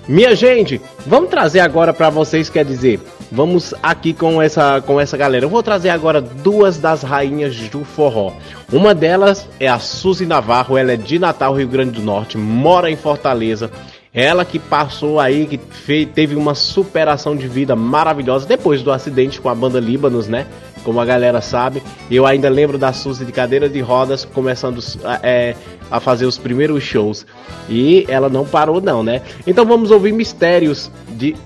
Minha 0.08 0.34
gente, 0.34 0.80
vamos 1.06 1.30
trazer 1.30 1.60
agora 1.60 1.92
para 1.94 2.10
vocês, 2.10 2.50
quer 2.50 2.64
dizer, 2.64 3.00
vamos 3.30 3.72
aqui 3.80 4.12
com 4.12 4.42
essa 4.42 4.80
com 4.80 5.00
essa 5.00 5.16
galera. 5.16 5.44
Eu 5.44 5.48
vou 5.48 5.62
trazer 5.62 5.90
agora 5.90 6.20
duas 6.20 6.76
das 6.76 7.02
rainhas 7.02 7.56
do 7.68 7.84
forró. 7.84 8.32
Uma 8.72 8.94
delas 8.94 9.48
é 9.60 9.68
a 9.68 9.78
Suzy 9.78 10.26
Navarro, 10.26 10.76
ela 10.76 10.92
é 10.92 10.96
de 10.96 11.18
Natal, 11.18 11.54
Rio 11.54 11.68
Grande 11.68 11.92
do 11.92 12.02
Norte, 12.02 12.36
mora 12.36 12.90
em 12.90 12.96
Fortaleza. 12.96 13.70
Ela 14.14 14.44
que 14.44 14.58
passou 14.58 15.18
aí, 15.18 15.46
que 15.46 15.56
fez, 15.56 16.06
teve 16.14 16.34
uma 16.34 16.54
superação 16.54 17.34
de 17.34 17.48
vida 17.48 17.74
maravilhosa 17.74 18.44
depois 18.44 18.82
do 18.82 18.92
acidente 18.92 19.40
com 19.40 19.48
a 19.48 19.54
banda 19.54 19.80
Líbanos, 19.80 20.28
né? 20.28 20.46
Como 20.84 21.00
a 21.00 21.04
galera 21.04 21.40
sabe. 21.40 21.82
Eu 22.10 22.26
ainda 22.26 22.48
lembro 22.48 22.76
da 22.76 22.92
Suzy 22.92 23.24
de 23.24 23.32
cadeira 23.32 23.68
de 23.68 23.80
rodas 23.80 24.24
começando 24.24 24.80
é, 25.22 25.54
a 25.90 26.00
fazer 26.00 26.26
os 26.26 26.38
primeiros 26.38 26.82
shows. 26.82 27.26
E 27.68 28.04
ela 28.08 28.28
não 28.28 28.44
parou, 28.44 28.80
não, 28.80 29.02
né? 29.02 29.22
Então 29.46 29.64
vamos 29.64 29.90
ouvir 29.90 30.12
Mistérios 30.12 30.90
de, 31.10 31.36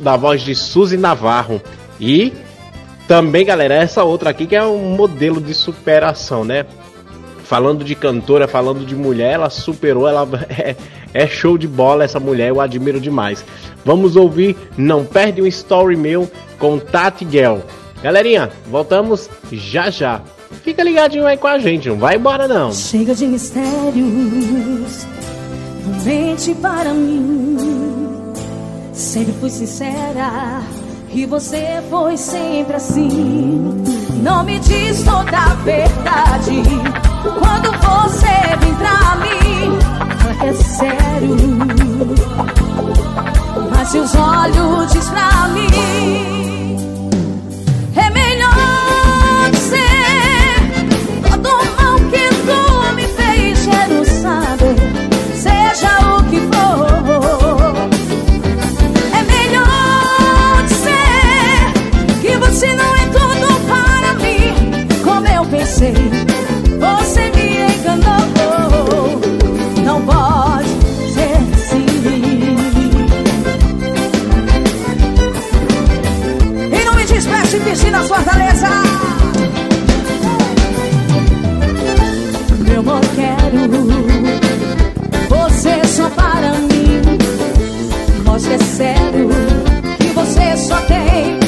da 0.00 0.16
voz 0.16 0.42
de 0.42 0.54
Suzy 0.54 0.96
Navarro. 0.96 1.60
E 2.00 2.32
também, 3.08 3.44
galera, 3.44 3.74
essa 3.74 4.02
outra 4.02 4.30
aqui 4.30 4.46
que 4.46 4.56
é 4.56 4.64
um 4.64 4.96
modelo 4.96 5.40
de 5.40 5.54
superação, 5.54 6.44
né? 6.44 6.66
Falando 7.44 7.84
de 7.84 7.94
cantora, 7.94 8.48
falando 8.48 8.84
de 8.84 8.96
mulher, 8.96 9.34
ela 9.34 9.50
superou, 9.50 10.08
ela 10.08 10.28
é, 10.50 10.74
é 11.14 11.26
show 11.26 11.56
de 11.56 11.68
bola 11.68 12.02
essa 12.02 12.18
mulher, 12.18 12.48
eu 12.48 12.60
admiro 12.60 13.00
demais. 13.00 13.44
Vamos 13.84 14.16
ouvir 14.16 14.56
Não 14.76 15.04
Perde 15.04 15.40
um 15.40 15.46
Story 15.46 15.96
Meu 15.96 16.28
com 16.58 16.78
Tati 16.78 17.26
Gell. 17.30 17.62
Galerinha, 18.06 18.52
voltamos 18.70 19.28
já 19.50 19.90
já. 19.90 20.20
Fica 20.62 20.84
ligadinho 20.84 21.26
aí 21.26 21.36
com 21.36 21.48
a 21.48 21.58
gente, 21.58 21.88
não 21.88 21.96
vai 21.96 22.14
embora 22.14 22.46
não. 22.46 22.72
Chega 22.72 23.12
de 23.16 23.26
mistérios, 23.26 25.04
não 25.84 26.04
mente 26.04 26.54
para 26.54 26.94
mim. 26.94 28.32
Sempre 28.92 29.32
fui 29.40 29.50
sincera 29.50 30.62
e 31.12 31.26
você 31.26 31.82
foi 31.90 32.16
sempre 32.16 32.76
assim. 32.76 33.82
Não 34.22 34.44
me 34.44 34.60
diz 34.60 35.02
toda 35.02 35.36
a 35.36 35.54
verdade 35.64 36.62
quando 37.40 37.72
você 37.72 38.56
vem 38.60 38.74
pra 38.76 39.16
mim. 39.16 39.78
É 40.48 40.52
sério, 40.52 41.36
mas 43.68 43.88
seus 43.88 44.14
olhos 44.14 44.92
diz 44.92 45.10
pra 45.10 45.48
mim. 45.48 46.45
Despece 77.76 77.86
piscina 77.86 77.98
na 77.98 78.04
fortaleza. 78.04 78.68
Meu 82.66 82.80
amor, 82.80 83.00
quero 83.14 83.68
você 85.28 85.84
só 85.86 86.08
para 86.10 86.52
mim. 86.52 87.02
Mostre 88.24 88.54
é 88.54 88.58
sério 88.58 89.28
que 89.98 90.08
você 90.08 90.56
só 90.56 90.76
tem 90.82 91.38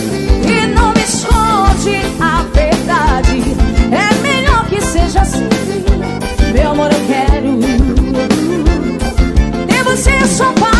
e 0.45 0.67
não 0.75 0.93
me 0.93 1.01
esconde 1.01 2.01
a 2.21 2.43
verdade. 2.55 3.43
É 3.91 4.15
melhor 4.23 4.67
que 4.67 4.81
seja 4.81 5.21
assim. 5.23 5.49
Meu 6.53 6.71
amor, 6.71 6.91
eu 6.93 7.01
quero 7.07 7.59
ter 9.67 9.85
você 9.85 10.27
só 10.27 10.53
para 10.53 10.78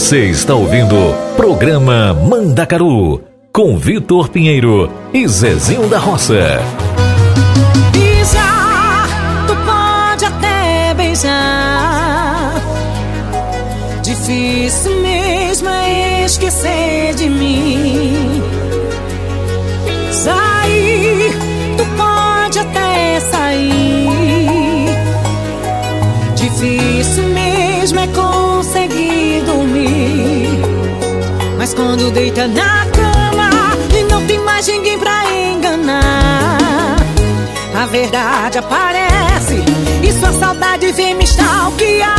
Você 0.00 0.30
está 0.30 0.54
ouvindo 0.54 0.96
Programa 1.36 2.14
Mandacaru 2.14 3.22
com 3.52 3.76
Vitor 3.76 4.30
Pinheiro 4.30 4.90
e 5.12 5.28
Zezinho 5.28 5.88
da 5.88 5.98
Roça. 5.98 6.58
Bisa, 7.92 9.06
tu 9.46 9.54
pode 9.54 10.24
até 10.24 10.94
beijar. 10.94 12.54
Difícil 14.02 15.02
mesmo 15.02 15.68
é 15.68 16.24
esquecer 16.24 17.14
de 17.14 17.28
mim. 17.28 18.42
Sair, 20.10 21.30
tu 21.76 21.84
pode 21.98 22.58
até 22.58 23.20
sair. 23.20 23.89
Mas 31.70 31.74
quando 31.74 32.10
deita 32.10 32.48
na 32.48 32.84
cama 32.86 33.48
e 33.96 34.02
não 34.10 34.26
tem 34.26 34.40
mais 34.40 34.66
ninguém 34.66 34.98
pra 34.98 35.22
enganar, 35.32 36.96
a 37.80 37.86
verdade 37.86 38.58
aparece 38.58 39.62
e 40.02 40.12
sua 40.12 40.32
saudade 40.32 40.90
vem 40.90 41.14
me 41.14 41.22
stalkear. 41.22 42.10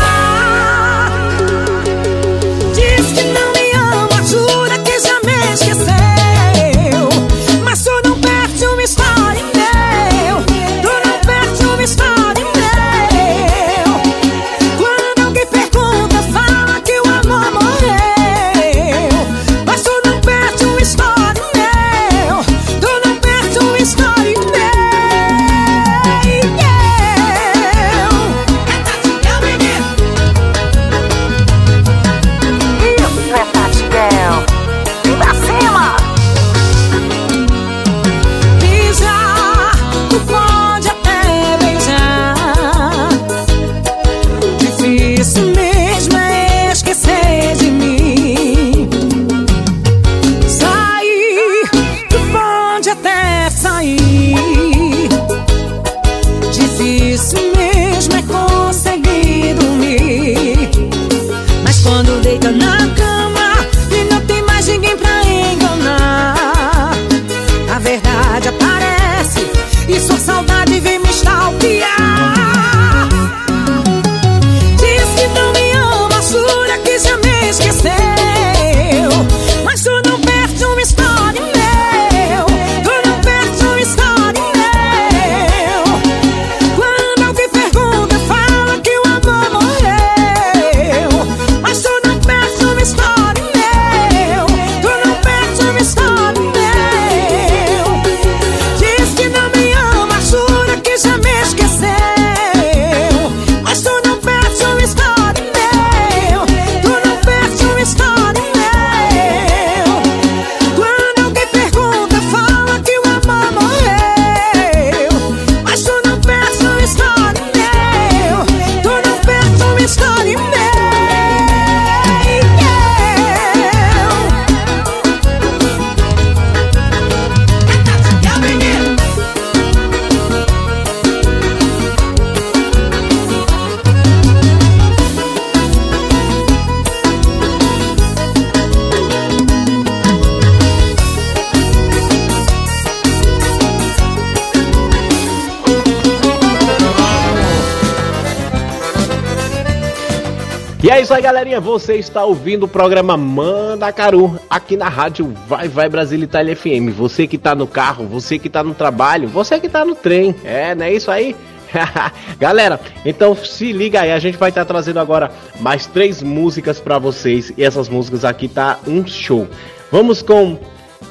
É 151.01 151.03
isso 151.03 151.13
aí, 151.15 151.21
galerinha. 151.23 151.59
Você 151.59 151.95
está 151.95 152.23
ouvindo 152.23 152.63
o 152.63 152.67
programa 152.67 153.17
Manda 153.17 153.91
Caru 153.91 154.39
aqui 154.47 154.77
na 154.77 154.87
rádio 154.87 155.33
Vai 155.47 155.67
Vai 155.67 155.89
Brasil 155.89 156.19
Itália 156.19 156.55
FM. 156.55 156.93
Você 156.95 157.25
que 157.25 157.39
tá 157.39 157.55
no 157.55 157.65
carro, 157.65 158.05
você 158.05 158.37
que 158.37 158.47
tá 158.47 158.63
no 158.63 158.75
trabalho, 158.75 159.27
você 159.27 159.59
que 159.59 159.67
tá 159.67 159.83
no 159.83 159.95
trem. 159.95 160.35
É, 160.43 160.75
não 160.75 160.85
é 160.85 160.93
isso 160.93 161.09
aí? 161.09 161.35
Galera, 162.37 162.79
então 163.03 163.35
se 163.35 163.71
liga 163.71 164.01
aí, 164.01 164.11
a 164.11 164.19
gente 164.19 164.37
vai 164.37 164.49
estar 164.49 164.61
tá 164.61 164.65
trazendo 164.65 164.99
agora 164.99 165.31
mais 165.59 165.87
três 165.87 166.21
músicas 166.21 166.79
para 166.79 166.99
vocês 166.99 167.51
e 167.57 167.63
essas 167.63 167.89
músicas 167.89 168.23
aqui 168.23 168.47
tá 168.47 168.77
um 168.85 169.05
show. 169.07 169.47
Vamos 169.91 170.21
com 170.21 170.59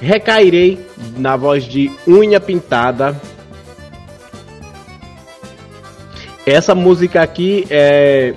Recairei 0.01 0.87
na 1.17 1.37
voz 1.37 1.65
de 1.65 1.91
Unha 2.07 2.39
Pintada. 2.39 3.21
Essa 6.47 6.77
música 6.77 7.23
aqui 7.23 7.67
é 7.69 8.35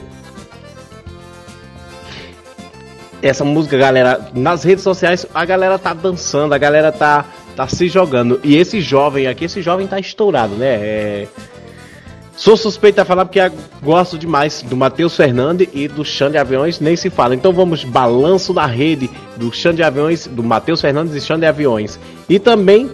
essa 3.23 3.45
música, 3.45 3.77
galera, 3.77 4.19
nas 4.33 4.63
redes 4.63 4.83
sociais 4.83 5.25
a 5.33 5.45
galera 5.45 5.79
tá 5.79 5.93
dançando, 5.93 6.53
a 6.53 6.57
galera 6.57 6.91
tá, 6.91 7.25
tá 7.55 7.67
se 7.67 7.87
jogando. 7.87 8.39
E 8.43 8.57
esse 8.57 8.81
jovem 8.81 9.27
aqui, 9.27 9.45
esse 9.45 9.61
jovem 9.61 9.87
tá 9.87 9.99
estourado, 9.99 10.55
né? 10.55 10.67
É... 10.67 11.27
Sou 12.35 12.57
suspeito 12.57 12.99
a 12.99 13.05
falar 13.05 13.25
porque 13.25 13.39
gosto 13.81 14.17
demais 14.17 14.61
do 14.63 14.75
Matheus 14.75 15.15
Fernandes 15.15 15.69
e 15.71 15.87
do 15.87 16.03
Xande 16.03 16.33
de 16.33 16.37
Aviões, 16.39 16.79
nem 16.79 16.95
se 16.95 17.09
fala. 17.09 17.33
Então 17.33 17.53
vamos, 17.53 17.83
balanço 17.83 18.53
na 18.53 18.65
rede 18.65 19.09
do 19.37 19.53
Xande 19.53 19.77
de 19.77 19.83
Aviões, 19.83 20.27
do 20.27 20.43
Matheus 20.43 20.81
Fernandes 20.81 21.15
e 21.15 21.21
Xande 21.21 21.41
de 21.41 21.47
Aviões. 21.47 21.99
E 22.27 22.39
também 22.39 22.91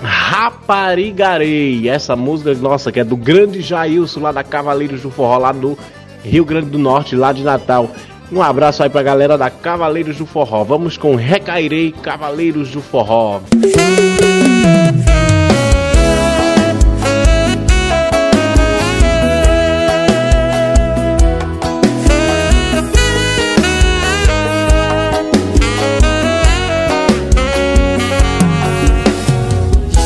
Raparigarei, 0.00 1.88
essa 1.88 2.14
música, 2.14 2.52
nossa, 2.54 2.92
que 2.92 3.00
é 3.00 3.04
do 3.04 3.16
grande 3.16 3.62
Jailson 3.62 4.20
lá 4.20 4.32
da 4.32 4.44
Cavaleiros 4.44 5.00
do 5.00 5.10
Forró, 5.10 5.38
lá 5.38 5.52
do 5.52 5.78
Rio 6.22 6.44
Grande 6.44 6.70
do 6.70 6.78
Norte, 6.78 7.16
lá 7.16 7.32
de 7.32 7.42
Natal. 7.42 7.90
Um 8.32 8.42
abraço 8.42 8.82
aí 8.82 8.88
pra 8.88 9.02
galera 9.02 9.38
da 9.38 9.50
Cavaleiros 9.50 10.16
do 10.16 10.26
Forró. 10.26 10.64
Vamos 10.64 10.96
com 10.96 11.14
Recairei 11.14 11.92
Cavaleiros 11.92 12.70
do 12.70 12.80
Forró. 12.80 13.40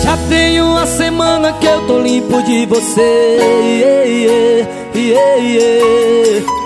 Já 0.02 0.16
tem 0.28 0.60
uma 0.60 0.86
semana 0.86 1.52
que 1.54 1.66
eu 1.66 1.86
tô 1.86 2.00
limpo 2.00 2.42
de 2.42 2.66
você. 2.66 3.38
Yeah, 3.80 4.04
yeah, 4.04 5.36
yeah, 5.40 6.57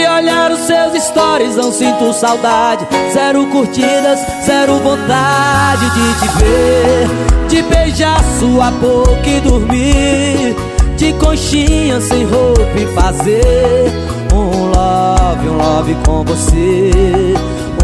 de 0.00 0.06
olhar 0.06 0.50
os 0.50 0.60
seus 0.60 1.02
stories 1.04 1.56
não 1.56 1.70
sinto 1.70 2.12
saudade. 2.14 2.86
Zero 3.12 3.46
curtidas, 3.48 4.18
zero 4.46 4.78
vontade 4.78 5.84
de 5.90 6.20
te 6.20 6.28
ver. 6.38 7.48
De 7.48 7.62
beijar 7.62 8.22
sua 8.38 8.70
boca 8.70 9.28
e 9.28 9.40
dormir. 9.40 10.56
De 10.96 11.12
conchinha 11.14 12.00
sem 12.00 12.24
roupa 12.24 12.62
e 12.76 12.86
fazer. 12.94 13.92
Um 14.32 14.70
love, 14.70 15.48
um 15.48 15.56
love 15.56 15.94
com 16.06 16.24
você. 16.24 17.34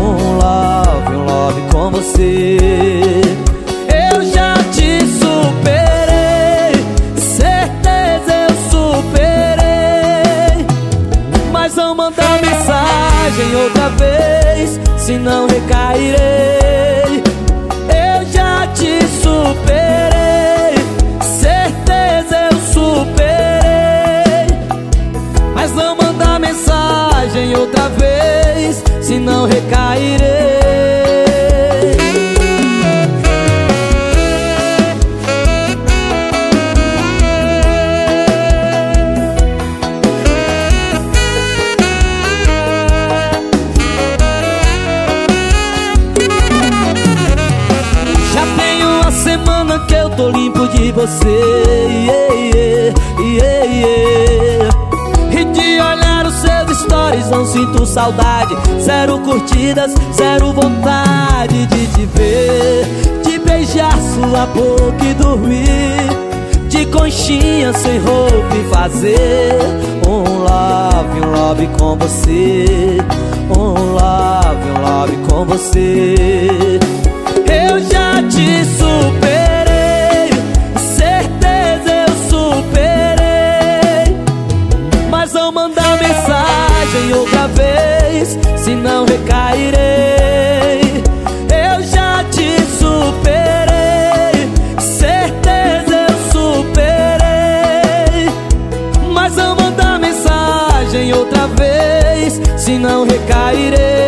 Um 0.00 0.38
love, 0.38 1.16
um 1.16 1.24
love 1.24 1.60
com 1.70 1.90
você 1.90 3.46
Não 11.76 11.94
mandar 11.94 12.40
mensagem 12.40 13.54
outra 13.54 13.90
vez 13.90 14.80
Se 14.96 15.18
não 15.18 15.46
recairei. 15.46 17.22
Eu 17.90 18.24
já 18.32 18.66
te 18.68 19.06
superei 19.22 20.74
Certeza 21.38 22.48
eu 22.50 22.58
superei. 22.72 24.46
Mas 25.54 25.72
não 25.74 25.94
mandar 25.96 26.40
mensagem 26.40 27.54
outra 27.54 27.90
vez 27.90 28.82
Se 29.02 29.18
não 29.18 29.44
recairei 29.44 30.65
de 50.68 50.92
você. 50.92 51.26
Yeah, 51.88 52.94
yeah, 53.20 53.64
yeah. 53.64 54.70
E 55.30 55.44
de 55.44 55.80
olhar 55.80 56.26
os 56.26 56.34
seus 56.34 56.78
stories 56.80 57.30
não 57.30 57.44
sinto 57.44 57.86
saudade. 57.86 58.54
Zero 58.80 59.18
curtidas, 59.20 59.92
zero 60.14 60.52
vontade 60.52 61.66
de 61.66 61.86
te 61.88 62.06
ver. 62.06 62.86
De 63.24 63.38
beijar 63.38 63.92
sua 64.14 64.46
boca 64.46 65.04
e 65.04 65.14
dormir. 65.14 66.26
De 66.68 66.86
conchinha 66.86 67.72
sem 67.72 67.98
roupa 67.98 68.56
e 68.56 68.64
fazer 68.74 69.58
Um 70.06 70.42
love, 70.42 71.20
um 71.20 71.30
love 71.30 71.66
com 71.78 71.96
você. 71.96 72.98
Um 73.56 73.94
love, 73.94 74.70
um 74.70 74.82
love 74.82 75.16
com 75.28 75.44
você. 75.44 76.78
Eu 77.48 77.80
já 77.80 78.22
te 78.28 78.64
superei 78.64 79.35
outra 87.46 87.48
vez 87.48 88.38
Se 88.56 88.74
não 88.74 89.04
recairei. 89.04 89.76
Eu 91.50 91.82
já 91.82 92.24
te 92.30 92.60
superei 92.78 94.50
Certeza 94.80 96.06
eu 96.08 96.16
superei. 96.32 98.28
Mas 99.12 99.36
não 99.36 99.54
mandar 99.54 99.98
mensagem 99.98 101.12
outra 101.12 101.46
vez 101.48 102.40
Se 102.56 102.78
não 102.78 103.04
recairei 103.04 104.05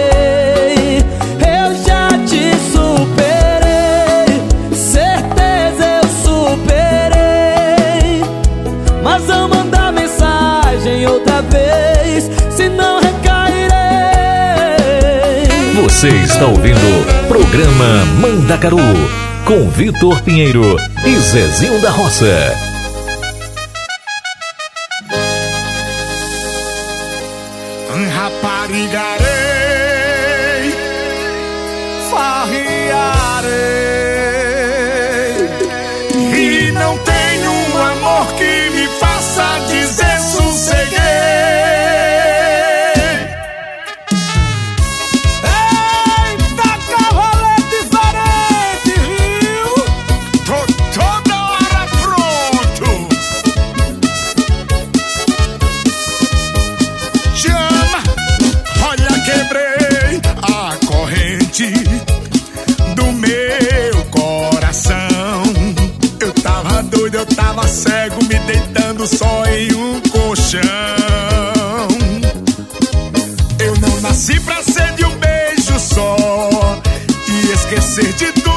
Você 15.98 16.10
está 16.10 16.46
ouvindo 16.46 17.26
programa 17.26 18.04
Mandacaru 18.20 18.78
com 19.44 19.68
Vitor 19.68 20.22
Pinheiro 20.22 20.76
e 21.04 21.16
Zezinho 21.16 21.80
da 21.82 21.90
Roça. 21.90 22.67
E 77.98 78.10
esquecer 78.10 78.32
de 78.32 78.47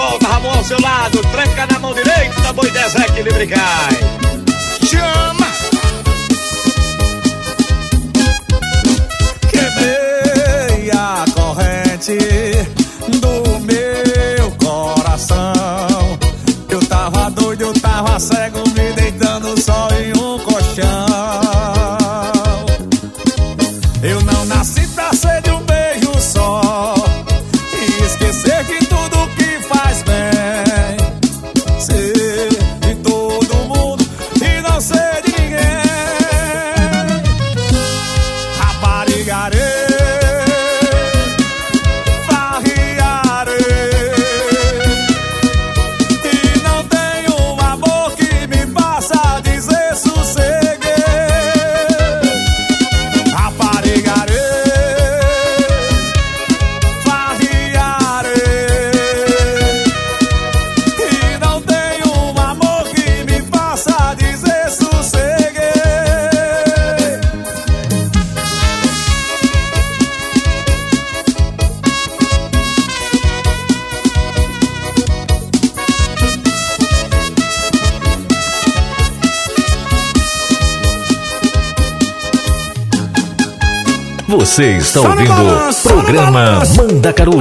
volta, 0.00 0.26
Ramon 0.28 0.50
ao 0.50 0.64
seu 0.64 0.80
lado, 0.80 1.20
tranca 1.30 1.66
na 1.66 1.78
mão 1.78 1.92
direita, 1.92 2.52
boi 2.54 2.70
desequilíbrio 2.70 3.42
e 3.42 3.46
cai. 3.46 4.19
Você 84.50 84.78
está 84.78 85.00
ouvindo 85.02 85.30
o 85.30 85.74
programa 85.88 86.60
Mandacaru 86.76 87.38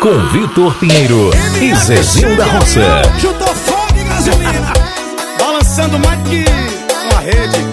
com 0.00 0.18
Vitor 0.32 0.74
Pinheiro 0.74 1.30
e 1.60 1.72
Zezinho 1.76 2.36
da 2.36 2.44
Roça. 2.44 3.02
Juntou 3.20 3.46
fogo 3.54 3.94
e 3.96 4.02
gasolina, 4.02 4.72
balançando 5.38 5.96
mais 6.00 6.20
que 6.28 6.44
uma 7.08 7.20
rede. 7.20 7.64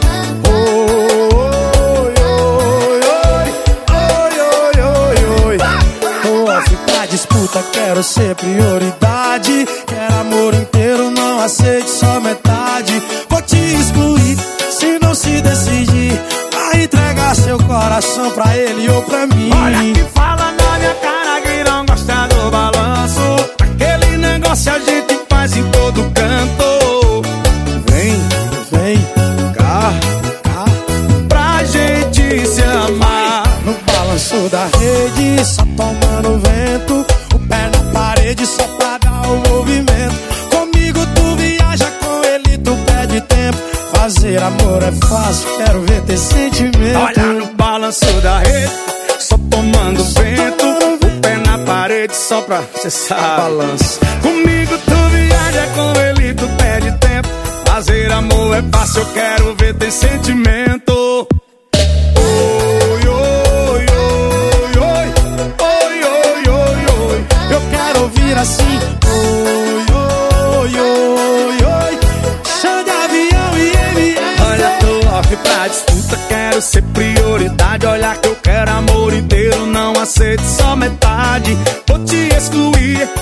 Oi, 0.47 2.13
oi, 2.21 2.61
oi, 3.89 4.39
oi, 4.45 4.75
oi, 4.93 5.47
oi. 5.47 5.57
Tô 6.21 6.51
off 6.51 6.75
pra 6.85 7.07
disputa, 7.07 7.63
quero 7.73 8.03
ser 8.03 8.35
prioridade. 8.35 8.96
Coração 18.17 18.31
pra 18.31 18.57
ele 18.57 18.89
ou 18.89 19.03
pra 19.03 19.27
mim. 19.27 19.49
você. 52.89 53.13
Balança. 53.13 53.99
Comigo 54.21 54.56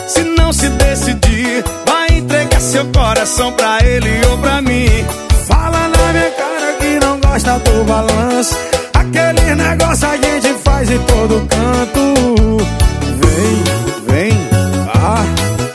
se 0.07 0.23
não 0.23 0.51
se 0.53 0.69
decidir. 0.69 1.63
Vai 1.85 2.17
entregar 2.17 2.59
seu 2.61 2.85
coração 2.91 3.51
pra 3.53 3.79
ele 3.83 4.25
ou 4.27 4.37
pra 4.37 4.61
mim. 4.61 5.05
Fala 5.47 5.87
na 5.87 6.13
minha 6.13 6.31
cara 6.31 6.73
que 6.79 6.99
não 7.05 7.19
gosta 7.19 7.59
do 7.59 7.83
balanço. 7.83 8.55
Aquele 8.93 9.55
negócio 9.55 10.07
a 10.07 10.17
gente 10.17 10.53
faz 10.63 10.89
em 10.89 10.99
todo 10.99 11.47
canto. 11.47 12.57
Vem, 13.21 13.63
vem, 14.07 14.49
cá, 14.91 15.25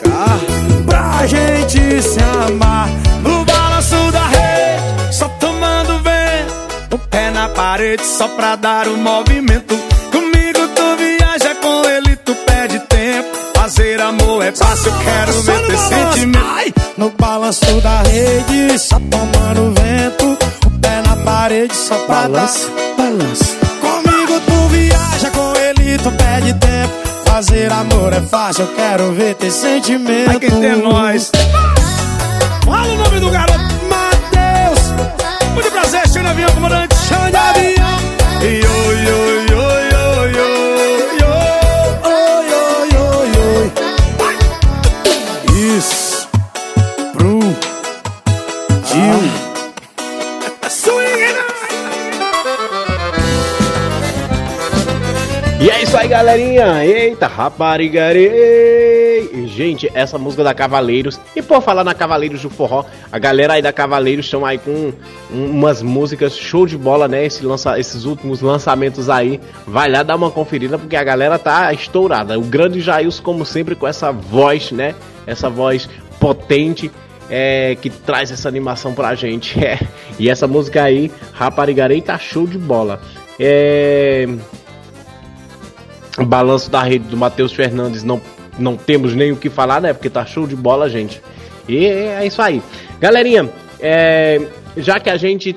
cá, 0.03 0.39
pra 0.87 1.27
gente 1.27 2.03
se 2.03 2.21
amar. 2.21 2.89
No 3.23 3.45
balanço 3.45 4.13
da 4.13 4.27
rede, 4.27 5.15
só 5.15 5.29
tomando 5.41 6.03
vento. 6.03 6.95
O 6.95 6.99
pé 6.99 7.31
na 7.31 7.49
parede 7.49 8.05
só 8.05 8.29
pra 8.29 8.57
dar 8.57 8.89
o 8.89 8.97
movimento. 8.97 9.80
É 14.51 14.53
fácil, 14.53 14.93
quero 15.05 15.33
ver 15.43 15.67
ter 15.67 15.79
sentimento. 15.79 16.81
No 16.97 17.11
balanço 17.11 17.81
da 17.81 18.03
rede, 18.03 18.79
só 18.79 18.99
tomando 18.99 19.75
vento. 19.75 20.39
O 20.67 20.71
pé 20.81 21.03
na 21.07 21.17
parede 21.17 21.75
só 21.75 21.95
pra 22.07 22.23
Balança, 22.23 22.69
dar. 22.69 23.05
Balança. 23.05 23.57
Comigo 23.81 24.41
tu 24.47 24.69
viaja, 24.69 25.31
com 25.31 25.55
ele 25.57 25.99
tu 25.99 26.11
perde 26.13 26.55
tempo. 26.55 26.93
Fazer 27.25 27.73
amor 27.73 28.13
é 28.13 28.21
fácil, 28.21 28.65
eu 28.65 28.75
quero 28.75 29.13
ver 29.13 29.35
ter 29.37 29.51
sentimento. 29.51 30.31
Ai, 30.31 30.39
quem 30.41 30.51
tem 30.51 30.77
nós. 30.77 31.31
Fala 32.65 32.93
o 32.93 32.97
nome 32.97 33.21
do 33.21 33.31
garoto, 33.31 33.59
Matheus. 33.89 34.81
Muito 35.55 35.71
prazer, 35.71 36.09
cheio 36.09 36.25
de 36.25 36.31
avião, 36.31 36.51
comandante. 36.51 36.97
Avião. 37.15 37.80
Isso 55.91 55.97
aí, 55.99 56.07
galerinha. 56.09 56.85
Eita, 56.85 57.27
raparigarei. 57.27 58.31
Gente, 59.47 59.91
essa 59.93 60.17
música 60.19 60.45
da 60.45 60.55
Cavaleiros. 60.55 61.19
E 61.35 61.43
por 61.43 61.61
falar 61.63 61.83
na 61.83 61.95
Cavaleiros 61.95 62.43
do 62.43 62.51
Forró, 62.51 62.85
a 63.11 63.19
galera 63.19 63.55
aí 63.55 63.63
da 63.63 63.73
Cavaleiros 63.73 64.25
estão 64.27 64.47
aí 64.47 64.59
com 64.59 64.71
um- 64.71 65.51
umas 65.51 65.83
músicas 65.83 66.37
show 66.37 66.65
de 66.67 66.79
bola, 66.79 67.09
né? 67.09 67.25
Esse 67.25 67.45
lança, 67.45 67.77
esses 67.79 68.05
últimos 68.05 68.41
lançamentos 68.41 69.11
aí. 69.11 69.41
Vai 69.67 69.91
lá 69.91 70.03
dar 70.05 70.15
uma 70.15 70.31
conferida, 70.31 70.79
porque 70.79 70.95
a 70.95 71.03
galera 71.03 71.39
tá 71.41 71.73
estourada. 71.73 72.39
O 72.39 72.43
grande 72.43 72.81
Jails, 72.81 73.19
como 73.19 73.45
sempre, 73.45 73.75
com 73.75 73.87
essa 73.89 74.13
voz, 74.13 74.71
né? 74.71 74.95
Essa 75.27 75.51
voz 75.51 75.89
potente. 76.21 76.91
é, 77.33 77.77
que 77.81 77.89
traz 77.89 78.33
essa 78.33 78.49
animação 78.49 78.93
pra 78.93 79.15
gente. 79.15 79.57
É. 79.65 79.79
E 80.19 80.29
essa 80.29 80.49
música 80.49 80.83
aí, 80.83 81.13
Raparigarei, 81.33 82.01
tá 82.03 82.19
show 82.19 82.45
de 82.45 82.59
bola. 82.59 83.01
É. 83.39 84.27
Balanço 86.19 86.71
da 86.71 86.83
rede 86.83 87.05
do 87.07 87.17
Matheus 87.17 87.53
Fernandes 87.53 88.03
não, 88.03 88.21
não 88.59 88.77
temos 88.77 89.15
nem 89.15 89.33
o 89.33 89.37
que 89.37 89.49
falar, 89.49 89.81
né? 89.81 89.93
Porque 89.93 90.11
tá 90.11 90.25
show 90.25 90.47
de 90.47 90.57
bola, 90.57 90.89
gente. 90.89 91.23
E 91.69 91.87
é 91.87 92.27
isso 92.27 92.43
aí. 92.43 92.63
Galerinha, 93.01 93.49
é, 93.79 94.41
já 94.77 94.99
que 94.99 95.09
a 95.09 95.17
gente 95.17 95.57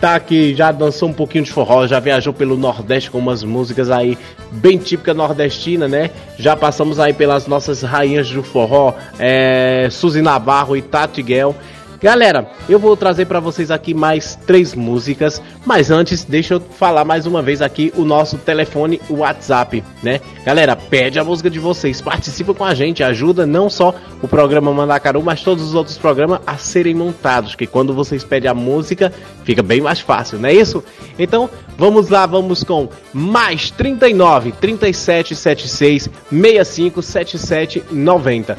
tá 0.00 0.14
aqui, 0.14 0.54
já 0.54 0.70
dançou 0.70 1.08
um 1.08 1.12
pouquinho 1.12 1.44
de 1.44 1.50
forró, 1.50 1.86
já 1.86 1.98
viajou 1.98 2.32
pelo 2.32 2.56
Nordeste 2.56 3.10
com 3.10 3.18
umas 3.18 3.42
músicas 3.42 3.90
aí 3.90 4.16
bem 4.52 4.78
típica 4.78 5.12
nordestina, 5.12 5.88
né? 5.88 6.10
Já 6.38 6.56
passamos 6.56 7.00
aí 7.00 7.12
pelas 7.12 7.46
nossas 7.46 7.82
rainhas 7.82 8.30
do 8.30 8.42
forró, 8.42 8.94
é, 9.18 9.88
Suzy 9.90 10.22
Navarro 10.22 10.76
e 10.76 10.82
Tati 10.82 11.22
Guel. 11.22 11.54
Galera, 12.00 12.48
eu 12.68 12.78
vou 12.78 12.96
trazer 12.96 13.26
para 13.26 13.40
vocês 13.40 13.72
aqui 13.72 13.92
mais 13.92 14.36
três 14.46 14.72
músicas, 14.72 15.42
mas 15.66 15.90
antes 15.90 16.22
deixa 16.22 16.54
eu 16.54 16.60
falar 16.60 17.04
mais 17.04 17.26
uma 17.26 17.42
vez 17.42 17.60
aqui 17.60 17.92
o 17.96 18.04
nosso 18.04 18.38
telefone 18.38 19.00
o 19.08 19.16
WhatsApp, 19.16 19.82
né? 20.00 20.20
Galera, 20.44 20.76
pede 20.76 21.18
a 21.18 21.24
música 21.24 21.50
de 21.50 21.58
vocês, 21.58 22.00
participa 22.00 22.54
com 22.54 22.64
a 22.64 22.72
gente, 22.72 23.02
ajuda 23.02 23.44
não 23.44 23.68
só 23.68 23.92
o 24.22 24.28
programa 24.28 24.72
Mandacaru, 24.72 25.20
mas 25.24 25.42
todos 25.42 25.64
os 25.64 25.74
outros 25.74 25.98
programas 25.98 26.38
a 26.46 26.56
serem 26.56 26.94
montados, 26.94 27.56
que 27.56 27.66
quando 27.66 27.92
vocês 27.92 28.22
pedem 28.22 28.48
a 28.48 28.54
música, 28.54 29.12
fica 29.42 29.62
bem 29.62 29.80
mais 29.80 29.98
fácil, 29.98 30.38
não 30.38 30.48
é 30.48 30.54
isso? 30.54 30.84
Então, 31.18 31.50
vamos 31.76 32.10
lá, 32.10 32.26
vamos 32.26 32.62
com 32.62 32.88
mais 33.12 33.72
39 33.72 34.52
37 34.52 35.34
76 35.34 36.08
65 36.30 37.02
77 37.02 37.82
90. 37.90 38.56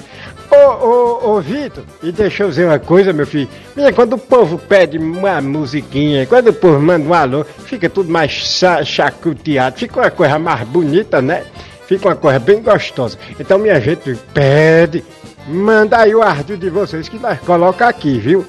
Ô, 0.51 0.55
ô, 0.55 1.29
ô, 1.31 1.41
Vitor, 1.41 1.83
e 2.01 2.11
deixa 2.11 2.43
eu 2.43 2.49
dizer 2.49 2.65
uma 2.65 2.79
coisa, 2.79 3.13
meu 3.13 3.27
filho. 3.27 3.47
Minha, 3.75 3.93
quando 3.93 4.13
o 4.13 4.17
povo 4.17 4.57
pede 4.57 4.97
uma 4.97 5.39
musiquinha, 5.41 6.25
quando 6.25 6.47
o 6.47 6.53
povo 6.53 6.79
manda 6.81 7.07
um 7.07 7.13
alô, 7.13 7.43
fica 7.43 7.87
tudo 7.87 8.11
mais 8.11 8.31
cha 8.31 8.83
chacuteado, 8.83 9.77
fica 9.77 9.99
uma 9.99 10.09
coisa 10.09 10.39
mais 10.39 10.67
bonita, 10.67 11.21
né? 11.21 11.43
Fica 11.87 12.07
uma 12.07 12.15
coisa 12.15 12.39
bem 12.39 12.63
gostosa. 12.63 13.17
Então, 13.39 13.59
minha 13.59 13.79
gente, 13.79 14.17
pede, 14.33 15.03
manda 15.47 15.99
aí 15.99 16.15
o 16.15 16.21
ardo 16.23 16.57
de 16.57 16.69
vocês 16.69 17.07
que 17.07 17.19
nós 17.19 17.39
coloca 17.41 17.87
aqui, 17.87 18.17
viu? 18.17 18.45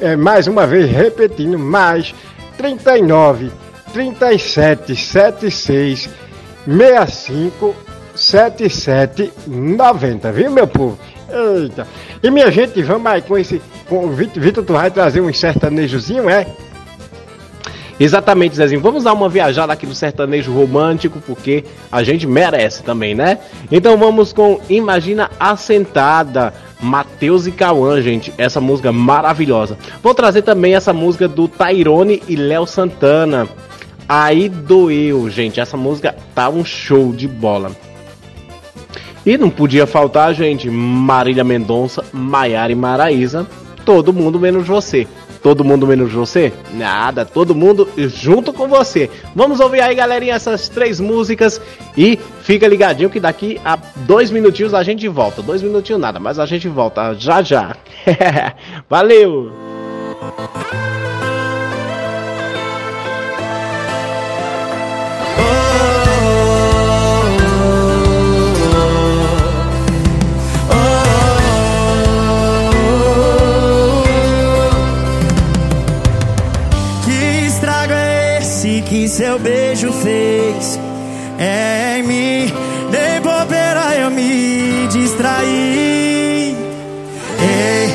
É, 0.00 0.14
mais 0.14 0.46
uma 0.46 0.66
vez, 0.66 0.88
repetindo, 0.90 1.58
mais 1.58 2.14
39 2.56 3.50
37 3.92 4.94
76 4.94 6.08
65 6.64 7.74
77 8.14 9.32
90, 9.46 10.32
viu, 10.32 10.50
meu 10.50 10.66
povo? 10.68 10.98
Eita. 11.32 11.86
E 12.22 12.30
minha 12.30 12.50
gente, 12.50 12.82
vamos 12.82 13.06
aí 13.06 13.22
com 13.22 13.38
esse. 13.38 13.60
Com 13.88 14.06
o 14.06 14.10
Vitor, 14.10 14.64
tu 14.64 14.72
vai 14.72 14.90
trazer 14.90 15.20
um 15.20 15.32
sertanejozinho, 15.32 16.28
é? 16.28 16.46
Exatamente, 18.00 18.56
Zezinho. 18.56 18.80
Vamos 18.80 19.04
dar 19.04 19.12
uma 19.12 19.28
viajada 19.28 19.74
aqui 19.74 19.86
no 19.86 19.94
sertanejo 19.94 20.50
romântico, 20.50 21.20
porque 21.20 21.64
a 21.92 22.02
gente 22.02 22.26
merece 22.26 22.82
também, 22.82 23.14
né? 23.14 23.38
Então 23.70 23.98
vamos 23.98 24.32
com 24.32 24.58
Imagina 24.70 25.30
Assentada, 25.38 26.54
Matheus 26.80 27.46
e 27.46 27.52
Cauã, 27.52 28.00
gente. 28.00 28.32
Essa 28.38 28.58
música 28.58 28.90
maravilhosa. 28.90 29.76
Vou 30.02 30.14
trazer 30.14 30.40
também 30.40 30.74
essa 30.74 30.94
música 30.94 31.28
do 31.28 31.46
Tairone 31.46 32.22
e 32.26 32.36
Léo 32.36 32.66
Santana. 32.66 33.46
Aí 34.08 34.48
doeu, 34.48 35.28
gente. 35.28 35.60
Essa 35.60 35.76
música 35.76 36.16
tá 36.34 36.48
um 36.48 36.64
show 36.64 37.12
de 37.12 37.28
bola. 37.28 37.70
E 39.24 39.36
não 39.36 39.50
podia 39.50 39.86
faltar, 39.86 40.34
gente, 40.34 40.70
Marília 40.70 41.44
Mendonça, 41.44 42.04
Maiara 42.12 42.72
e 42.72 42.74
Maraísa, 42.74 43.46
todo 43.84 44.12
mundo 44.12 44.40
menos 44.40 44.66
você. 44.66 45.06
Todo 45.42 45.64
mundo 45.64 45.86
menos 45.86 46.12
você? 46.12 46.52
Nada, 46.74 47.24
todo 47.24 47.54
mundo 47.54 47.88
junto 47.96 48.52
com 48.52 48.68
você. 48.68 49.08
Vamos 49.34 49.58
ouvir 49.58 49.80
aí, 49.80 49.94
galerinha, 49.94 50.34
essas 50.34 50.68
três 50.68 51.00
músicas 51.00 51.60
e 51.96 52.18
fica 52.42 52.68
ligadinho 52.68 53.08
que 53.08 53.18
daqui 53.18 53.58
a 53.64 53.78
dois 54.06 54.30
minutinhos 54.30 54.74
a 54.74 54.82
gente 54.82 55.08
volta. 55.08 55.40
Dois 55.40 55.62
minutinhos 55.62 56.00
nada, 56.00 56.20
mas 56.20 56.38
a 56.38 56.44
gente 56.44 56.68
volta 56.68 57.14
já 57.14 57.40
já. 57.40 57.74
Valeu! 58.88 59.69
Seu 79.20 79.38
beijo 79.38 79.92
fez 79.92 80.80
em 81.38 82.02
mim. 82.04 82.54
Nem 82.90 83.20
bobeira 83.20 83.94
eu 83.96 84.10
me 84.10 84.88
distraí. 84.88 86.56
Ei, 87.38 87.88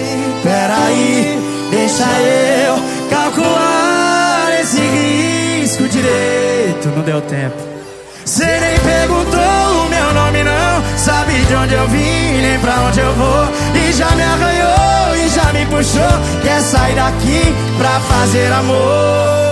peraí 0.44 1.40
Deixa 1.72 2.04
eu 2.04 2.76
calcular 3.10 4.60
esse 4.62 4.80
risco 4.80 5.88
direito. 5.88 6.90
Não 6.96 7.02
deu 7.02 7.20
tempo. 7.22 7.58
Cê 8.24 8.46
nem 8.46 8.80
perguntou 8.80 9.86
o 9.86 9.90
meu 9.90 10.14
nome 10.14 10.44
não. 10.44 10.98
Sabe 10.98 11.34
de 11.44 11.56
onde 11.56 11.74
eu 11.74 11.88
vim, 11.88 12.42
nem 12.44 12.60
pra 12.60 12.82
onde 12.82 13.00
eu 13.00 13.14
vou. 13.14 13.48
E 13.74 13.94
já 13.94 14.12
me 14.12 14.22
arranhou 14.22 15.16
e 15.16 15.30
já 15.30 15.52
me 15.54 15.66
puxou. 15.66 16.44
Quer 16.44 16.62
sair 16.62 16.94
daqui 16.94 17.42
pra 17.80 18.00
fazer 18.00 18.52
amor 18.52 19.46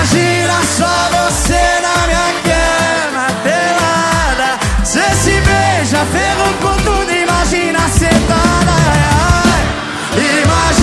Imagina 0.00 0.54
só 0.78 0.96
você 1.12 1.60
na 1.82 2.06
minha 2.06 2.32
cama 2.42 3.26
pelada 3.44 4.58
Cê 4.82 5.14
se 5.14 5.38
beija, 5.42 6.06
ferro 6.06 6.54
com 6.62 6.74
tudo 6.82 7.12
Imagina 7.12 7.80
sentada 7.86 8.72
ai. 9.44 9.62
Imagina 10.42 10.79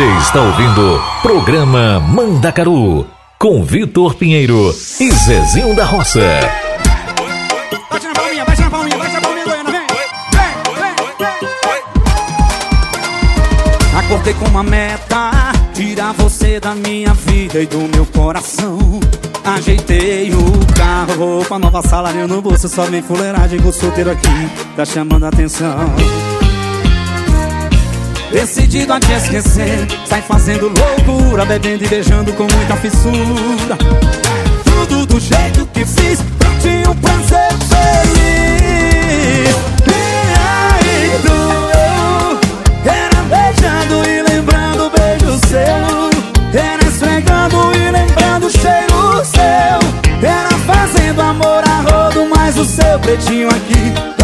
Você 0.00 0.16
está 0.16 0.40
ouvindo 0.40 0.98
Programa 1.20 2.00
Mandacaru 2.00 3.06
com 3.38 3.62
Vitor 3.62 4.14
Pinheiro 4.14 4.74
e 4.98 5.10
Zezinho 5.10 5.76
da 5.76 5.84
Roça. 5.84 6.40
Bate 7.90 8.06
na 8.06 8.14
palminha, 8.14 8.42
bate 8.46 8.62
na 8.62 8.70
palminha, 8.70 8.96
bate 8.96 9.12
na 9.12 9.20
palminha, 9.20 9.44
vem! 9.44 9.62
Vem, 9.62 9.82
vem! 11.66 11.82
Acordei 13.98 14.32
com 14.32 14.46
uma 14.46 14.62
meta 14.62 15.32
Tirar 15.74 16.14
você 16.14 16.58
da 16.58 16.74
minha 16.74 17.12
vida 17.12 17.60
e 17.60 17.66
do 17.66 17.80
meu 17.94 18.06
coração 18.06 18.78
Ajeitei 19.44 20.32
o 20.32 20.74
carro, 20.74 21.12
roupa 21.18 21.58
nova, 21.58 21.82
salário 21.82 22.26
no 22.26 22.40
bolso 22.40 22.70
Só 22.70 22.84
vem 22.84 23.02
fuleiragem 23.02 23.60
com 23.60 23.70
solteiro 23.70 24.12
aqui, 24.12 24.48
tá 24.74 24.86
chamando 24.86 25.26
a 25.26 25.28
atenção 25.28 25.76
Decidido 28.32 28.92
a 28.92 29.00
te 29.00 29.12
esquecer 29.12 29.86
Sai 30.06 30.22
fazendo 30.22 30.68
loucura, 30.68 31.44
bebendo 31.44 31.84
e 31.84 31.88
beijando 31.88 32.32
com 32.34 32.44
muita 32.44 32.76
fissura. 32.76 33.76
Tudo 34.64 35.06
do 35.06 35.20
jeito 35.20 35.66
que 35.66 35.84
fiz, 35.84 36.20
pra 36.40 36.50
ser 37.24 37.52
feliz. 37.68 39.56
E 39.86 39.92
aí 40.38 41.18
doeu 41.24 42.40
Era 42.84 43.22
beijando 43.24 44.08
e 44.08 44.22
lembrando 44.22 44.90
beijo 44.90 45.38
seu. 45.48 46.10
Era 46.58 46.84
esfregando 46.86 47.72
e 47.76 47.90
lembrando 47.90 48.50
cheiro 48.50 49.24
seu. 49.24 49.80
Era 50.22 50.50
fazendo 50.66 51.20
amor 51.20 51.64
a 51.64 51.80
rodo, 51.90 52.28
mas 52.34 52.56
o 52.56 52.64
seu 52.64 52.98
pretinho 53.00 53.48
aqui 53.48 54.19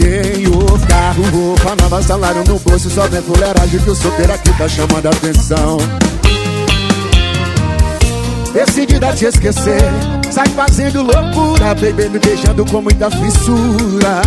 Ajeitei 0.00 0.46
o 0.46 0.78
carro, 0.88 1.22
roupa 1.30 1.76
nova, 1.82 2.02
salário 2.02 2.42
no 2.46 2.58
bolso 2.58 2.88
Só 2.88 3.06
vem 3.08 3.20
fuleiragem 3.20 3.80
que 3.80 3.90
o 3.90 3.94
solteiro 3.94 4.32
aqui 4.32 4.50
tá 4.56 4.68
chamando 4.68 5.06
a 5.06 5.10
atenção. 5.10 5.76
Decidida 8.52 9.10
a 9.10 9.12
te 9.12 9.26
esquecer 9.26 9.90
Sai 10.30 10.48
fazendo 10.48 11.02
loucura, 11.02 11.74
bebendo 11.74 12.16
e 12.16 12.20
beijando 12.20 12.64
com 12.64 12.80
muita 12.80 13.10
fissura. 13.10 14.22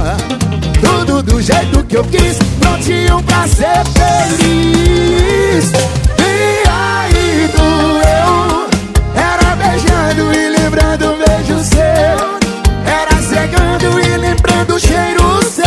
Tudo 0.80 1.24
do 1.24 1.42
jeito 1.42 1.84
que 1.86 1.98
eu 1.98 2.04
quis, 2.04 2.38
prontinho 2.60 3.24
pra 3.24 3.48
ser 3.48 3.84
feliz. 3.94 5.72
E 6.20 6.70
aí 6.70 7.50
doeu. 7.56 8.68
Era 9.16 9.56
beijando 9.56 10.34
e 10.34 10.50
lembrando 10.50 11.14
o 11.14 11.18
beijo 11.18 11.64
seu. 11.64 12.34
Era 12.86 13.22
cegando 13.22 14.00
e 14.02 14.03
lembrando 14.64 14.76
o 14.76 14.80
cheiro 14.80 15.44
seu. 15.44 15.64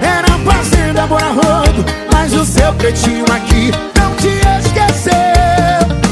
Era 0.00 0.38
fazendo 0.44 0.98
amor 0.98 1.22
a 1.22 1.28
rodo 1.28 1.84
Mas 2.12 2.32
o 2.32 2.44
seu 2.44 2.72
pretinho 2.74 3.24
aqui 3.32 3.70
não 3.96 4.14
te 4.16 4.28
esqueceu. 4.58 5.14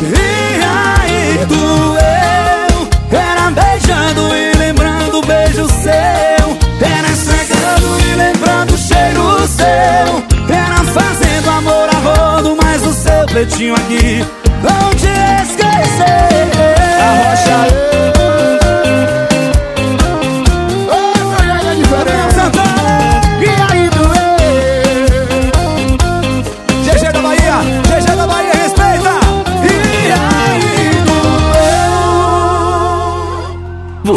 E 0.03 0.63
aí 0.65 1.47
doeu 1.47 2.89
Era 3.11 3.51
beijando 3.51 4.35
e 4.35 4.57
lembrando 4.57 5.19
o 5.19 5.27
beijo 5.27 5.67
seu. 5.69 6.59
Era 6.81 7.09
esfregando 7.11 8.01
e 8.01 8.15
lembrando 8.15 8.75
o 8.75 8.79
cheiro 8.79 9.49
seu. 9.49 10.55
Era 10.55 10.85
fazendo 10.93 11.51
amor 11.51 11.89
a 11.89 11.99
rodo 11.99 12.57
Mas 12.63 12.87
o 12.87 12.93
seu 12.93 13.27
pretinho 13.27 13.75
aqui 13.75 14.25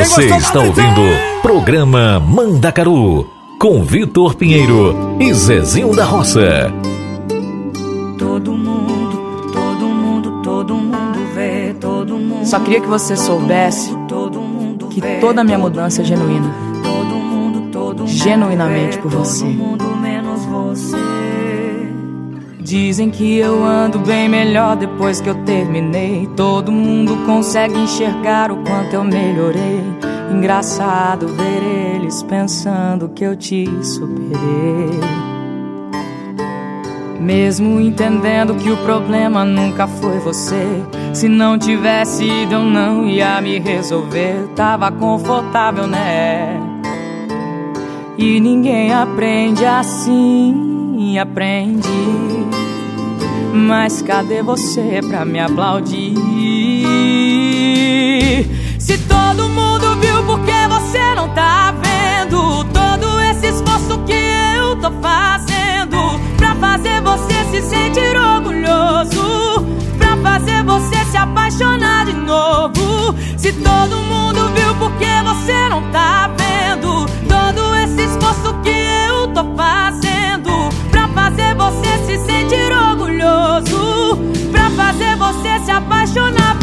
Você 0.04 0.26
está 0.36 0.60
ouvindo 0.60 1.02
programa 1.44 2.20
Mandacaru 2.20 3.30
com 3.60 3.84
Vitor 3.84 4.34
Pinheiro 4.34 5.16
e 5.20 5.32
Zezinho 5.32 5.96
da 5.96 6.04
Roça. 6.04 6.74
Todo 8.18 8.52
mundo, 8.52 9.52
todo 9.54 9.86
mundo, 9.88 10.42
todo 10.42 10.74
mundo 10.74 11.20
vê, 11.36 11.76
todo 11.80 12.18
mundo. 12.18 12.48
Só 12.48 12.60
queria 12.60 12.82
que 12.82 12.88
você 12.88 13.16
soubesse 13.16 13.96
que 14.90 15.02
toda 15.20 15.42
a 15.42 15.44
minha 15.44 15.60
mudança 15.60 16.02
é 16.02 16.06
genuína. 16.06 16.52
Genuinamente 18.08 18.98
por 18.98 19.12
você. 19.12 19.46
menos 19.46 20.44
você. 20.46 20.98
Dizem 22.72 23.10
que 23.10 23.38
eu 23.38 23.66
ando 23.66 24.00
bem 24.00 24.30
melhor 24.30 24.78
depois 24.78 25.20
que 25.20 25.30
eu 25.30 25.36
terminei. 25.44 26.26
Todo 26.38 26.72
mundo 26.72 27.26
consegue 27.26 27.78
enxergar 27.78 28.50
o 28.50 28.64
quanto 28.64 28.94
eu 28.94 29.04
melhorei. 29.04 29.84
Engraçado 30.42 31.28
ver 31.28 31.62
eles 31.98 32.24
pensando 32.24 33.10
que 33.10 33.24
eu 33.24 33.36
te 33.36 33.70
superei. 33.84 35.00
Mesmo 37.20 37.80
entendendo 37.80 38.56
que 38.56 38.72
o 38.72 38.78
problema 38.78 39.46
nunca 39.46 39.86
foi 39.86 40.18
você. 40.18 40.66
Se 41.14 41.28
não 41.30 41.60
tivesse 41.60 42.26
ido, 42.26 42.56
eu 42.56 42.64
não 42.64 43.06
ia 43.06 43.40
me 43.40 43.60
resolver. 43.60 44.48
Tava 44.56 44.92
confortável, 44.92 45.86
né? 45.86 46.60
E 48.18 48.40
ninguém 48.40 48.92
aprende 48.92 49.64
assim, 49.64 51.20
aprende. 51.20 51.88
Mas 53.54 54.02
cadê 54.02 54.42
você 54.42 55.02
pra 55.08 55.24
me 55.24 55.40
aplaudir? 55.40 56.16
Se 58.80 58.98
todo 59.08 59.48
mundo 59.48 59.71
fazendo 65.02 66.20
pra 66.38 66.56
fazer 66.56 67.02
você 67.02 67.46
se 67.52 67.62
sentir 67.62 68.16
orgulhoso, 68.16 69.66
pra 69.98 70.16
fazer 70.18 70.64
você 70.64 71.06
se 71.06 71.18
apaixonar 71.18 72.06
de 72.06 72.14
novo. 72.14 73.16
Se 73.38 73.52
todo 73.54 73.98
mundo 74.04 74.52
viu, 74.54 74.76
por 74.76 74.92
que 74.94 75.24
você 75.24 75.70
não 75.70 75.82
tá 75.92 76.30
vendo? 76.38 77.06
Todo 77.28 77.76
esse 77.78 78.04
esforço 78.04 78.54
que 78.64 78.70
eu 78.70 79.28
tô 79.34 79.44
fazendo 79.56 80.70
pra 80.92 81.08
fazer 81.10 81.56
você 81.56 81.98
se 82.06 82.26
sentir 82.26 82.72
orgulhoso, 82.72 84.18
pra 84.52 84.70
fazer 84.72 85.16
você 85.16 85.60
se 85.66 85.72
apaixonar 85.72 86.58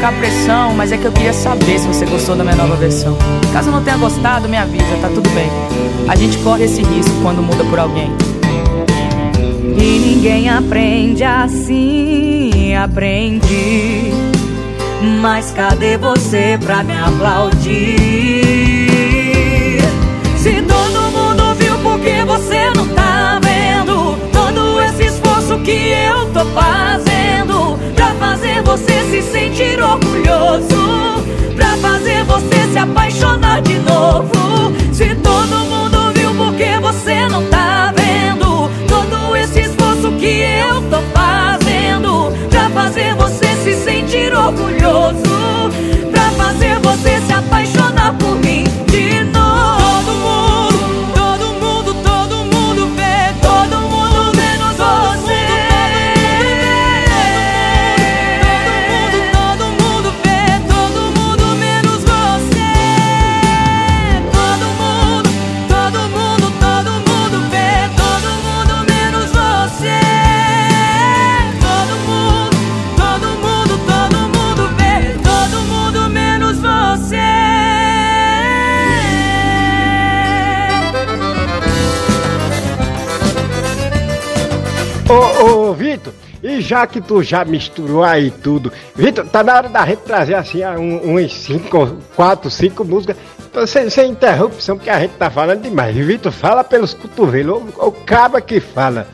colocar 0.00 0.12
pressão, 0.18 0.74
mas 0.74 0.90
é 0.92 0.96
que 0.96 1.04
eu 1.04 1.12
queria 1.12 1.32
saber 1.34 1.78
se 1.78 1.86
você 1.86 2.06
gostou 2.06 2.34
da 2.34 2.42
minha 2.42 2.56
nova 2.56 2.74
versão. 2.74 3.16
Caso 3.52 3.70
não 3.70 3.82
tenha 3.84 3.98
gostado, 3.98 4.48
me 4.48 4.56
avisa, 4.56 4.96
tá 5.02 5.08
tudo 5.08 5.28
bem. 5.30 5.50
A 6.08 6.16
gente 6.16 6.38
corre 6.38 6.64
esse 6.64 6.82
risco 6.82 7.12
quando 7.22 7.42
muda 7.42 7.62
por 7.64 7.78
alguém. 7.78 8.10
E 9.76 9.98
ninguém 9.98 10.48
aprende 10.48 11.22
assim, 11.22 12.74
aprendi. 12.74 14.10
Mas 15.20 15.50
cadê 15.50 15.98
você 15.98 16.58
pra 16.64 16.82
me 16.82 16.94
aplaudir? 16.98 17.68
Se 20.38 20.62
todo 20.62 21.12
mundo 21.12 21.54
viu, 21.56 21.76
por 21.78 22.00
que 22.00 22.24
você 22.24 22.70
não 22.74 22.88
tá 22.88 23.38
vendo? 23.42 24.16
Todo 24.32 24.80
esse 24.80 25.04
esforço 25.04 25.58
que 25.58 25.92
eu 25.92 26.26
tô 26.32 26.44
fazendo 26.58 27.09
fazer 28.60 28.62
você 28.62 29.10
se 29.10 29.22
sentir 29.22 29.82
orgulhoso, 29.82 31.24
pra 31.56 31.76
fazer 31.78 32.24
apaixonar 32.78 33.62
de 33.62 33.78
novo. 33.78 34.72
Se 34.92 35.14
todo 35.16 35.64
mundo 35.66 36.12
viu, 36.14 36.34
por 36.34 36.54
que 36.54 36.78
você 36.80 37.28
não 37.28 37.44
tá 37.46 37.92
vendo? 37.96 38.70
Todo 38.88 39.36
esse 39.36 39.60
esforço 39.60 40.12
que 40.12 40.42
eu 40.42 40.82
tô 40.90 41.00
fazendo 41.12 42.32
pra 42.48 42.68
fazer 42.70 43.14
você 43.14 43.46
se 43.62 43.74
sentir 43.74 44.34
orgulhoso. 44.34 45.20
Pra 46.10 46.30
fazer 46.30 46.78
você 46.80 47.20
se 47.26 47.32
apaixonar 47.32 47.79
Ô, 85.10 85.70
ô, 85.70 85.74
Vitor, 85.74 86.12
e 86.40 86.60
já 86.60 86.86
que 86.86 87.00
tu 87.00 87.20
já 87.20 87.44
misturou 87.44 88.04
aí 88.04 88.30
tudo, 88.30 88.72
Vitor, 88.94 89.26
tá 89.26 89.42
na 89.42 89.56
hora 89.56 89.68
da 89.68 89.84
gente 89.84 90.02
trazer 90.02 90.34
assim 90.34 90.64
um, 90.64 91.16
uns 91.16 91.32
5, 91.32 91.98
4, 92.14 92.48
5 92.48 92.84
músicas, 92.84 93.16
sem, 93.66 93.90
sem 93.90 94.12
interrupção, 94.12 94.76
porque 94.76 94.88
a 94.88 95.00
gente 95.00 95.14
tá 95.14 95.28
falando 95.28 95.62
demais. 95.62 95.96
Vitor, 95.96 96.30
fala 96.30 96.62
pelos 96.62 96.94
cotovelos, 96.94 97.60
o, 97.76 97.88
o 97.88 97.92
caba 97.92 98.40
que 98.40 98.60
fala. 98.60 99.08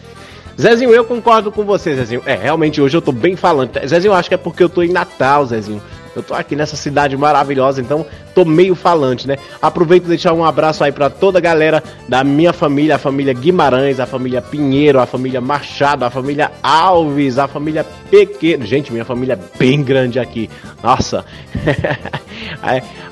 Zezinho, 0.60 0.90
eu 0.90 1.04
concordo 1.04 1.50
com 1.50 1.64
você, 1.64 1.94
Zezinho. 1.94 2.22
É, 2.26 2.34
realmente 2.34 2.78
hoje 2.78 2.94
eu 2.94 3.02
tô 3.02 3.12
bem 3.12 3.34
falante. 3.34 3.78
Zezinho, 3.86 4.12
eu 4.12 4.16
acho 4.16 4.28
que 4.28 4.34
é 4.34 4.38
porque 4.38 4.62
eu 4.62 4.68
tô 4.68 4.82
em 4.82 4.92
Natal, 4.92 5.46
Zezinho. 5.46 5.82
Eu 6.16 6.22
tô 6.22 6.32
aqui 6.32 6.56
nessa 6.56 6.76
cidade 6.76 7.14
maravilhosa, 7.14 7.82
então 7.82 8.06
tô 8.34 8.42
meio 8.42 8.74
falante, 8.74 9.28
né? 9.28 9.36
Aproveito 9.60 10.06
e 10.06 10.08
deixar 10.08 10.32
um 10.32 10.42
abraço 10.42 10.82
aí 10.82 10.90
pra 10.90 11.10
toda 11.10 11.36
a 11.36 11.42
galera 11.42 11.82
da 12.08 12.24
minha 12.24 12.54
família, 12.54 12.96
a 12.96 12.98
família 12.98 13.34
Guimarães, 13.34 14.00
a 14.00 14.06
família 14.06 14.40
Pinheiro, 14.40 14.98
a 14.98 15.04
família 15.04 15.42
Machado, 15.42 16.06
a 16.06 16.10
família 16.10 16.50
Alves, 16.62 17.38
a 17.38 17.46
família 17.46 17.84
Pequeno. 18.10 18.64
Gente, 18.64 18.90
minha 18.90 19.04
família 19.04 19.34
é 19.34 19.58
bem 19.58 19.82
grande 19.82 20.18
aqui. 20.18 20.48
Nossa. 20.82 21.22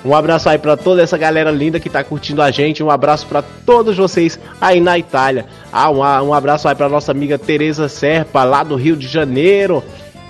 Um 0.05 0.15
abraço 0.15 0.49
aí 0.51 0.59
pra 0.59 0.77
toda 0.77 1.03
essa 1.03 1.17
galera 1.17 1.51
linda 1.51 1.81
que 1.81 1.89
tá 1.89 2.05
curtindo 2.05 2.43
a 2.43 2.51
gente. 2.51 2.83
Um 2.83 2.91
abraço 2.91 3.27
pra 3.27 3.43
todos 3.43 3.97
vocês 3.97 4.39
aí 4.61 4.81
na 4.81 4.99
Itália. 4.99 5.47
Ah, 5.73 5.91
um, 5.91 6.01
um 6.01 6.35
abraço 6.35 6.69
aí 6.69 6.75
pra 6.75 6.89
nossa 6.89 7.11
amiga 7.11 7.39
Teresa 7.39 7.89
Serpa, 7.89 8.45
lá 8.45 8.63
do 8.63 8.77
Rio 8.77 8.97
de 8.97 9.09
Janeiro. 9.09 9.83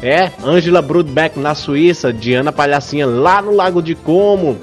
É, 0.04 0.30
Angela 0.44 0.82
Brudbeck 0.82 1.38
na 1.38 1.54
Suíça, 1.54 2.12
Diana 2.12 2.52
Palhacinha 2.52 3.06
lá 3.06 3.40
no 3.40 3.50
Lago 3.56 3.80
de 3.80 3.94
Como. 3.94 4.58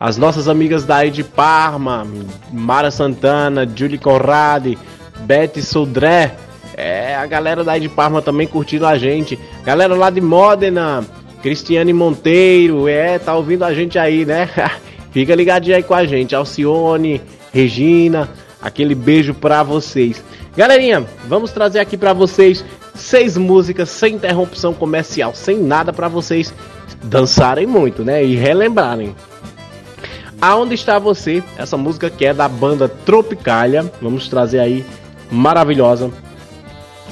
As 0.00 0.16
nossas 0.16 0.48
amigas 0.48 0.86
daí 0.86 1.10
de 1.10 1.22
Parma, 1.22 2.06
Mara 2.50 2.90
Santana, 2.90 3.68
Julie 3.76 3.98
Conradi, 3.98 4.78
Betty 5.26 5.60
Sudré. 5.60 6.36
É, 6.74 7.14
a 7.14 7.26
galera 7.26 7.62
daí 7.62 7.82
de 7.82 7.88
Parma 7.90 8.22
também 8.22 8.46
curtindo 8.46 8.86
a 8.86 8.96
gente. 8.96 9.38
Galera 9.62 9.94
lá 9.94 10.08
de 10.08 10.22
Modena, 10.22 11.04
Cristiane 11.42 11.92
Monteiro, 11.92 12.88
é, 12.88 13.18
tá 13.18 13.34
ouvindo 13.34 13.62
a 13.62 13.74
gente 13.74 13.98
aí, 13.98 14.24
né? 14.24 14.48
Fica 15.12 15.34
ligadinho 15.34 15.76
aí 15.76 15.82
com 15.82 15.92
a 15.92 16.06
gente. 16.06 16.34
Alcione, 16.34 17.20
Regina, 17.52 18.30
aquele 18.62 18.94
beijo 18.94 19.34
pra 19.34 19.62
vocês. 19.62 20.24
Galerinha, 20.56 21.04
vamos 21.28 21.52
trazer 21.52 21.78
aqui 21.78 21.98
pra 21.98 22.14
vocês 22.14 22.64
seis 22.94 23.36
músicas 23.36 23.88
sem 23.88 24.14
interrupção 24.14 24.72
comercial, 24.72 25.34
sem 25.34 25.58
nada 25.58 25.92
pra 25.92 26.08
vocês 26.08 26.52
dançarem 27.02 27.66
muito, 27.66 28.04
né? 28.04 28.24
E 28.24 28.34
relembrarem. 28.34 29.14
Aonde 30.40 30.74
está 30.74 30.98
você? 30.98 31.42
Essa 31.56 31.76
música 31.76 32.10
que 32.10 32.26
é 32.26 32.34
da 32.34 32.48
banda 32.48 32.88
Tropicália. 32.88 33.90
Vamos 34.00 34.28
trazer 34.28 34.58
aí, 34.58 34.84
maravilhosa. 35.30 36.10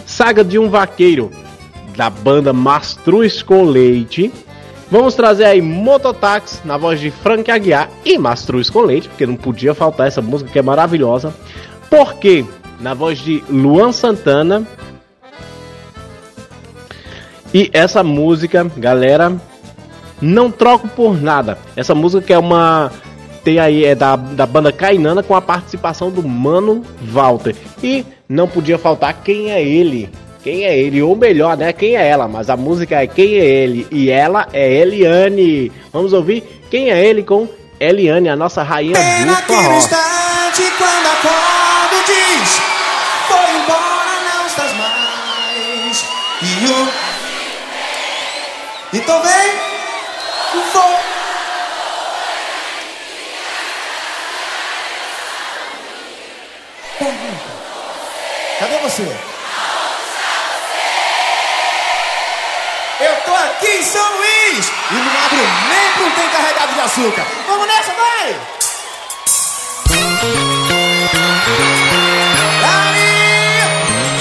Saga 0.04 0.44
de 0.44 0.58
um 0.58 0.68
Vaqueiro, 0.68 1.30
da 1.96 2.10
banda 2.10 2.52
Mastruz 2.52 3.42
com 3.42 3.64
Leite. 3.64 4.32
Vamos 4.90 5.14
trazer 5.14 5.44
aí 5.44 5.62
Mototax, 5.62 6.60
na 6.64 6.76
voz 6.76 7.00
de 7.00 7.10
Frank 7.10 7.50
Aguiar 7.50 7.88
e 8.04 8.18
Mastruz 8.18 8.68
com 8.68 8.82
Leite, 8.82 9.08
porque 9.08 9.24
não 9.24 9.36
podia 9.36 9.72
faltar 9.72 10.06
essa 10.06 10.20
música 10.20 10.50
que 10.50 10.58
é 10.58 10.62
maravilhosa. 10.62 11.32
Por 11.88 12.14
quê? 12.14 12.44
Na 12.78 12.92
voz 12.92 13.18
de 13.18 13.42
Luan 13.48 13.92
Santana. 13.92 14.66
E 17.54 17.70
essa 17.72 18.02
música, 18.02 18.70
galera, 18.76 19.32
não 20.20 20.50
troco 20.50 20.88
por 20.88 21.20
nada. 21.20 21.58
Essa 21.76 21.94
música 21.94 22.22
que 22.22 22.32
é 22.32 22.38
uma 22.38 22.90
tem 23.44 23.58
aí 23.58 23.84
é 23.84 23.94
da, 23.94 24.14
da 24.16 24.46
banda 24.46 24.72
Cainana 24.72 25.22
com 25.22 25.34
a 25.34 25.42
participação 25.42 26.10
do 26.10 26.22
Mano 26.22 26.84
Walter. 27.02 27.54
E 27.82 28.06
não 28.28 28.46
podia 28.46 28.78
faltar 28.78 29.14
quem 29.22 29.50
é 29.50 29.62
ele. 29.62 30.08
Quem 30.42 30.64
é 30.64 30.76
ele? 30.76 31.02
Ou 31.02 31.14
melhor, 31.14 31.56
né? 31.56 31.72
Quem 31.72 31.96
é 31.96 32.06
ela? 32.08 32.26
Mas 32.26 32.50
a 32.50 32.56
música 32.56 33.00
é 33.02 33.06
Quem 33.06 33.34
é 33.34 33.44
ele? 33.44 33.86
E 33.90 34.10
ela 34.10 34.48
é 34.52 34.72
Eliane. 34.72 35.70
Vamos 35.92 36.12
ouvir 36.12 36.42
quem 36.70 36.90
é 36.90 37.04
ele 37.04 37.22
com 37.22 37.48
Eliane, 37.78 38.28
a 38.28 38.36
nossa 38.36 38.62
rainha 38.62 38.94
do 38.94 39.26
Naquele 39.26 39.60
forró. 39.60 39.76
instante 39.76 40.62
quando 40.78 42.06
diz 42.06 42.60
Foi 43.26 43.50
embora, 43.56 44.14
não 44.34 44.46
estás 44.46 44.72
mais 44.78 46.08
E 46.42 46.66
o... 46.66 47.01
Então 48.92 49.22
vem 49.22 49.60
Vou 50.52 50.92
Cadê 58.58 58.76
você? 58.78 59.02
Eu 63.00 63.16
tô 63.24 63.34
aqui 63.34 63.66
em 63.66 63.82
São 63.82 64.16
Luís 64.18 64.72
E 64.90 64.94
não 64.94 65.24
abro 65.24 65.38
nem 65.68 66.06
um 66.06 66.10
tem 66.10 66.28
carregado 66.28 66.74
de 66.74 66.80
açúcar 66.80 67.26
Vamos 67.46 67.66
nessa, 67.66 67.92
vai! 67.92 68.36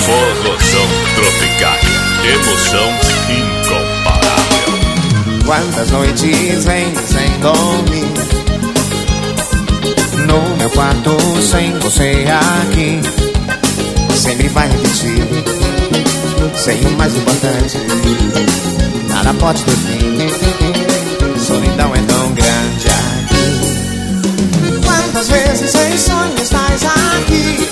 Forrozão 0.05 0.87
Tropicália. 1.15 2.01
Emoção 2.23 2.89
incomparável. 3.29 3.60
Quantas 5.45 5.91
noites 5.91 6.65
vem 6.65 6.93
sem 6.95 7.39
dormir 7.39 8.13
No 10.25 10.55
meu 10.57 10.69
quarto 10.69 11.17
sem 11.41 11.77
você 11.79 12.25
aqui. 12.61 13.01
Sempre 14.15 14.47
vai 14.49 14.69
repetir 14.69 15.27
Sem 16.55 16.81
o 16.85 16.91
mais 16.97 17.15
importante. 17.15 17.77
Nada 19.07 19.33
pode 19.35 19.63
fim 19.63 20.29
Solidão 21.39 21.95
é 21.95 22.01
tão 22.01 22.31
grande 22.33 22.87
aqui. 22.87 23.61
Quantas 24.85 25.29
vezes 25.29 25.75
em 25.75 25.97
sonho 25.97 26.35
estás 26.41 26.83
aqui 26.83 27.70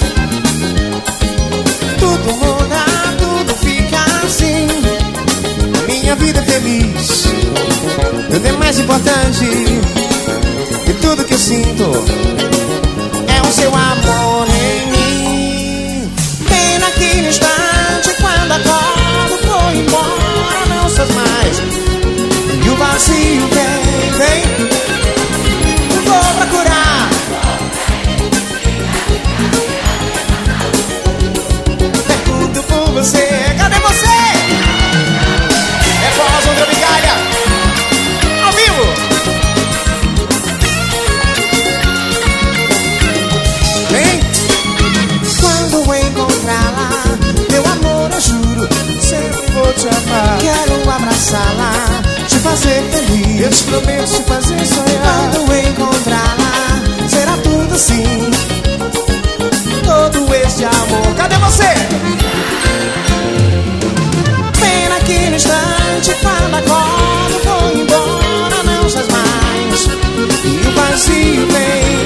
mais 8.69 8.79
importante 8.79 9.45
E 10.87 10.93
tudo 11.01 11.25
que 11.25 11.33
eu 11.33 11.39
sinto 11.39 12.38
fazer 52.49 52.81
feliz. 52.91 53.41
Eu 53.41 53.49
te 53.49 53.63
prometo 53.63 54.11
te 54.11 54.23
fazer 54.23 54.65
sonhar. 54.65 55.31
Quando 55.31 55.53
encontrá-la, 55.67 57.07
será 57.07 57.37
tudo 57.43 57.75
assim. 57.75 58.31
Todo 59.83 60.35
este 60.35 60.65
amor. 60.65 61.15
Cadê 61.15 61.35
você? 61.37 61.69
Pena 64.59 64.99
que 65.05 65.29
no 65.29 65.35
instante, 65.35 66.15
quando 66.21 66.63
corda 66.67 67.39
foi 67.45 67.81
embora, 67.81 68.63
não 68.63 68.89
faz 68.89 69.07
mais. 69.07 69.87
E 70.43 70.67
o 70.67 70.71
vazio 70.71 71.47
vem. 71.53 71.99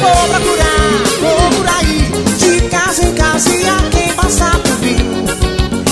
Vou 0.00 0.28
procurar, 0.28 0.84
vou 1.20 1.50
por 1.50 1.66
aí, 1.78 2.10
de 2.38 2.60
casa 2.68 3.04
em 3.04 3.12
casa 3.14 3.54
e 3.54 3.66
a 3.66 3.76
quem 3.90 4.12
passar 4.12 4.58
por 4.58 4.78
mim. 4.80 5.24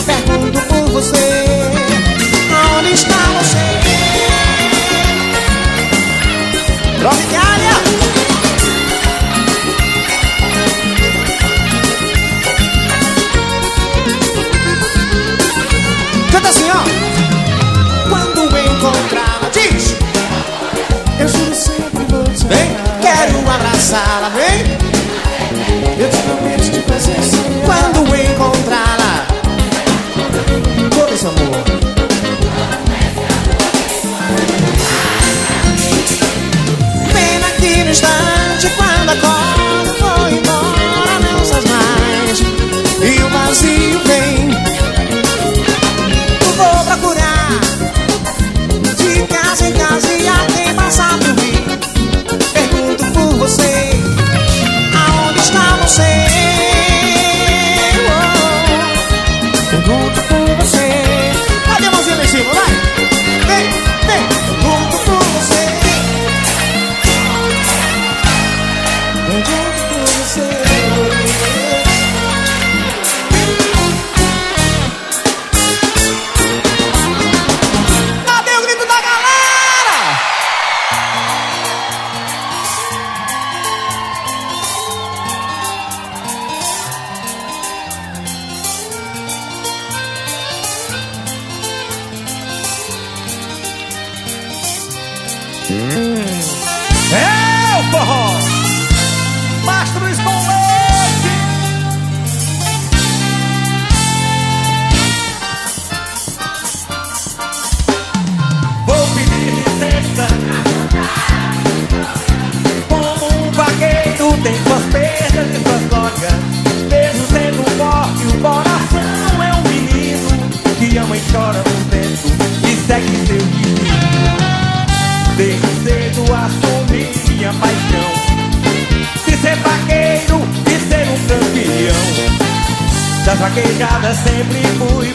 Pergunto 0.05 0.61
por 0.69 0.91
você, 0.91 1.62
Tropicália! 7.03 7.73
Canta 16.31 16.49
assim, 16.49 16.71
ó. 16.71 18.09
Quando 18.09 18.43
encontrá-la, 18.57 19.51
diz. 19.53 19.97
Eu 21.19 21.27
juro 21.27 21.53
sempre 21.57 22.05
vou 22.09 22.23
te 22.23 22.47
Vem, 22.47 22.71
quero 23.01 23.51
abraçá-la, 23.51 24.29
vem. 24.29 24.79
Eu 25.99 26.09
te 26.09 26.19
prometo 26.19 26.71
te 26.71 26.83
fazer 26.83 27.21
sonhar. 27.21 27.65
Quando 27.67 28.15
encontrá-la, 28.15 29.27
todo 30.95 31.13
esse 31.13 31.27
amor. 31.27 31.62
Instante, 37.93 38.71
quando 38.77 39.11
a 39.11 39.17
corda 39.17 39.93
foi 40.01 40.33
embora, 40.33 41.15
não 41.21 41.45
faz 41.45 41.65
mais. 41.67 42.41
E 42.41 43.23
o 43.23 43.29
vazio 43.29 44.01
vem. 44.07 44.51
Vou 46.57 46.85
procurar 46.85 47.61
de 48.97 49.27
casa 49.27 49.69
em 49.69 49.73
casa 49.73 50.13
e 50.15 50.29
a 50.29 50.52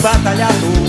batalhador. 0.07 0.87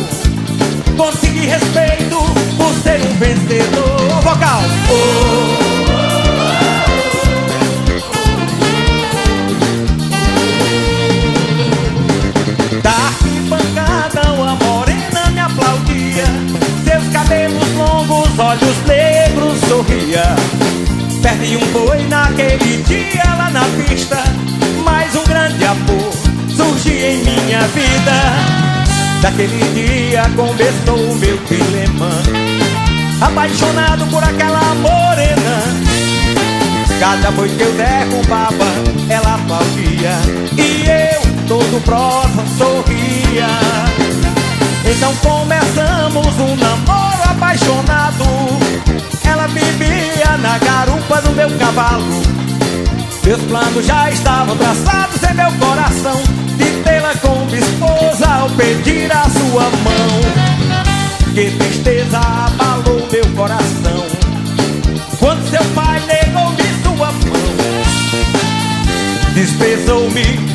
Consegui 0.97 1.47
respeito 1.47 2.19
por 2.57 2.73
ser 2.83 3.01
um 3.01 3.15
vencedor. 3.19 4.23
Vocal. 4.23 4.61
Da 12.81 12.91
arquibancada 12.91 14.33
uma 14.35 14.55
morena 14.55 15.31
me 15.33 15.41
aplaudia. 15.41 16.25
Seus 16.85 17.13
cabelos 17.13 17.75
longos, 17.77 18.39
olhos 18.39 18.77
negros 18.87 19.59
sorria. 19.69 20.37
Perdi 21.21 21.57
um 21.57 21.73
boi 21.73 22.07
naquele 22.09 22.83
dia 22.85 23.35
lá 23.37 23.51
na 23.51 23.65
pista. 23.85 24.23
Mas 24.85 25.13
um 25.17 25.25
grande 25.25 25.65
amor 25.65 26.13
surgiu 26.57 26.95
em 26.95 27.25
minha 27.25 27.61
vida 27.69 28.69
Daquele 29.21 29.59
dia 29.75 30.23
começou 30.37 31.11
o 31.11 31.17
meu 31.17 31.37
dilema. 31.39 32.09
Apaixonado 33.21 34.07
por 34.07 34.23
aquela 34.23 34.63
morena. 34.77 35.89
Cada 37.01 37.31
boi 37.33 37.49
que 37.49 37.63
eu 37.63 37.73
derrubava, 37.73 38.65
ela 39.09 39.35
aplaudia 39.35 40.19
E 40.57 40.85
eu, 40.89 41.47
todo 41.47 41.83
próximo, 41.85 42.45
sorria. 42.57 43.49
Então 44.85 45.15
começamos 45.17 46.39
um 46.39 46.57
namoro 46.57 47.23
apaixonado. 47.29 48.25
Ela 49.25 49.49
vivia 49.49 50.37
na 50.39 50.59
garupa 50.59 51.21
do 51.23 51.33
meu 51.33 51.51
cavalo. 51.59 52.23
Meus 53.25 53.43
planos 53.43 53.85
já 53.85 54.11
estavam 54.11 54.57
traçados 54.57 55.23
em 55.25 55.35
meu 55.35 55.53
coração 55.59 56.38
ao 58.23 58.49
pedir 58.51 59.11
a 59.13 59.25
sua 59.25 59.65
mão. 59.85 61.35
Que 61.35 61.51
tristeza 61.57 62.19
abalou 62.19 63.07
meu 63.11 63.25
coração. 63.37 64.07
Quando 65.19 65.49
seu 65.49 65.65
pai 65.75 66.01
negou-me 66.07 66.63
sua 66.83 67.13
mão. 67.13 67.39
Desprezou-me 69.35 70.48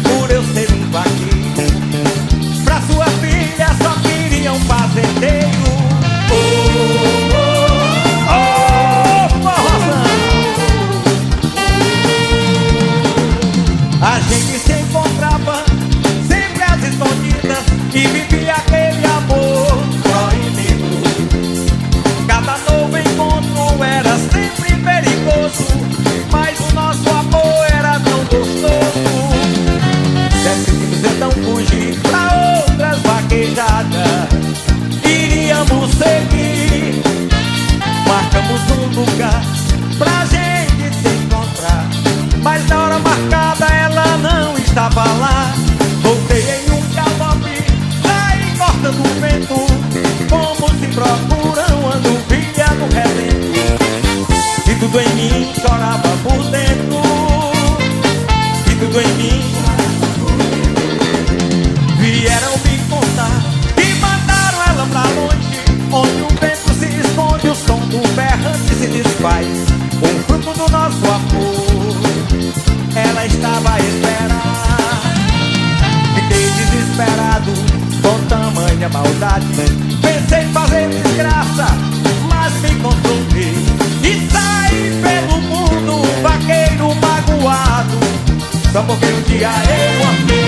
minha 78.83 78.89
maldade. 78.89 79.45
Pensei 80.01 80.43
em 80.43 80.51
fazer 80.51 80.89
desgraça, 80.89 81.67
mas 82.27 82.53
me 82.61 82.75
controlei. 82.81 83.55
E 84.03 84.29
saí 84.29 85.01
pelo 85.01 85.41
mundo, 85.41 86.01
vaqueiro 86.21 86.93
magoado. 86.95 87.97
Só 88.73 88.81
porque 88.83 89.05
um 89.05 89.21
dia 89.21 89.49
eu 89.49 90.07
amei. 90.07 90.42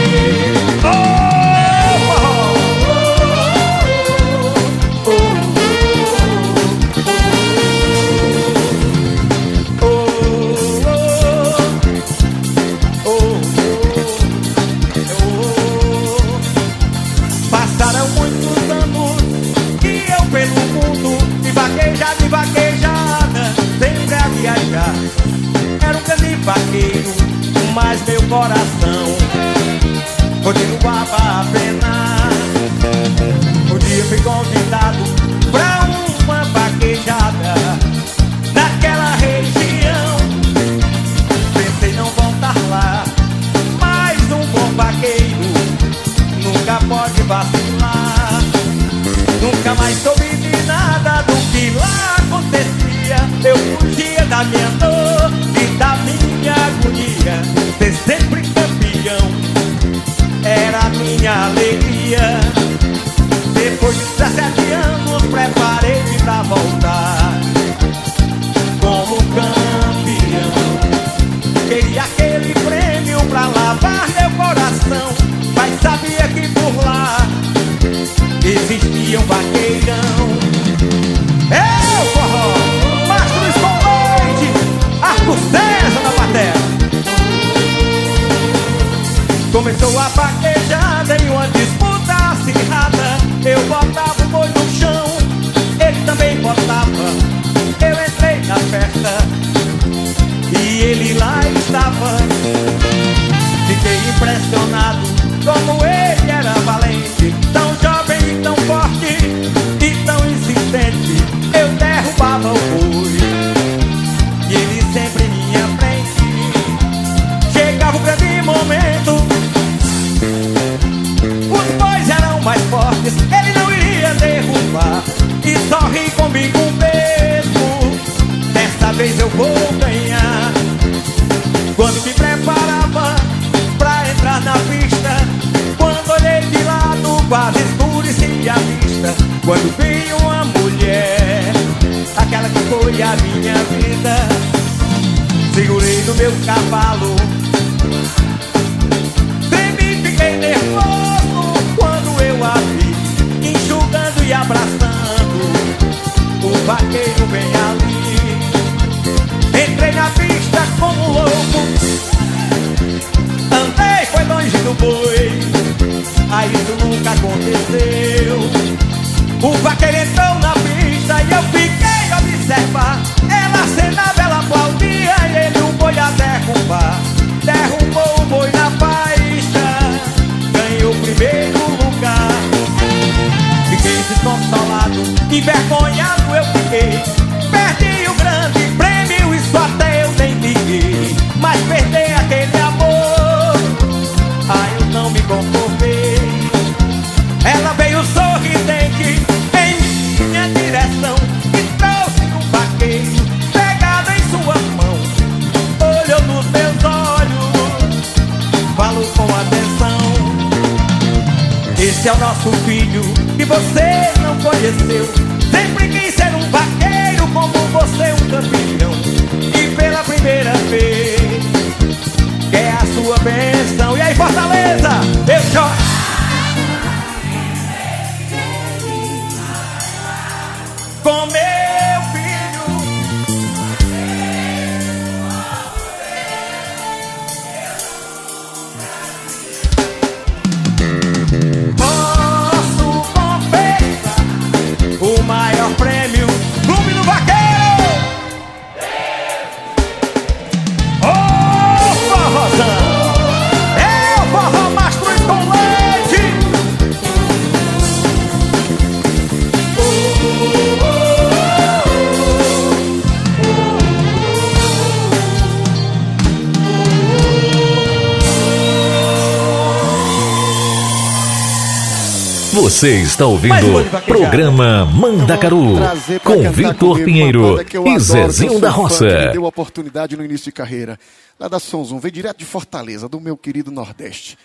Você 272.55 273.01
está 273.01 273.25
ouvindo 273.25 273.79
o 273.79 274.01
programa 274.03 274.85
Mandacaru 274.85 275.75
com 276.23 276.49
Vitor 276.53 277.03
Pinheiro 277.03 277.57
e 277.85 277.99
Zezinho 277.99 278.61
da 278.61 278.69
Roça. 278.69 279.05
Deu 279.33 279.43
a 279.43 279.49
oportunidade 279.49 280.15
no 280.15 280.23
início 280.23 280.45
de 280.45 280.51
carreira. 280.53 280.97
Lá 281.37 281.49
da 281.49 281.59
Sonzum, 281.59 281.99
veio 281.99 282.13
direto 282.13 282.37
de 282.37 282.45
Fortaleza, 282.45 283.09
do 283.09 283.19
meu 283.19 283.35
querido 283.35 283.71
Nordeste. 283.71 284.37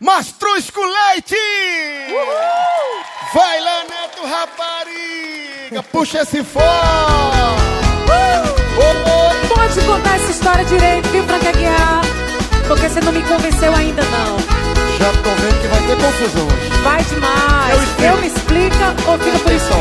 Mastruz 0.00 0.70
com 0.70 0.80
leite! 0.80 1.36
Vai 3.32 3.60
lá, 3.60 3.84
Neto 3.84 4.26
Rapariga, 4.26 5.82
puxa 5.84 6.22
esse 6.22 6.42
fora! 6.42 6.66
Pode 9.54 9.80
contar 9.86 10.16
essa 10.16 10.32
história 10.32 10.64
direito, 10.64 11.08
viu, 11.10 11.22
Franca 11.22 11.50
Aguiar? 11.50 12.00
Porque 12.66 12.88
você 12.88 13.00
não 13.00 13.12
me 13.12 13.22
convenceu 13.22 13.72
ainda, 13.72 14.02
não. 14.02 14.61
Já 15.02 15.12
tô 15.14 15.30
vendo 15.30 15.60
que 15.60 15.66
vai 15.66 15.82
ter 15.82 15.96
confusão 15.96 16.46
hoje. 16.46 16.70
Vai 16.84 17.02
demais. 17.02 17.74
Eu 17.74 17.82
explico. 17.82 18.02
Eu 18.04 18.16
me 18.18 18.26
explica 18.28 18.94
ou 19.08 19.18
fica 19.18 19.38
por 19.40 19.52
isso? 19.52 19.72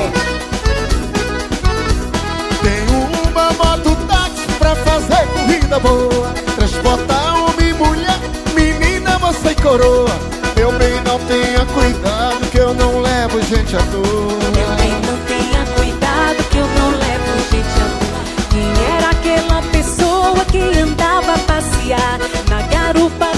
Tenho 2.63 2.97
uma 3.29 3.51
moto 3.51 3.95
táxi 4.07 4.47
pra 4.57 4.73
fazer 4.77 5.27
corrida 5.27 5.77
boa. 5.77 6.33
Transporta 6.55 7.13
homem 7.33 7.69
e 7.69 7.73
mulher, 7.73 8.19
menina, 8.55 9.19
moça 9.19 9.51
e 9.51 9.55
coroa. 9.61 10.09
Meu 10.55 10.71
bem, 10.79 10.99
não 11.05 11.19
tenha 11.27 11.67
cuidado 11.67 12.49
que 12.51 12.57
eu 12.57 12.73
não 12.73 13.01
levo 13.01 13.39
gente 13.43 13.75
à 13.75 13.79
toa. 13.79 14.01
Meu 14.01 14.75
bem, 14.75 14.91
não 15.05 15.19
tenha 15.27 15.65
cuidado 15.75 16.43
que 16.49 16.57
eu 16.57 16.65
não 16.65 16.89
levo 16.97 17.37
gente 17.51 17.77
à 17.79 17.85
toa. 17.99 18.21
Quem 18.49 18.73
era 18.95 19.09
aquela 19.11 19.61
pessoa 19.71 20.43
que 20.45 20.79
andava 20.79 21.33
a 21.35 21.37
passear 21.37 22.17
na 22.49 22.61
garupa 22.63 23.30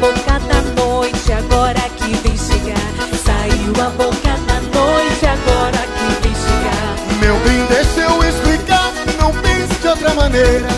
boca 0.00 0.38
da 0.48 0.82
noite, 0.82 1.32
agora 1.32 1.80
que 1.96 2.14
vem 2.16 2.36
chegar. 2.36 2.76
Saiu 3.24 3.72
a 3.84 3.90
boca 3.90 4.32
da 4.46 4.60
noite, 4.78 5.26
agora 5.26 5.78
que 5.96 6.22
vem 6.22 6.34
chegar. 6.34 6.96
Meu 7.20 7.36
bem, 7.40 7.66
deixa 7.66 8.00
eu 8.00 8.22
explicar, 8.28 8.92
não 9.20 9.32
pense 9.42 9.80
de 9.80 9.88
outra 9.88 10.14
maneira. 10.14 10.68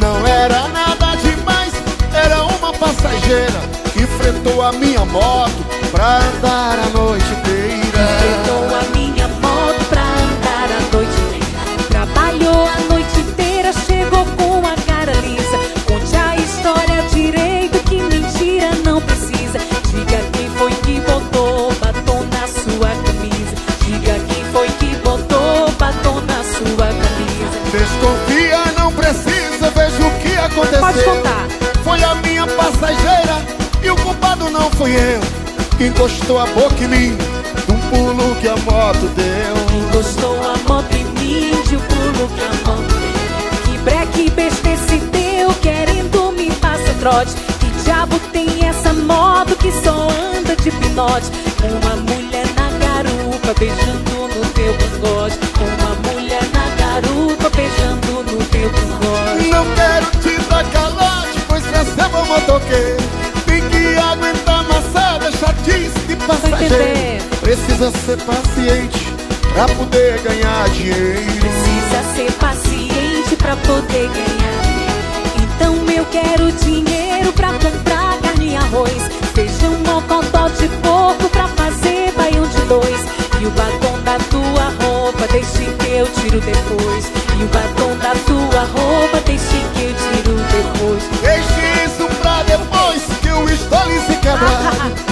Não 0.00 0.26
era 0.26 0.68
nada 0.68 1.16
demais, 1.16 1.72
era 2.14 2.44
uma 2.44 2.72
passageira 2.72 3.60
que 3.92 4.06
fretou 4.06 4.62
a 4.62 4.72
minha 4.72 5.04
moto 5.04 5.64
pra 5.90 6.18
andar 6.18 6.78
a 6.78 6.88
noite 6.90 7.26
inteira. 7.32 8.57
Não 34.50 34.70
fui 34.72 34.94
eu. 34.94 35.20
Que 35.76 35.86
encostou 35.86 36.40
a 36.40 36.46
boca 36.46 36.82
em 36.82 36.88
mim, 36.88 37.18
um 37.68 37.78
pulo 37.90 38.34
que 38.40 38.48
a 38.48 38.56
moto 38.56 39.06
deu. 39.14 39.78
Encostou 39.78 40.36
a 40.42 40.56
moto 40.68 40.92
em 40.92 41.04
mim, 41.04 41.62
de 41.68 41.76
o 41.76 41.80
pulo 41.80 42.28
que 42.34 42.42
a 42.42 42.70
moto 42.70 42.94
deu. 42.94 43.72
Que 43.72 43.78
breque 43.78 44.30
besta 44.30 44.70
esse 44.70 44.98
teu, 44.98 45.54
querendo 45.62 46.32
me 46.32 46.50
passar 46.56 46.94
trote. 47.00 47.34
Que 47.60 47.84
diabo 47.84 48.18
tem 48.32 48.66
essa 48.66 48.92
moto 48.92 49.56
que 49.56 49.70
só 49.70 50.08
anda 50.36 50.56
de 50.56 50.70
pinote? 50.70 51.30
Uma 51.62 51.96
mulher 51.96 52.46
na 52.56 52.70
garupa, 52.78 53.54
beijando 53.58 54.28
no 54.34 54.44
teu 54.50 54.74
cangote. 54.74 55.38
Uma 55.60 56.12
mulher 56.12 56.42
na 56.52 56.66
garupa, 56.76 57.50
beijando 57.50 58.32
no 58.32 58.44
teu 58.46 58.70
cangote. 58.70 59.48
Não 59.48 59.64
quero 59.74 60.06
te 60.22 60.48
dar 60.48 60.64
calote, 60.70 61.40
pois 61.46 61.64
receba 61.64 62.18
o 62.18 62.26
motoqueiro. 62.26 63.17
Entendendo? 66.64 67.40
Precisa 67.40 67.90
ser 68.04 68.18
paciente 68.18 69.14
pra 69.52 69.66
poder 69.68 70.20
ganhar 70.20 70.68
dinheiro. 70.70 71.22
Precisa 71.40 72.02
ser 72.14 72.32
paciente 72.32 73.36
pra 73.36 73.56
poder 73.56 74.08
ganhar. 74.08 74.58
Então 75.42 75.74
eu 75.90 76.04
quero 76.06 76.52
dinheiro 76.52 77.32
pra 77.32 77.52
comprar 77.52 78.18
carne 78.20 78.52
e 78.52 78.56
arroz. 78.56 79.10
Feijão, 79.34 79.72
mocotó 79.86 80.48
de 80.48 80.68
porco 80.82 81.28
pra 81.30 81.48
fazer 81.48 82.12
baião 82.16 82.46
de 82.46 82.60
dois. 82.62 83.00
E 83.40 83.46
o 83.46 83.50
batom 83.50 84.00
da 84.00 84.18
tua 84.30 84.72
roupa, 84.84 85.26
deixe 85.30 85.64
que 85.78 85.90
eu 85.90 86.06
tiro 86.06 86.40
depois. 86.40 87.10
E 87.38 87.44
o 87.44 87.48
batom 87.48 87.96
da 87.98 88.14
tua 88.26 88.62
roupa, 88.74 89.20
deixe 89.24 89.62
que 89.74 89.82
eu 89.84 89.94
tiro 89.94 90.34
depois. 90.50 91.02
Deixe 91.22 91.84
isso 91.86 92.04
pra 92.20 92.42
depois 92.42 93.02
que 93.22 93.28
eu 93.28 93.48
estou 93.48 93.78
ali 93.78 94.00
se 94.00 94.16
quebrado. 94.16 95.07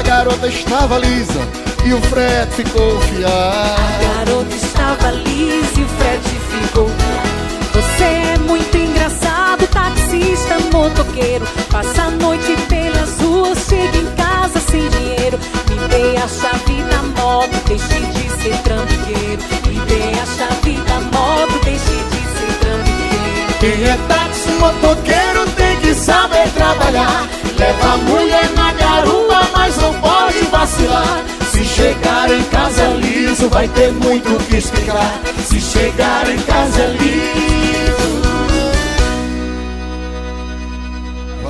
A 0.00 0.02
garota 0.02 0.48
estava 0.48 0.96
lisa 0.96 1.46
e 1.84 1.92
o 1.92 2.00
frete 2.00 2.54
ficou 2.54 2.98
fiado. 3.02 3.28
A 3.28 4.24
garota 4.24 4.56
estava 4.56 5.10
lisa 5.10 5.78
e 5.78 5.84
o 5.84 5.88
frete 5.88 6.28
ficou 6.48 6.88
fiado. 6.88 7.28
Você 7.74 8.04
é 8.04 8.38
muito 8.38 8.74
engraçado, 8.78 9.66
taxista, 9.66 10.58
motoqueiro. 10.72 11.46
Passa 11.70 12.04
a 12.04 12.10
noite 12.12 12.56
pelas 12.66 13.20
ruas, 13.20 13.58
chega 13.68 13.98
em 13.98 14.06
casa 14.16 14.58
sem 14.70 14.88
dinheiro. 14.88 15.38
Me 15.68 15.76
dê 15.88 16.16
a 16.16 16.28
chave 16.28 16.82
da 16.84 17.02
moto, 17.20 17.50
deixe 17.68 18.00
de 18.00 18.42
ser 18.42 18.56
trambiqueiro. 18.62 19.42
Me 19.66 19.80
dê 19.84 20.18
a 20.18 20.24
chave 20.24 20.80
da 20.80 21.00
moto, 21.14 21.60
deixe 21.62 21.78
de 21.84 22.22
ser 22.38 22.58
trambiqueiro. 22.58 23.58
Quem 23.60 23.84
é 23.84 23.98
táxi 24.08 24.48
motoqueiro 24.52 25.46
tem 25.56 25.76
que 25.80 25.94
saber 25.94 26.48
trabalhar. 26.54 27.39
Leva 27.60 27.92
a 27.92 27.96
mulher 27.98 28.50
na 28.56 28.72
garupa, 28.72 29.46
mas 29.54 29.76
não 29.76 29.92
pode 30.00 30.38
vacilar. 30.46 31.22
Se 31.52 31.62
chegar 31.62 32.30
em 32.32 32.42
casa 32.44 32.86
liso, 32.94 33.50
vai 33.50 33.68
ter 33.68 33.92
muito 33.92 34.34
o 34.34 34.38
que 34.44 34.56
explicar. 34.56 35.20
Se 35.46 35.60
chegar 35.60 36.26
em 36.30 36.38
casa 36.38 36.86
liso, 36.86 38.22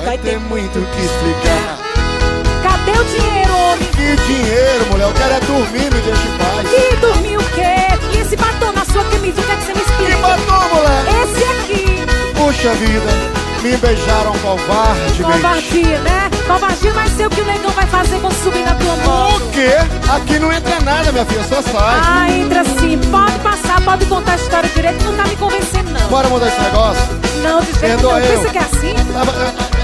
vai 0.03 0.17
ter 0.17 0.37
muito 0.37 0.79
o 0.79 0.85
que 0.85 1.01
explicar. 1.01 1.77
Cadê 2.61 2.91
o 2.91 3.03
dinheiro, 3.05 3.55
homem? 3.55 3.87
Que 3.87 4.15
dinheiro, 4.27 4.85
mulher? 4.91 5.07
Eu 5.07 5.13
quero 5.13 5.33
é 5.33 5.39
dormir, 5.39 5.93
me 5.93 6.01
deixa 6.01 6.27
em 6.27 6.37
paz. 6.37 6.67
E 6.73 6.95
dormir 6.97 7.37
o 7.37 7.43
quê? 7.55 7.71
E 8.13 8.21
esse 8.21 8.35
batom 8.35 8.73
na 8.73 8.83
sua 8.83 9.05
camisa, 9.05 9.39
o 9.39 9.43
que 9.45 9.51
é 9.51 9.55
que 9.55 9.63
você 9.63 9.73
me 9.73 9.79
explica? 9.79 10.15
Que 10.15 10.21
batom, 10.21 10.75
mulher? 10.75 11.03
Esse 11.23 11.43
aqui. 11.45 11.85
Puxa 12.35 12.73
vida, 12.73 13.41
me 13.61 13.77
beijaram 13.77 14.33
covardemente. 14.39 15.23
Covardia, 15.23 15.99
né? 15.99 16.29
Covardia 16.47 16.93
vai 16.93 17.07
ser 17.09 17.27
o 17.27 17.29
que 17.29 17.41
o 17.41 17.45
negão 17.45 17.71
vai 17.71 17.85
fazer 17.87 18.19
quando 18.19 18.33
subir 18.43 18.65
na 18.65 18.73
tua 18.75 18.95
moto. 18.97 19.35
O 19.43 19.51
quê? 19.51 19.71
Aqui 20.13 20.39
não 20.39 20.51
entra 20.51 20.79
nada, 20.81 21.11
minha 21.11 21.25
filha, 21.25 21.43
só 21.43 21.61
sai. 21.61 22.01
Ah, 22.03 22.31
entra 22.31 22.63
sim. 22.63 22.99
Pode 23.11 23.39
passar, 23.39 23.81
pode 23.81 24.05
contar 24.05 24.33
a 24.33 24.35
história 24.35 24.69
direito, 24.69 25.03
não 25.05 25.15
tá 25.15 25.23
me 25.25 25.35
convencendo, 25.35 25.91
não. 25.91 26.09
Bora 26.09 26.27
mudar 26.29 26.47
esse 26.47 26.59
negócio? 26.61 27.03
Não, 27.43 27.59
de 27.61 27.79
jeito 27.79 28.07
nenhum. 28.07 28.27
Pensa 28.27 28.49
que 28.49 28.57
é 28.57 28.61
assim? 28.61 28.95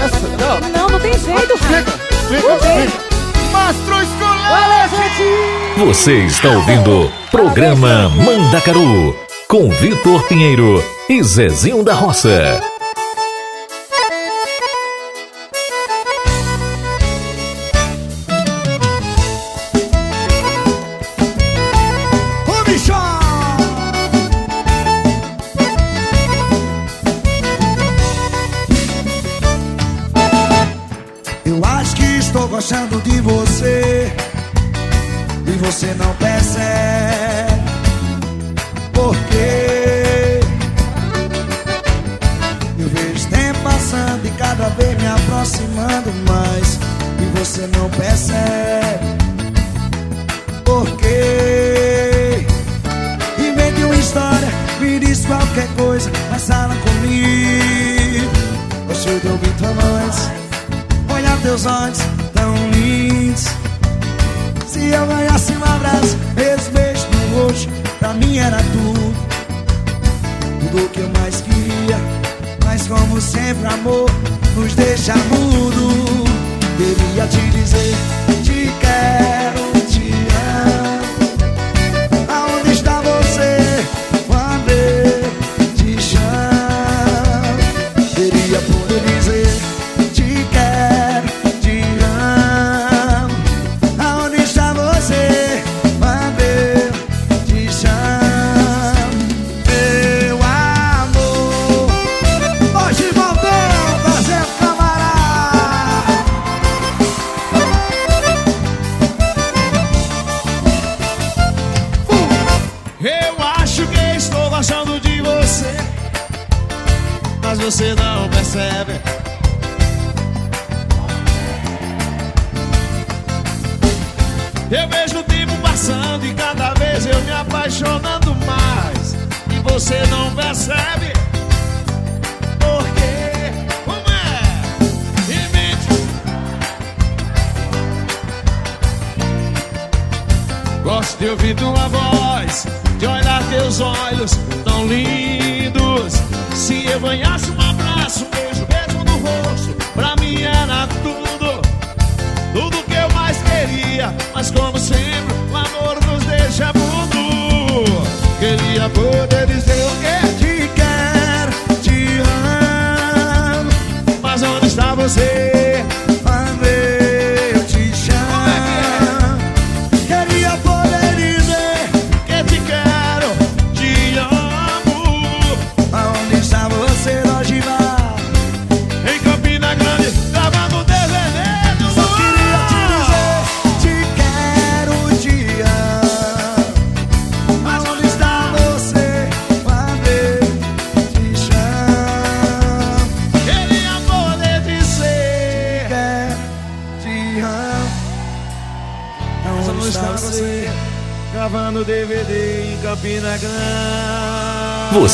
Essa, 0.04 0.28
não. 0.28 0.80
Não, 0.80 0.88
não 0.90 1.00
tem 1.00 1.12
jeito, 1.12 1.54
explica, 1.54 1.92
Não 2.30 2.58
tem. 2.58 2.84
explica. 2.84 3.08
Mastro 3.52 4.02
escolar! 4.02 4.52
Olha, 4.52 4.88
gente! 4.88 5.84
Você 5.86 6.12
está 6.24 6.50
ouvindo 6.50 7.06
o 7.06 7.12
programa 7.30 8.08
Mandacaru 8.10 9.16
com 9.48 9.70
Vitor 9.70 10.22
Pinheiro 10.24 10.84
e 11.08 11.22
Zezinho 11.22 11.82
da 11.82 11.94
Roça. 11.94 12.60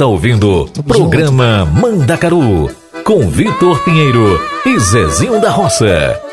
Está 0.00 0.06
ouvindo 0.06 0.66
Programa 0.88 1.66
Mandacaru 1.66 2.70
com 3.04 3.28
Vitor 3.28 3.84
Pinheiro 3.84 4.40
e 4.64 4.80
Zezinho 4.80 5.38
da 5.42 5.50
Roça. 5.50 6.29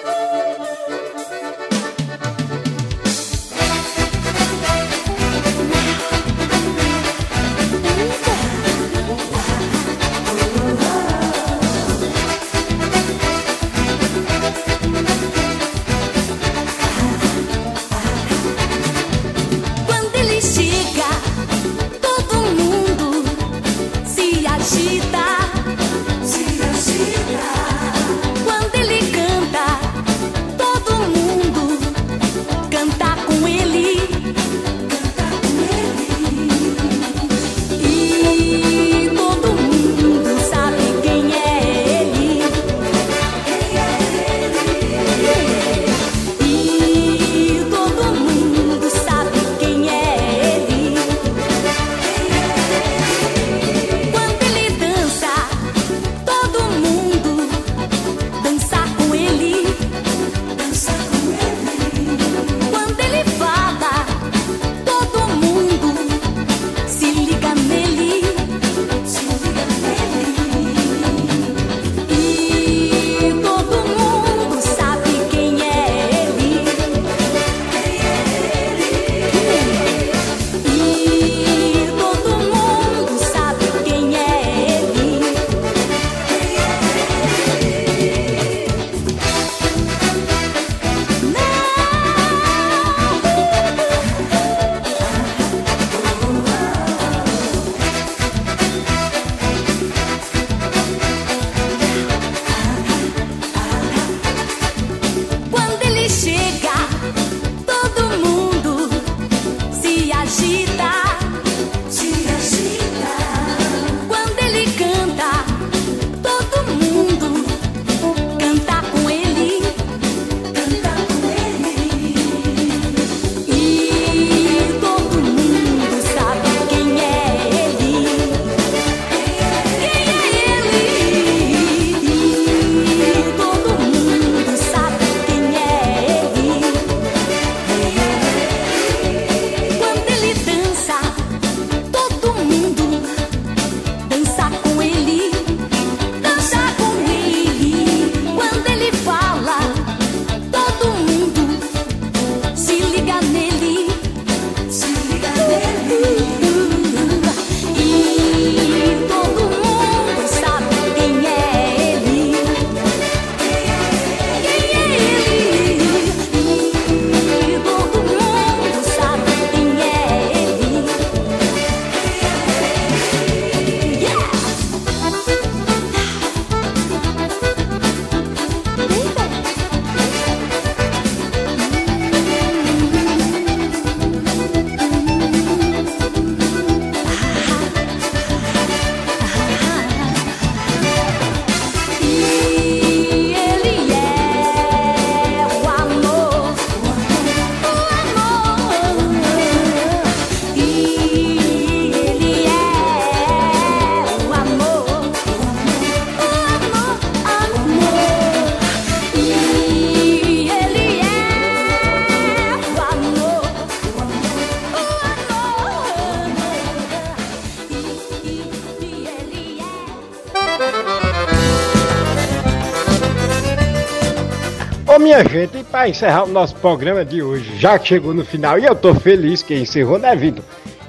Minha 225.18 225.24
gente, 225.30 225.58
e 225.58 225.64
pra 225.64 225.90
encerrar 225.90 226.24
o 226.24 226.28
nosso 226.28 226.56
programa 226.56 227.04
de 227.04 227.22
hoje, 227.22 227.58
já 227.58 227.80
que 227.80 227.88
chegou 227.88 228.14
no 228.14 228.24
final, 228.24 228.60
e 228.60 228.66
eu 228.66 228.76
tô 228.76 228.94
feliz 228.94 229.42
que 229.42 229.56
encerrou, 229.56 229.98
né, 229.98 230.16
Vitor? 230.16 230.44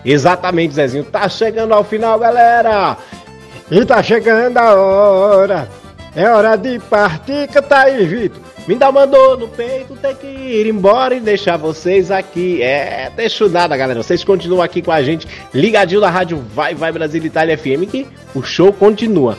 Exatamente, 0.05 0.75
Zezinho. 0.75 1.05
Tá 1.05 1.29
chegando 1.29 1.73
ao 1.73 1.85
final, 1.85 2.19
galera. 2.19 2.97
E 3.71 3.85
tá 3.85 4.03
chegando 4.03 4.57
a 4.57 4.75
hora. 4.75 5.69
É 6.15 6.29
hora 6.29 6.57
de 6.57 6.79
partir, 6.79 7.49
canta 7.49 7.81
aí, 7.81 8.05
Vitor. 8.07 8.41
Me 8.67 8.75
dá 8.75 8.91
uma 8.91 9.07
dor 9.07 9.39
no 9.39 9.49
peito, 9.49 9.97
tem 9.97 10.15
que 10.15 10.27
ir 10.27 10.67
embora 10.67 11.15
e 11.15 11.21
deixar 11.21 11.57
vocês 11.57 12.11
aqui. 12.11 12.63
É, 12.63 13.11
deixo 13.17 13.49
nada, 13.49 13.77
galera. 13.77 14.03
Vocês 14.03 14.23
continuam 14.23 14.63
aqui 14.63 14.83
com 14.83 14.93
a 14.93 15.03
gente, 15.03 15.27
ligadinho 15.55 16.03
na 16.03 16.11
rádio 16.11 16.45
Vai 16.55 16.75
Vai 16.75 16.93
Brasil 16.93 17.25
Itália 17.25 17.57
FM, 17.57 17.89
que 17.91 18.07
o 18.35 18.43
show 18.43 18.73
continua. 18.73 19.39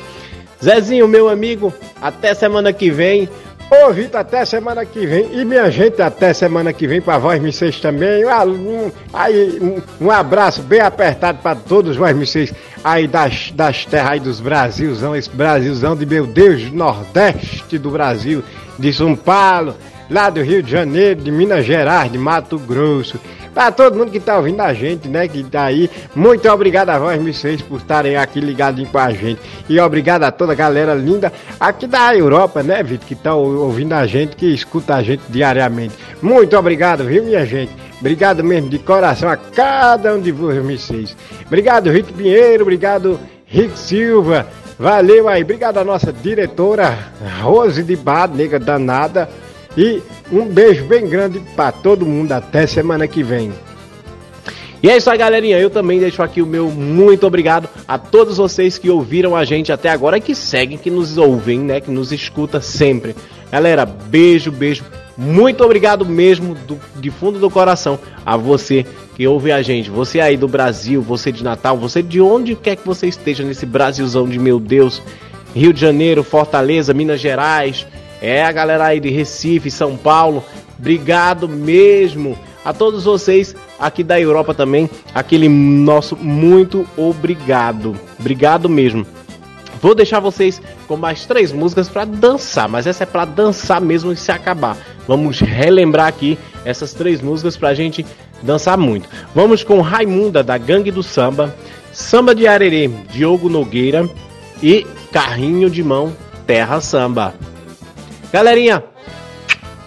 Zezinho, 0.64 1.08
meu 1.08 1.30
amigo, 1.30 1.74
até 2.02 2.34
semana 2.34 2.74
que 2.74 2.90
vem. 2.90 3.30
Ô, 3.72 3.94
Vitor, 3.94 4.20
até 4.20 4.44
semana 4.46 4.84
que 4.84 5.06
vem. 5.06 5.30
E 5.32 5.46
minha 5.46 5.70
gente, 5.70 6.02
até 6.02 6.34
semana 6.34 6.74
que 6.74 6.88
vem 6.88 7.00
pra 7.00 7.20
Voz 7.20 7.40
Missês 7.40 7.80
também. 7.80 8.26
Um, 8.26 8.92
aí, 9.14 9.60
um, 9.62 10.06
um 10.06 10.10
abraço 10.10 10.64
bem 10.64 10.80
apertado 10.80 11.38
pra 11.40 11.54
todos 11.54 11.92
os 11.92 11.98
Voz 11.98 12.16
Missês 12.16 12.52
aí 12.84 13.08
das, 13.08 13.52
das 13.52 13.86
terras 13.86 14.12
aí 14.12 14.20
dos 14.20 14.40
Brasilzão, 14.40 15.16
esse 15.16 15.30
Brasilzão 15.30 15.96
de 15.96 16.06
meu 16.06 16.26
Deus, 16.26 16.72
Nordeste 16.72 17.78
do 17.78 17.92
Brasil, 17.92 18.44
de 18.78 18.92
São 18.92 19.16
Paulo, 19.16 19.76
lá 20.10 20.32
do 20.32 20.42
Rio 20.42 20.64
de 20.64 20.72
Janeiro, 20.72 21.22
de 21.22 21.32
Minas 21.32 21.64
Gerais, 21.64 22.12
de 22.12 22.18
Mato 22.18 22.58
Grosso. 22.58 23.20
Pra 23.54 23.72
todo 23.72 23.98
mundo 23.98 24.12
que 24.12 24.20
tá 24.20 24.38
ouvindo 24.38 24.62
a 24.62 24.74
gente, 24.74 25.08
né, 25.08 25.28
que 25.28 25.44
tá 25.44 25.64
aí, 25.64 25.90
muito 26.16 26.48
obrigado 26.50 26.90
a 26.90 27.00
Voz 27.00 27.22
Missês 27.22 27.62
por 27.62 27.78
estarem 27.78 28.16
aqui 28.16 28.40
ligadinho 28.40 28.88
com 28.88 28.98
a 28.98 29.12
gente. 29.12 29.42
E 29.68 29.80
obrigado 29.80 30.24
a 30.24 30.32
toda 30.32 30.54
a 30.54 30.56
galera 30.56 30.94
linda 30.94 31.32
aqui 31.60 31.88
da 31.88 32.16
Europa, 32.16 32.64
né, 32.64 32.82
Vitor, 32.84 33.08
que 33.08 33.16
tá 33.16 33.34
ouvindo 33.34 33.94
a 33.94 34.06
gente, 34.06 34.36
que 34.36 34.48
escuta 34.48 34.96
a 34.96 35.04
gente 35.04 35.24
diariamente. 35.30 35.96
Muito 36.22 36.58
obrigado, 36.58 37.04
viu, 37.04 37.24
minha 37.24 37.46
gente? 37.46 37.72
Obrigado 38.00 38.44
mesmo, 38.44 38.70
de 38.70 38.80
coração, 38.80 39.30
a 39.30 39.36
cada 39.36 40.14
um 40.14 40.22
de 40.22 40.32
vocês. 40.32 41.16
Obrigado, 41.46 41.90
Rick 41.92 42.14
Pinheiro, 42.14 42.64
obrigado, 42.64 43.20
Rick 43.46 43.78
Silva. 43.78 44.48
Valeu 44.78 45.28
aí, 45.28 45.44
obrigado 45.44 45.78
a 45.78 45.84
nossa 45.84 46.14
diretora, 46.14 46.98
Rose 47.42 47.84
de 47.84 47.98
Bar, 47.98 48.30
nega 48.30 48.58
danada. 48.58 49.28
E 49.78 50.02
um 50.32 50.46
beijo 50.46 50.86
bem 50.86 51.08
grande 51.08 51.40
pra 51.56 51.72
todo 51.72 52.06
mundo, 52.06 52.32
até 52.32 52.68
semana 52.68 53.08
que 53.08 53.24
vem. 53.24 53.52
E 54.82 54.90
é 54.90 54.96
isso 54.96 55.10
aí, 55.10 55.18
galerinha. 55.18 55.60
Eu 55.60 55.70
também 55.70 56.00
deixo 56.00 56.24
aqui 56.24 56.42
o 56.42 56.46
meu 56.46 56.70
muito 56.70 57.28
obrigado 57.28 57.68
a 57.86 57.98
todos 57.98 58.38
vocês 58.38 58.78
que 58.78 58.90
ouviram 58.90 59.36
a 59.36 59.44
gente 59.44 59.72
até 59.72 59.90
agora, 59.90 60.20
que 60.20 60.34
seguem, 60.34 60.78
que 60.78 60.90
nos 60.90 61.18
ouvem, 61.18 61.60
né? 61.60 61.82
Que 61.82 61.92
nos 61.92 62.14
escuta 62.14 62.62
sempre. 62.62 63.14
Galera, 63.52 63.86
beijo, 63.86 64.52
beijo. 64.52 64.86
Muito 65.18 65.66
obrigado 65.66 66.06
mesmo, 66.06 66.56
do, 66.56 66.80
de 66.96 67.12
fundo 67.12 67.40
do 67.40 67.50
coração, 67.50 68.00
a 68.26 68.38
você 68.38 68.86
que 69.16 69.28
ouve 69.28 69.52
a 69.52 69.62
gente. 69.62 69.90
Você 69.90 70.22
aí 70.22 70.38
do 70.38 70.48
Brasil, 70.48 71.02
você 71.02 71.30
de 71.30 71.44
Natal, 71.44 71.78
você 71.78 72.02
de 72.02 72.22
onde 72.22 72.56
quer 72.56 72.78
que 72.78 72.88
você 72.88 73.08
esteja 73.08 73.44
nesse 73.44 73.66
Brasilzão 73.66 74.30
de 74.30 74.40
meu 74.40 74.62
Deus. 74.62 75.02
Rio 75.54 75.74
de 75.74 75.82
Janeiro, 75.82 76.24
Fortaleza, 76.24 76.94
Minas 76.94 77.20
Gerais. 77.20 77.86
É 78.22 78.44
a 78.44 78.52
galera 78.52 78.86
aí 78.86 79.00
de 79.00 79.10
Recife, 79.10 79.72
São 79.72 79.96
Paulo. 79.96 80.44
Obrigado 80.78 81.48
mesmo 81.48 82.38
a 82.64 82.74
todos 82.74 83.06
vocês 83.06 83.56
aqui 83.80 84.04
da 84.04 84.20
Europa 84.20 84.54
também. 84.54 84.90
Aquele 85.14 85.48
nosso 85.48 86.16
muito 86.16 86.86
obrigado. 86.98 87.96
Obrigado 88.20 88.70
mesmo. 88.70 89.06
Vou 89.82 89.96
deixar 89.96 90.20
vocês 90.20 90.62
com 90.88 90.98
mais 90.98 91.26
três 91.26 91.54
músicas 91.54 91.88
para 91.88 92.04
dançar, 92.04 92.68
mas 92.68 92.86
essa 92.86 93.04
é 93.04 93.06
para 93.06 93.24
dançar 93.24 93.80
mesmo 93.80 94.12
e 94.12 94.18
se 94.18 94.32
acabar. 94.32 94.78
Vamos 95.08 95.40
relembrar 95.40 96.08
aqui 96.08 96.38
essas 96.66 96.94
três 96.94 97.22
músicas 97.22 97.56
pra 97.56 97.74
gente 97.74 98.06
dançar 98.44 98.78
muito. 98.78 99.08
Vamos 99.34 99.64
com 99.64 99.80
Raimunda 99.80 100.44
da 100.44 100.58
Gangue 100.58 100.92
do 100.92 101.02
Samba, 101.02 101.56
Samba 101.94 102.36
de 102.36 102.46
Arerê, 102.46 102.90
Diogo 103.10 103.48
Nogueira 103.48 104.08
e 104.62 104.86
Carrinho 105.12 105.70
de 105.70 105.82
Mão, 105.82 106.14
Terra 106.46 106.82
Samba. 106.82 107.34
Galerinha, 108.32 108.84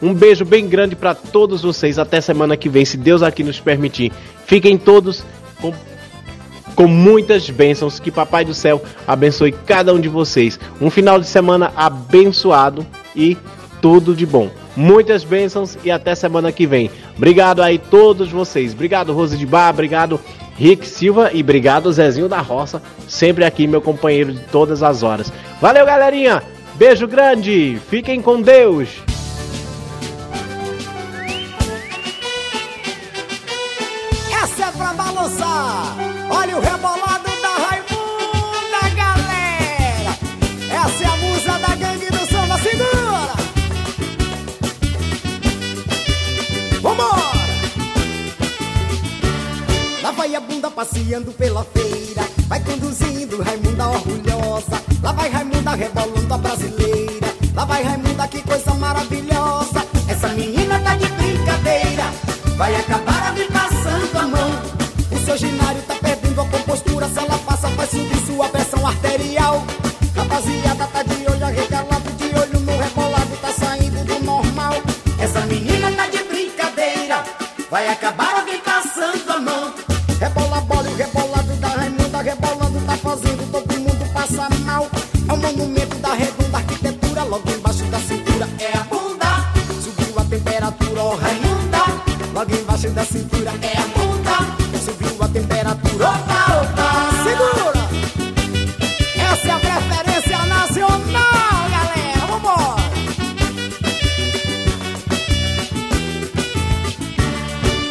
um 0.02 0.12
beijo 0.12 0.44
bem 0.44 0.69
grande 0.69 0.97
para 0.97 1.14
todos 1.14 1.62
vocês. 1.62 1.98
Até 1.98 2.20
semana 2.20 2.56
que 2.56 2.69
vem, 2.69 2.85
se 2.85 2.97
Deus 2.97 3.23
aqui 3.23 3.44
nos 3.44 3.60
permitir. 3.60 4.12
Fiquem 4.47 4.77
todos 4.77 5.24
com, 5.60 5.73
com 6.74 6.89
muitas 6.89 7.48
bênçãos. 7.48 8.01
Que 8.01 8.10
Papai 8.10 8.44
do 8.44 8.52
Céu 8.52 8.82
abençoe 9.06 9.52
cada 9.52 9.94
um 9.94 10.01
de 10.01 10.09
vocês. 10.09 10.59
Um 10.81 10.90
final 10.90 11.20
de 11.20 11.27
semana 11.27 11.73
abençoado 11.77 12.85
e 13.14 13.36
tudo 13.81 14.14
de 14.14 14.27
bom. 14.27 14.51
Muitas 14.77 15.23
bênçãos 15.23 15.78
e 15.85 15.90
até 15.90 16.14
semana 16.14 16.51
que 16.51 16.66
vem. 16.66 16.90
Obrigado 17.16 17.62
aí 17.62 17.78
todos 17.78 18.31
vocês. 18.31 18.73
Obrigado 18.73 19.12
Rose 19.12 19.36
de 19.36 19.47
Bar, 19.47 19.70
obrigado 19.70 20.19
Rick 20.56 20.89
Silva 20.89 21.31
e 21.32 21.43
obrigado 21.43 21.93
Zezinho 21.93 22.28
da 22.28 22.40
Roça, 22.40 22.82
sempre 23.09 23.44
aqui 23.44 23.66
meu 23.66 23.81
companheiro 23.81 24.32
de 24.32 24.40
todas 24.40 24.82
as 24.82 25.02
horas. 25.02 25.32
Valeu, 25.60 25.85
galerinha. 25.85 26.52
Beijo 26.74 27.07
grande. 27.07 27.81
Fiquem 27.89 28.20
com 28.20 28.40
Deus. 28.40 28.89
Essa 34.43 34.65
é 34.66 34.73
pra 34.73 34.93
balançar. 34.94 35.97
Olha 36.31 36.57
o 36.57 36.61
rebolado 36.61 37.31
da 37.40 37.49
Raimunda, 37.49 38.89
galera. 38.97 40.19
Essa 40.70 41.05
é 41.05 41.07
a 41.07 41.16
musa 41.16 41.59
da 41.59 41.74
gangue 41.77 42.07
do 42.07 42.27
samba. 42.27 42.59
Segura. 42.59 43.32
Vambora. 46.81 47.43
Lá 50.03 50.11
vai 50.11 50.35
a 50.35 50.40
bunda 50.40 50.70
passeando 50.70 51.32
pela 51.32 51.65
feira. 51.65 52.27
Vai 52.49 52.61
conduzindo 52.61 53.40
Raimunda 53.43 53.89
orgulhosa. 53.89 54.82
Lá 55.03 55.12
vai 55.12 55.28
Raimunda 55.31 55.74
rebolando 55.74 56.22
brasileira. 56.53 57.35
Lá 57.55 57.65
vai 57.65 57.83
Raimunda, 57.83 58.29
que 58.29 58.43
coisa 58.43 58.74
maravilhosa. 58.74 59.87
Essa 60.09 60.29
menina 60.29 60.79
tá 60.81 60.95
de 60.97 61.07
brincadeira. 61.07 62.05
Vai 62.57 62.74
acabar 62.77 63.33
me 63.33 63.45
passando 63.47 64.19
a 64.19 64.23
mão. 64.23 64.51
O 65.11 65.19
seu 65.24 65.37
ginário 65.37 65.83
tá 65.83 65.95
perdendo 65.95 66.41
a 66.41 66.47
compostura. 66.47 67.09
Se 67.09 67.19
ela 67.19 67.39
passa, 67.39 67.69
vai 67.69 67.87
subir 67.87 68.19
sua 68.27 68.49
pressão 68.49 68.87
arterial. 68.87 69.65
Rapaziada 70.15 70.87
tá 70.87 71.03
de 71.03 71.31
olho 71.31 71.45
arregalado, 71.45 72.12
de 72.12 72.39
olho 72.39 72.61
no 72.61 72.79
rebolado, 72.79 73.37
tá 73.41 73.53
saindo 73.53 74.05
do 74.05 74.19
normal. 74.23 74.74
Essa 75.19 75.41
menina 75.47 75.91
tá 75.93 76.07
de 76.07 76.23
brincadeira. 76.24 77.24
Vai 77.70 77.89
acabar 77.89 78.41
alguém 78.41 78.62
logo 87.33 87.51
embaixo 87.51 87.85
da 87.85 87.99
cintura 87.99 88.47
é 88.59 88.77
a 88.77 88.85
bunda. 88.85 89.27
Subiu 89.83 90.19
a 90.19 90.25
temperatura, 90.25 91.03
ó 91.03 91.15
Raimunda. 91.15 91.79
Logo 92.35 92.55
embaixo 92.55 92.91
da 92.91 93.05
cintura 93.07 93.53
é 93.63 93.79
a 93.79 93.87
bunda. 93.97 94.37
Subiu 94.85 95.17
a 95.19 95.29
temperatura, 95.29 96.09
opa, 96.11 96.61
opa. 96.61 96.89
Segura! 97.25 97.89
Essa 99.33 99.49
é 99.49 99.51
a 99.51 99.59
preferência 99.59 100.39
nacional, 100.45 101.71
galera. 101.71 102.27
Vambora! 102.29 102.83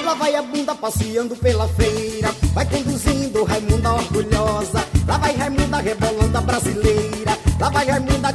Lá 0.06 0.14
vai 0.14 0.36
a 0.36 0.42
bunda 0.44 0.76
passeando 0.76 1.36
pela 1.38 1.68
feira 1.70 2.36
Vai 2.54 2.66
conduzindo 2.66 3.44
Raimunda 3.46 3.94
orgulhosa 3.94 4.86
Lá 5.08 5.18
vai 5.18 5.36
Raimunda 5.36 5.78
rebolando 5.78 6.38
a 6.38 6.42
brasileira 6.42 7.38
Lá 7.62 7.70
vai 7.70 7.86
Raimunda, 7.86 8.31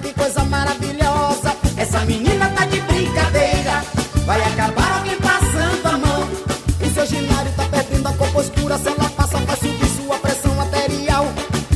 maravilhosa. 0.66 1.56
Essa 1.76 2.00
menina 2.04 2.48
tá 2.50 2.64
de 2.64 2.80
brincadeira. 2.80 3.84
Vai 4.24 4.42
acabar 4.42 4.98
alguém 4.98 5.16
passando 5.18 5.86
a 5.86 5.98
mão. 5.98 6.28
O 6.80 6.90
seu 6.94 7.06
ginário 7.06 7.52
tá 7.52 7.64
perdendo 7.70 8.08
a 8.08 8.12
compostura. 8.14 8.78
Se 8.78 8.88
ela 8.88 9.08
passa 9.10 9.38
vai 9.38 9.56
subir 9.56 9.88
sua 9.96 10.18
pressão 10.18 10.60
arterial. 10.60 11.26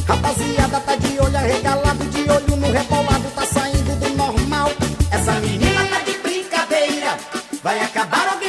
Rapaziada 0.06 0.80
tá 0.80 0.96
de 0.96 1.20
olho 1.20 1.36
arregalado 1.36 2.04
De 2.06 2.28
olho 2.28 2.56
no 2.56 2.72
rebolado, 2.72 3.30
tá 3.34 3.46
saindo 3.46 3.94
do 4.00 4.16
normal. 4.16 4.70
Essa 5.10 5.32
menina 5.34 5.86
tá 5.86 6.00
de 6.00 6.18
brincadeira. 6.18 7.16
Vai 7.62 7.80
acabar 7.80 8.28
alguém 8.32 8.39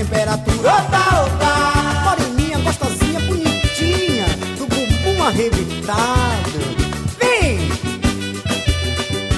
temperatura, 0.00 0.76
opa, 0.76 1.24
opa 1.26 2.16
Moreninha, 2.16 2.58
gostosinha, 2.60 3.20
bonitinha 3.20 4.24
Do 4.56 4.66
bumbum 4.66 5.22
arrebitado 5.22 6.58
Vem! 7.18 7.58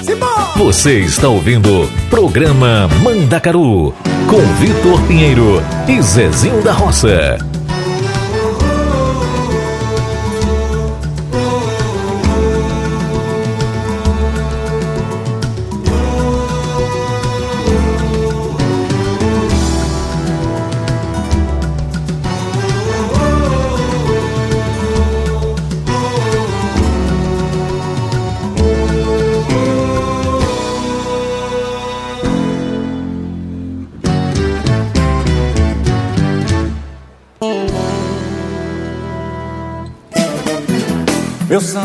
Simbora! 0.03 0.53
Você 0.55 0.99
está 0.99 1.27
ouvindo 1.27 1.89
Programa 2.09 2.87
Mandacaru 3.03 3.93
com 4.29 4.41
Vitor 4.59 5.01
Pinheiro 5.01 5.61
e 5.87 6.01
Zezinho 6.01 6.61
da 6.63 6.71
Roça. 6.71 7.52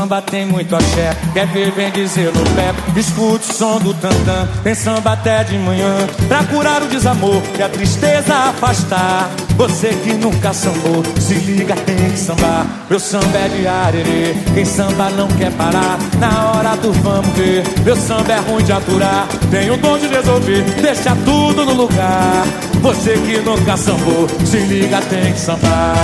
Samba 0.09 0.23
tem 0.23 0.47
muito 0.47 0.75
axé, 0.75 1.15
quer 1.35 1.47
ver, 1.49 1.71
vem 1.73 1.91
dizer 1.91 2.33
no 2.33 2.43
pé. 2.55 2.73
Escute 2.97 3.51
o 3.51 3.55
som 3.55 3.79
do 3.79 3.93
tantã, 3.93 4.49
tem 4.65 4.75
samba 4.75 5.13
até 5.13 5.45
de 5.45 5.59
manhã. 5.59 5.95
Pra 6.27 6.43
curar 6.45 6.83
o 6.83 6.87
desamor 6.87 7.43
e 7.59 7.63
a 7.63 7.69
tristeza 7.69 8.35
afastar. 8.35 9.29
Você 9.57 9.89
que 9.89 10.15
nunca 10.15 10.55
sambou, 10.55 11.03
se 11.21 11.35
liga, 11.35 11.75
tem 11.77 12.11
que 12.11 12.19
sambar. 12.19 12.67
Meu 12.89 12.99
samba 12.99 13.37
é 13.37 13.49
de 13.49 13.67
arerê, 13.67 14.35
quem 14.55 14.65
samba 14.65 15.11
não 15.11 15.29
quer 15.29 15.53
parar. 15.53 15.99
Na 16.19 16.53
hora 16.53 16.77
do 16.77 16.91
vamos 16.93 17.37
ver, 17.37 17.63
meu 17.85 17.97
samba 17.97 18.33
é 18.33 18.39
ruim 18.39 18.65
de 18.65 18.73
aturar. 18.73 19.27
Tem 19.51 19.71
o 19.71 19.77
dom 19.77 19.99
de 19.99 20.07
resolver, 20.07 20.63
deixa 20.81 21.15
tudo 21.25 21.67
no 21.67 21.75
lugar. 21.75 22.47
Você 22.81 23.13
que 23.13 23.39
nunca 23.41 23.77
sambou, 23.77 24.27
se 24.47 24.57
liga, 24.59 25.03
tem 25.03 25.33
que 25.33 25.41
sambar. 25.41 25.95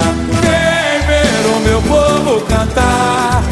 Vem 0.42 0.84
ver 1.06 1.56
o 1.56 1.60
meu 1.60 1.82
povo 1.82 2.40
cantar, 2.46 3.42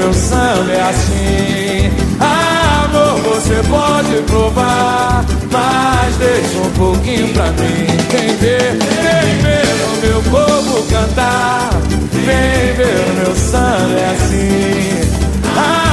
meu 0.00 0.14
samba 0.14 0.72
é 0.72 0.80
assim. 0.80 1.90
Amor, 2.20 3.20
você 3.20 3.56
pode 3.68 4.22
provar, 4.22 5.24
mas 5.52 6.16
deixa 6.16 6.58
um 6.58 6.70
pouquinho 6.70 7.28
pra 7.34 7.46
mim. 7.52 7.86
Vem 8.10 8.36
ver, 8.36 8.78
vem 8.78 9.38
ver 9.42 9.68
o 9.84 9.96
meu 10.06 10.22
povo 10.30 10.82
cantar, 10.90 11.70
vem 12.12 12.74
ver 12.76 13.10
o 13.10 13.12
meu 13.24 13.34
samba 13.36 13.98
é 13.98 14.16
assim. 14.16 15.00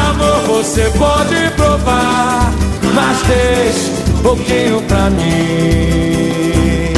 Amor, 0.10 0.64
você 0.64 0.90
pode 0.98 1.52
provar, 1.58 2.52
mas 2.94 3.18
deixa 3.24 3.92
um 4.14 4.22
pouquinho 4.22 4.82
pra 4.84 5.10
mim. 5.10 6.97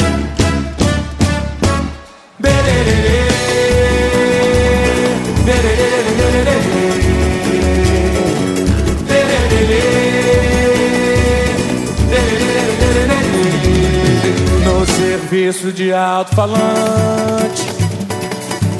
Serviço 15.52 15.72
de 15.72 15.92
alto-falante 15.92 17.66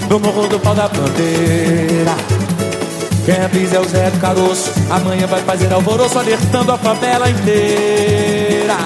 No 0.09 0.19
morro 0.21 0.47
do 0.47 0.59
pau 0.61 0.75
da 0.75 0.89
bandeira. 0.89 2.15
Quem 3.25 3.37
avisa 3.45 3.77
é 3.77 3.81
o 3.81 3.89
Zé 3.89 4.11
do 4.11 4.19
Caroço. 4.19 4.73
Amanhã 4.91 5.27
vai 5.27 5.41
fazer 5.43 5.73
alvoroço 5.73 6.19
Alertando 6.19 6.73
a 6.73 6.79
favela 6.79 7.29
inteira. 7.29 8.77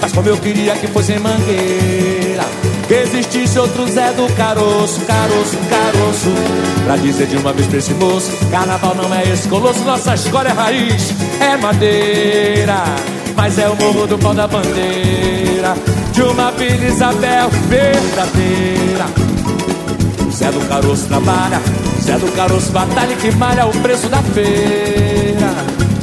Mas 0.00 0.12
como 0.12 0.28
eu 0.28 0.36
queria 0.38 0.74
que 0.76 0.86
fosse 0.86 1.12
em 1.12 1.18
Mangueira 1.18 2.44
Que 2.88 2.94
existisse 2.94 3.58
outro 3.58 3.86
Zé 3.86 4.12
do 4.12 4.26
Caroço 4.34 5.00
Caroço, 5.02 5.56
caroço. 5.68 6.32
Pra 6.84 6.96
dizer 6.96 7.26
de 7.26 7.36
uma 7.36 7.52
vez 7.52 7.66
pra 7.66 7.78
esse 7.78 7.92
moço 7.94 8.30
Carnaval 8.50 8.94
não 8.94 9.14
é 9.14 9.22
esse 9.28 9.46
colosso 9.48 9.84
Nossa 9.84 10.14
escola 10.14 10.48
é 10.48 10.52
raiz, 10.52 11.12
é 11.40 11.56
madeira. 11.56 12.84
Mas 13.36 13.58
é 13.58 13.68
o 13.68 13.76
morro 13.76 14.06
do 14.06 14.18
pau 14.18 14.34
da 14.34 14.46
bandeira 14.46 15.74
De 16.12 16.22
uma 16.22 16.50
Vila 16.52 16.84
Isabel 16.86 17.50
verdadeira. 17.68 19.06
Zé 20.32 20.50
do 20.50 20.60
Caroço 20.68 21.06
trabalha 21.06 21.60
Zé 22.02 22.16
do 22.18 22.30
Caroço 22.32 22.72
batalha 22.72 23.16
que 23.16 23.30
malha 23.32 23.66
o 23.66 23.70
preço 23.80 24.08
da 24.08 24.22
feira. 24.22 25.54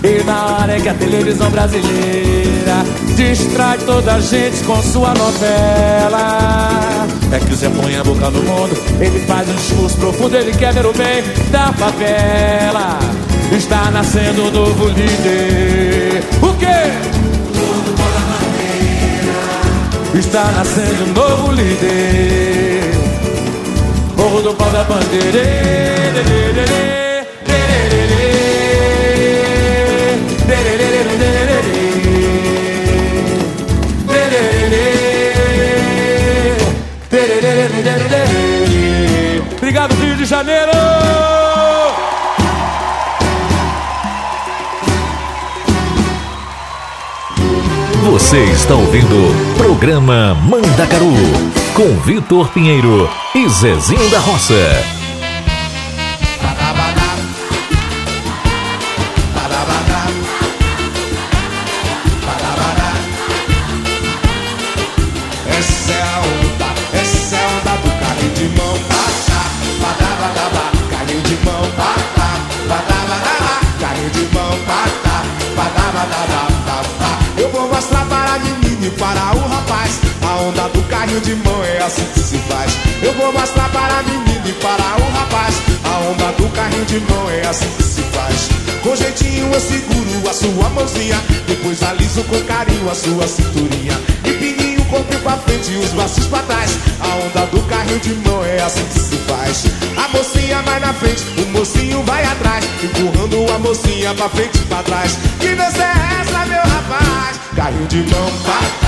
E 0.03 0.23
na 0.23 0.45
hora 0.45 0.77
é 0.77 0.79
que 0.79 0.89
a 0.89 0.93
televisão 0.93 1.49
brasileira 1.49 2.83
Distrai 3.15 3.79
toda 3.79 4.13
a 4.13 4.19
gente 4.19 4.63
com 4.63 4.79
sua 4.83 5.13
novela. 5.15 7.07
É 7.31 7.39
que 7.39 7.51
o 7.51 7.55
Zé 7.55 7.67
põe 7.69 7.95
a 7.97 8.03
boca 8.03 8.29
no 8.29 8.43
mundo 8.43 8.77
Ele 9.01 9.19
faz 9.25 9.49
um 9.49 9.55
discurso 9.55 9.97
profundo 9.97 10.37
Ele 10.37 10.51
quer 10.51 10.71
ver 10.73 10.85
o 10.85 10.93
bem 10.93 11.23
da 11.51 11.73
favela. 11.73 12.99
Está 13.51 13.89
nascendo 13.91 14.43
um 14.43 14.51
novo 14.51 14.87
líder. 14.89 16.23
O 16.41 16.53
quê? 16.55 17.16
Está 20.17 20.51
nascendo 20.51 21.03
um 21.03 21.13
novo 21.13 21.51
líder. 21.51 22.91
Morro 24.17 24.41
do 24.41 24.55
pau 24.55 24.69
da 24.71 24.83
bandeira 24.83 25.47
Você 48.09 48.41
está 48.45 48.73
ouvindo 48.73 49.15
o 49.17 49.57
programa 49.57 50.33
Mandacaru 50.33 51.11
com 51.73 51.99
Vitor 51.99 52.47
Pinheiro 52.51 53.09
e 53.35 53.49
Zezinho 53.49 54.09
da 54.09 54.19
Roça. 54.19 54.96
Carrinho 81.07 81.21
de 81.21 81.35
mão 81.35 81.63
é 81.63 81.83
assim 81.83 82.05
que 82.13 82.19
se 82.19 82.37
faz. 82.49 82.77
Eu 83.01 83.13
vou 83.13 83.31
mostrar 83.31 83.69
para 83.69 83.99
a 83.99 84.03
menina 84.03 84.43
e 84.45 84.53
para 84.53 84.97
o 84.97 85.11
rapaz, 85.11 85.55
a 85.83 85.97
onda 85.99 86.31
do 86.33 86.49
carrinho 86.49 86.85
de 86.85 86.99
mão 86.99 87.29
é 87.29 87.47
assim 87.47 87.69
que 87.77 87.83
se 87.83 88.01
faz. 88.01 88.49
Com 88.83 88.95
jeitinho 88.95 89.51
eu 89.53 89.59
seguro 89.59 90.29
a 90.29 90.33
sua 90.33 90.69
mãozinha, 90.69 91.21
depois 91.47 91.81
aliso 91.83 92.23
com 92.23 92.41
carinho 92.43 92.89
a 92.89 92.95
sua 92.95 93.25
cinturinha. 93.25 93.97
E 94.25 94.31
pininho 94.33 94.83
compre 94.85 95.17
pra 95.19 95.37
frente 95.37 95.71
e 95.71 95.77
os 95.77 95.91
braços 95.91 96.25
pra 96.27 96.39
trás. 96.39 96.77
A 96.99 97.07
onda 97.07 97.45
do 97.47 97.61
carrinho 97.63 97.99
de 97.99 98.13
mão 98.27 98.43
é 98.43 98.61
assim 98.61 98.83
que 98.83 98.99
se 98.99 99.15
faz. 99.27 99.65
A 99.95 100.07
mocinha 100.09 100.61
vai 100.63 100.79
na 100.81 100.93
frente, 100.93 101.23
o 101.37 101.45
mocinho 101.57 102.03
vai 102.03 102.23
atrás, 102.25 102.65
empurrando 102.83 103.53
a 103.53 103.59
mocinha 103.59 104.13
pra 104.13 104.29
frente 104.29 104.57
e 104.57 104.65
pra 104.65 104.83
trás. 104.83 105.17
Que 105.39 105.55
dança 105.55 105.83
é 105.83 106.21
essa, 106.21 106.45
meu 106.45 106.61
rapaz? 106.61 107.39
Carrinho 107.55 107.87
de 107.87 107.97
mão 107.97 108.31
pra 108.43 108.86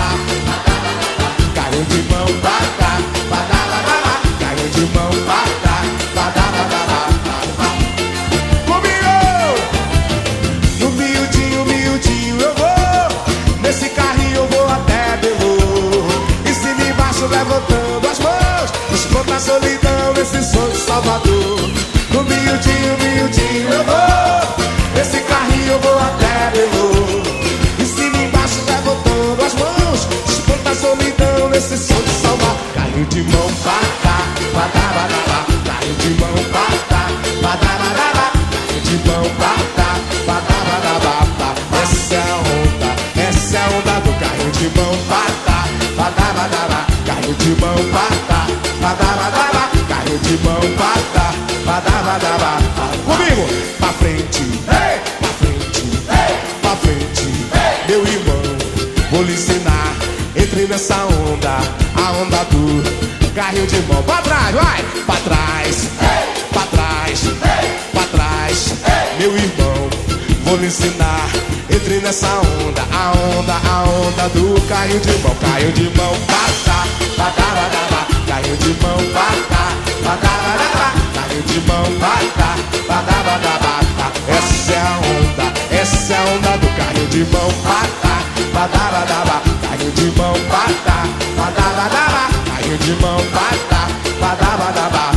carrinho 1.70 1.86
de 1.86 2.02
mão 2.12 2.26
pra 2.42 2.60
cá, 2.80 2.98
badabadaba, 3.30 4.14
carrinho 4.40 4.70
de 4.70 4.86
mão 4.96 5.10
pra 5.26 5.44
cá, 5.62 5.84
de 33.10 33.24
mão 33.24 33.50
pra 33.64 33.80
cá, 34.04 34.18
badabadaba 34.54 35.46
Carrinho 35.66 35.96
de 35.96 36.10
mão 36.22 36.34
pra 36.52 36.68
cá, 36.90 37.08
badabadaba 37.42 38.32
Carrinho 38.52 38.82
de 38.84 39.10
mão 39.10 39.24
pra 39.38 39.56
cá, 39.76 39.96
badabadaba 40.28 41.56
Essa 41.82 42.16
é 42.16 42.18
a 42.20 42.36
onda, 42.38 43.22
essa 43.22 43.58
é 43.58 43.60
a 43.60 43.68
onda 43.68 44.00
do 44.02 44.20
carrinho 44.20 44.52
de 44.52 44.70
mão 44.78 44.96
pra 45.08 45.26
cá, 45.46 45.68
badabadaba 45.98 46.86
Carrinho 47.06 47.36
de 47.36 47.50
mão 47.62 47.76
pra 47.92 48.10
cá, 48.28 48.48
badabadaba 48.80 49.70
Carrinho 49.88 50.20
de 50.20 50.38
mão 50.44 50.62
pra 50.78 50.94
cá, 51.14 51.34
badabadaba 51.66 52.58
Comigo, 53.06 53.48
pra 53.80 53.94
frente, 53.94 54.44
pra 54.66 55.30
frente, 55.40 55.82
pra 56.62 56.76
frente 56.76 57.28
Meu 57.88 58.06
irmão, 58.06 58.42
vou 59.12 59.24
lhe 59.24 59.34
ensinar 59.34 59.96
Entre 60.36 60.68
nessa 60.68 60.96
onda, 61.06 61.60
a 62.10 62.12
onda 62.12 62.44
do 62.46 63.34
carrinho 63.36 63.68
de 63.68 63.80
mão. 63.82 64.02
Pra 64.02 64.18
trás, 64.24 64.56
vai! 64.56 64.84
Pra 65.06 65.16
trás, 65.18 65.90
pra 66.52 66.64
trás, 66.64 67.22
pra 67.94 68.04
trás. 68.06 68.74
Meu 69.20 69.38
irmão, 69.38 69.90
vou 70.44 70.58
lhe 70.58 70.66
ensinar. 70.66 71.30
Entre 71.70 72.00
nessa 72.00 72.26
onda, 72.26 72.82
a 72.92 73.12
onda, 73.12 73.54
a 73.54 73.84
onda 73.84 74.28
do 74.30 74.60
carrinho 74.68 75.00
de 75.02 75.20
mão. 75.20 75.36
Carrinho 75.36 75.72
de 75.72 75.84
mão, 75.96 76.16
pata, 76.26 76.88
pata, 77.16 77.44
pata, 77.44 78.26
carrinho 78.28 78.58
de 78.58 78.70
mão, 78.82 78.98
pata, 79.14 79.62
pata, 80.04 80.30
pata, 80.58 80.92
carrinho 81.14 81.44
de 81.44 81.60
mão, 81.68 81.84
pata, 82.00 82.50
pata, 82.88 83.14
pata, 83.24 83.52
pata. 83.60 84.32
Essa 84.32 84.74
é 84.74 84.80
a 84.80 84.98
onda, 84.98 85.80
essa 85.80 86.14
é 86.14 86.18
a 86.18 86.22
onda 86.22 86.58
do 86.58 86.76
carrinho 86.76 87.08
de 87.10 87.24
mão, 87.26 87.54
pata 87.64 88.09
badabadaba, 88.54 89.42
caiu 89.62 89.92
de 89.92 90.18
mão, 90.18 90.34
patá, 90.50 91.06
badabadaba, 91.38 92.30
caiu 92.48 92.78
de 92.78 92.94
mão, 93.02 93.18
patá, 93.34 93.88
badabadaba, 94.20 95.12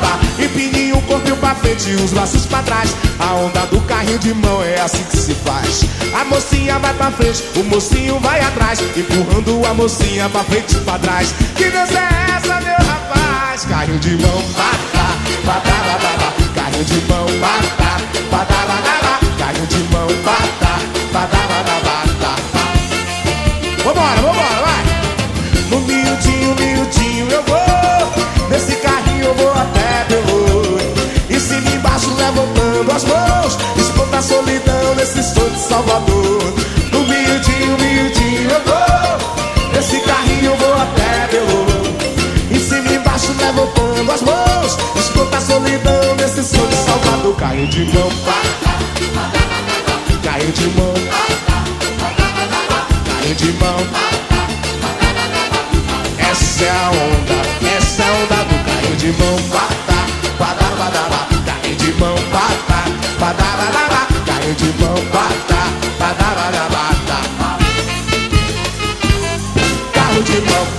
pá. 0.00 0.18
Empininho 0.38 0.98
o 0.98 1.02
corpo 1.02 1.36
pra 1.36 1.54
frente 1.54 1.90
e 1.90 1.94
os 1.96 2.12
braços 2.12 2.46
pra 2.46 2.62
trás. 2.62 2.94
A 3.18 3.34
onda 3.34 3.66
do 3.66 3.80
carrinho 3.82 4.18
de 4.18 4.32
mão 4.34 4.62
é 4.62 4.80
assim 4.80 5.02
que 5.04 5.16
se 5.16 5.34
faz. 5.34 5.84
A 6.14 6.24
mocinha 6.24 6.78
vai 6.78 6.94
pra 6.94 7.10
frente, 7.10 7.44
o 7.56 7.64
mocinho 7.64 8.18
vai 8.20 8.40
atrás, 8.40 8.80
empurrando 8.96 9.66
a 9.66 9.74
mocinha 9.74 10.28
pra 10.28 10.44
frente 10.44 10.76
e 10.76 10.80
pra 10.80 10.98
trás. 10.98 11.34
Que 11.56 11.70
dança 11.70 11.98
é 11.98 12.36
essa, 12.36 12.60
meu 12.60 12.76
rapaz? 12.76 13.64
Carrinho 13.66 13.98
de 13.98 14.16
mão, 14.16 14.42
patá, 14.54 15.08
badabadaba, 15.44 16.32
caiu 16.54 16.84
de 16.84 17.00
mão, 17.10 17.26
patá, 17.40 18.00
badabadaba, 18.30 19.18
caiu 19.38 19.66
de 19.66 19.78
mão, 19.92 20.06
patá, 20.24 20.78
badabadaba, 21.12 21.80
pá. 21.80 21.87
Vambora, 23.88 24.20
vambora, 24.20 24.60
vai! 24.66 24.84
No 25.70 25.80
miudinho, 25.80 26.54
miudinho 26.56 27.26
eu 27.30 27.42
vou 27.44 28.50
Nesse 28.50 28.76
carrinho 28.76 29.24
eu 29.24 29.34
vou 29.34 29.50
até 29.50 30.04
Belo 30.10 30.78
E 31.30 31.40
cima 31.40 31.70
e 31.70 31.74
embaixo 31.74 32.12
levantando 32.14 32.92
as 32.94 33.04
mãos 33.04 33.56
Escuta 33.78 34.18
a 34.18 34.20
solidão 34.20 34.94
nesse 34.94 35.22
som 35.22 35.48
de 35.48 35.58
Salvador 35.58 36.54
No 36.92 37.00
miudinho, 37.00 37.78
miudinho 37.78 38.50
eu 38.50 38.60
vou 38.66 39.72
Nesse 39.72 40.00
carrinho 40.00 40.50
eu 40.50 40.56
vou 40.58 40.74
até 40.74 41.28
Belo 41.32 41.66
E 42.50 42.60
cima 42.60 42.90
e 42.90 42.96
embaixo 42.96 43.32
levantando 43.40 44.12
as 44.12 44.20
mãos 44.20 44.76
Escuta 44.96 45.38
a 45.38 45.40
solidão 45.40 46.14
nesse 46.16 46.44
som 46.44 46.66
de 46.66 46.76
Salvador 46.76 47.34
Caiu 47.36 47.66
de 47.66 47.84
mão, 47.86 48.10
pá 48.26 48.42
Caiu 50.22 50.52
de 50.52 50.66
mão 50.76 50.97
de 53.34 53.52
mão. 53.52 53.76
Essa 56.18 56.64
é 56.64 56.70
a 56.70 56.90
onda, 56.90 57.76
essa 57.76 58.02
é 58.02 58.06
a 58.06 58.12
onda 58.12 58.44
do 58.44 58.56
banho 58.64 58.96
de 58.96 59.12
mão. 59.12 59.36
Batá, 59.48 60.06
badá, 60.38 60.68
badá, 60.76 61.08
badá, 61.08 61.52
banho 61.62 61.76
de 61.76 61.92
mão. 61.94 62.14
Batá, 62.32 62.84
badá, 63.20 63.56
badá, 63.56 63.88
badá, 63.90 64.38
de 64.54 64.82
mão. 64.82 64.94
Batá, 65.12 65.62
badá, 65.98 66.28
badá, 66.34 66.68
badá. 66.68 67.58
Carro 69.92 70.22
de 70.22 70.40
mão. 70.50 70.77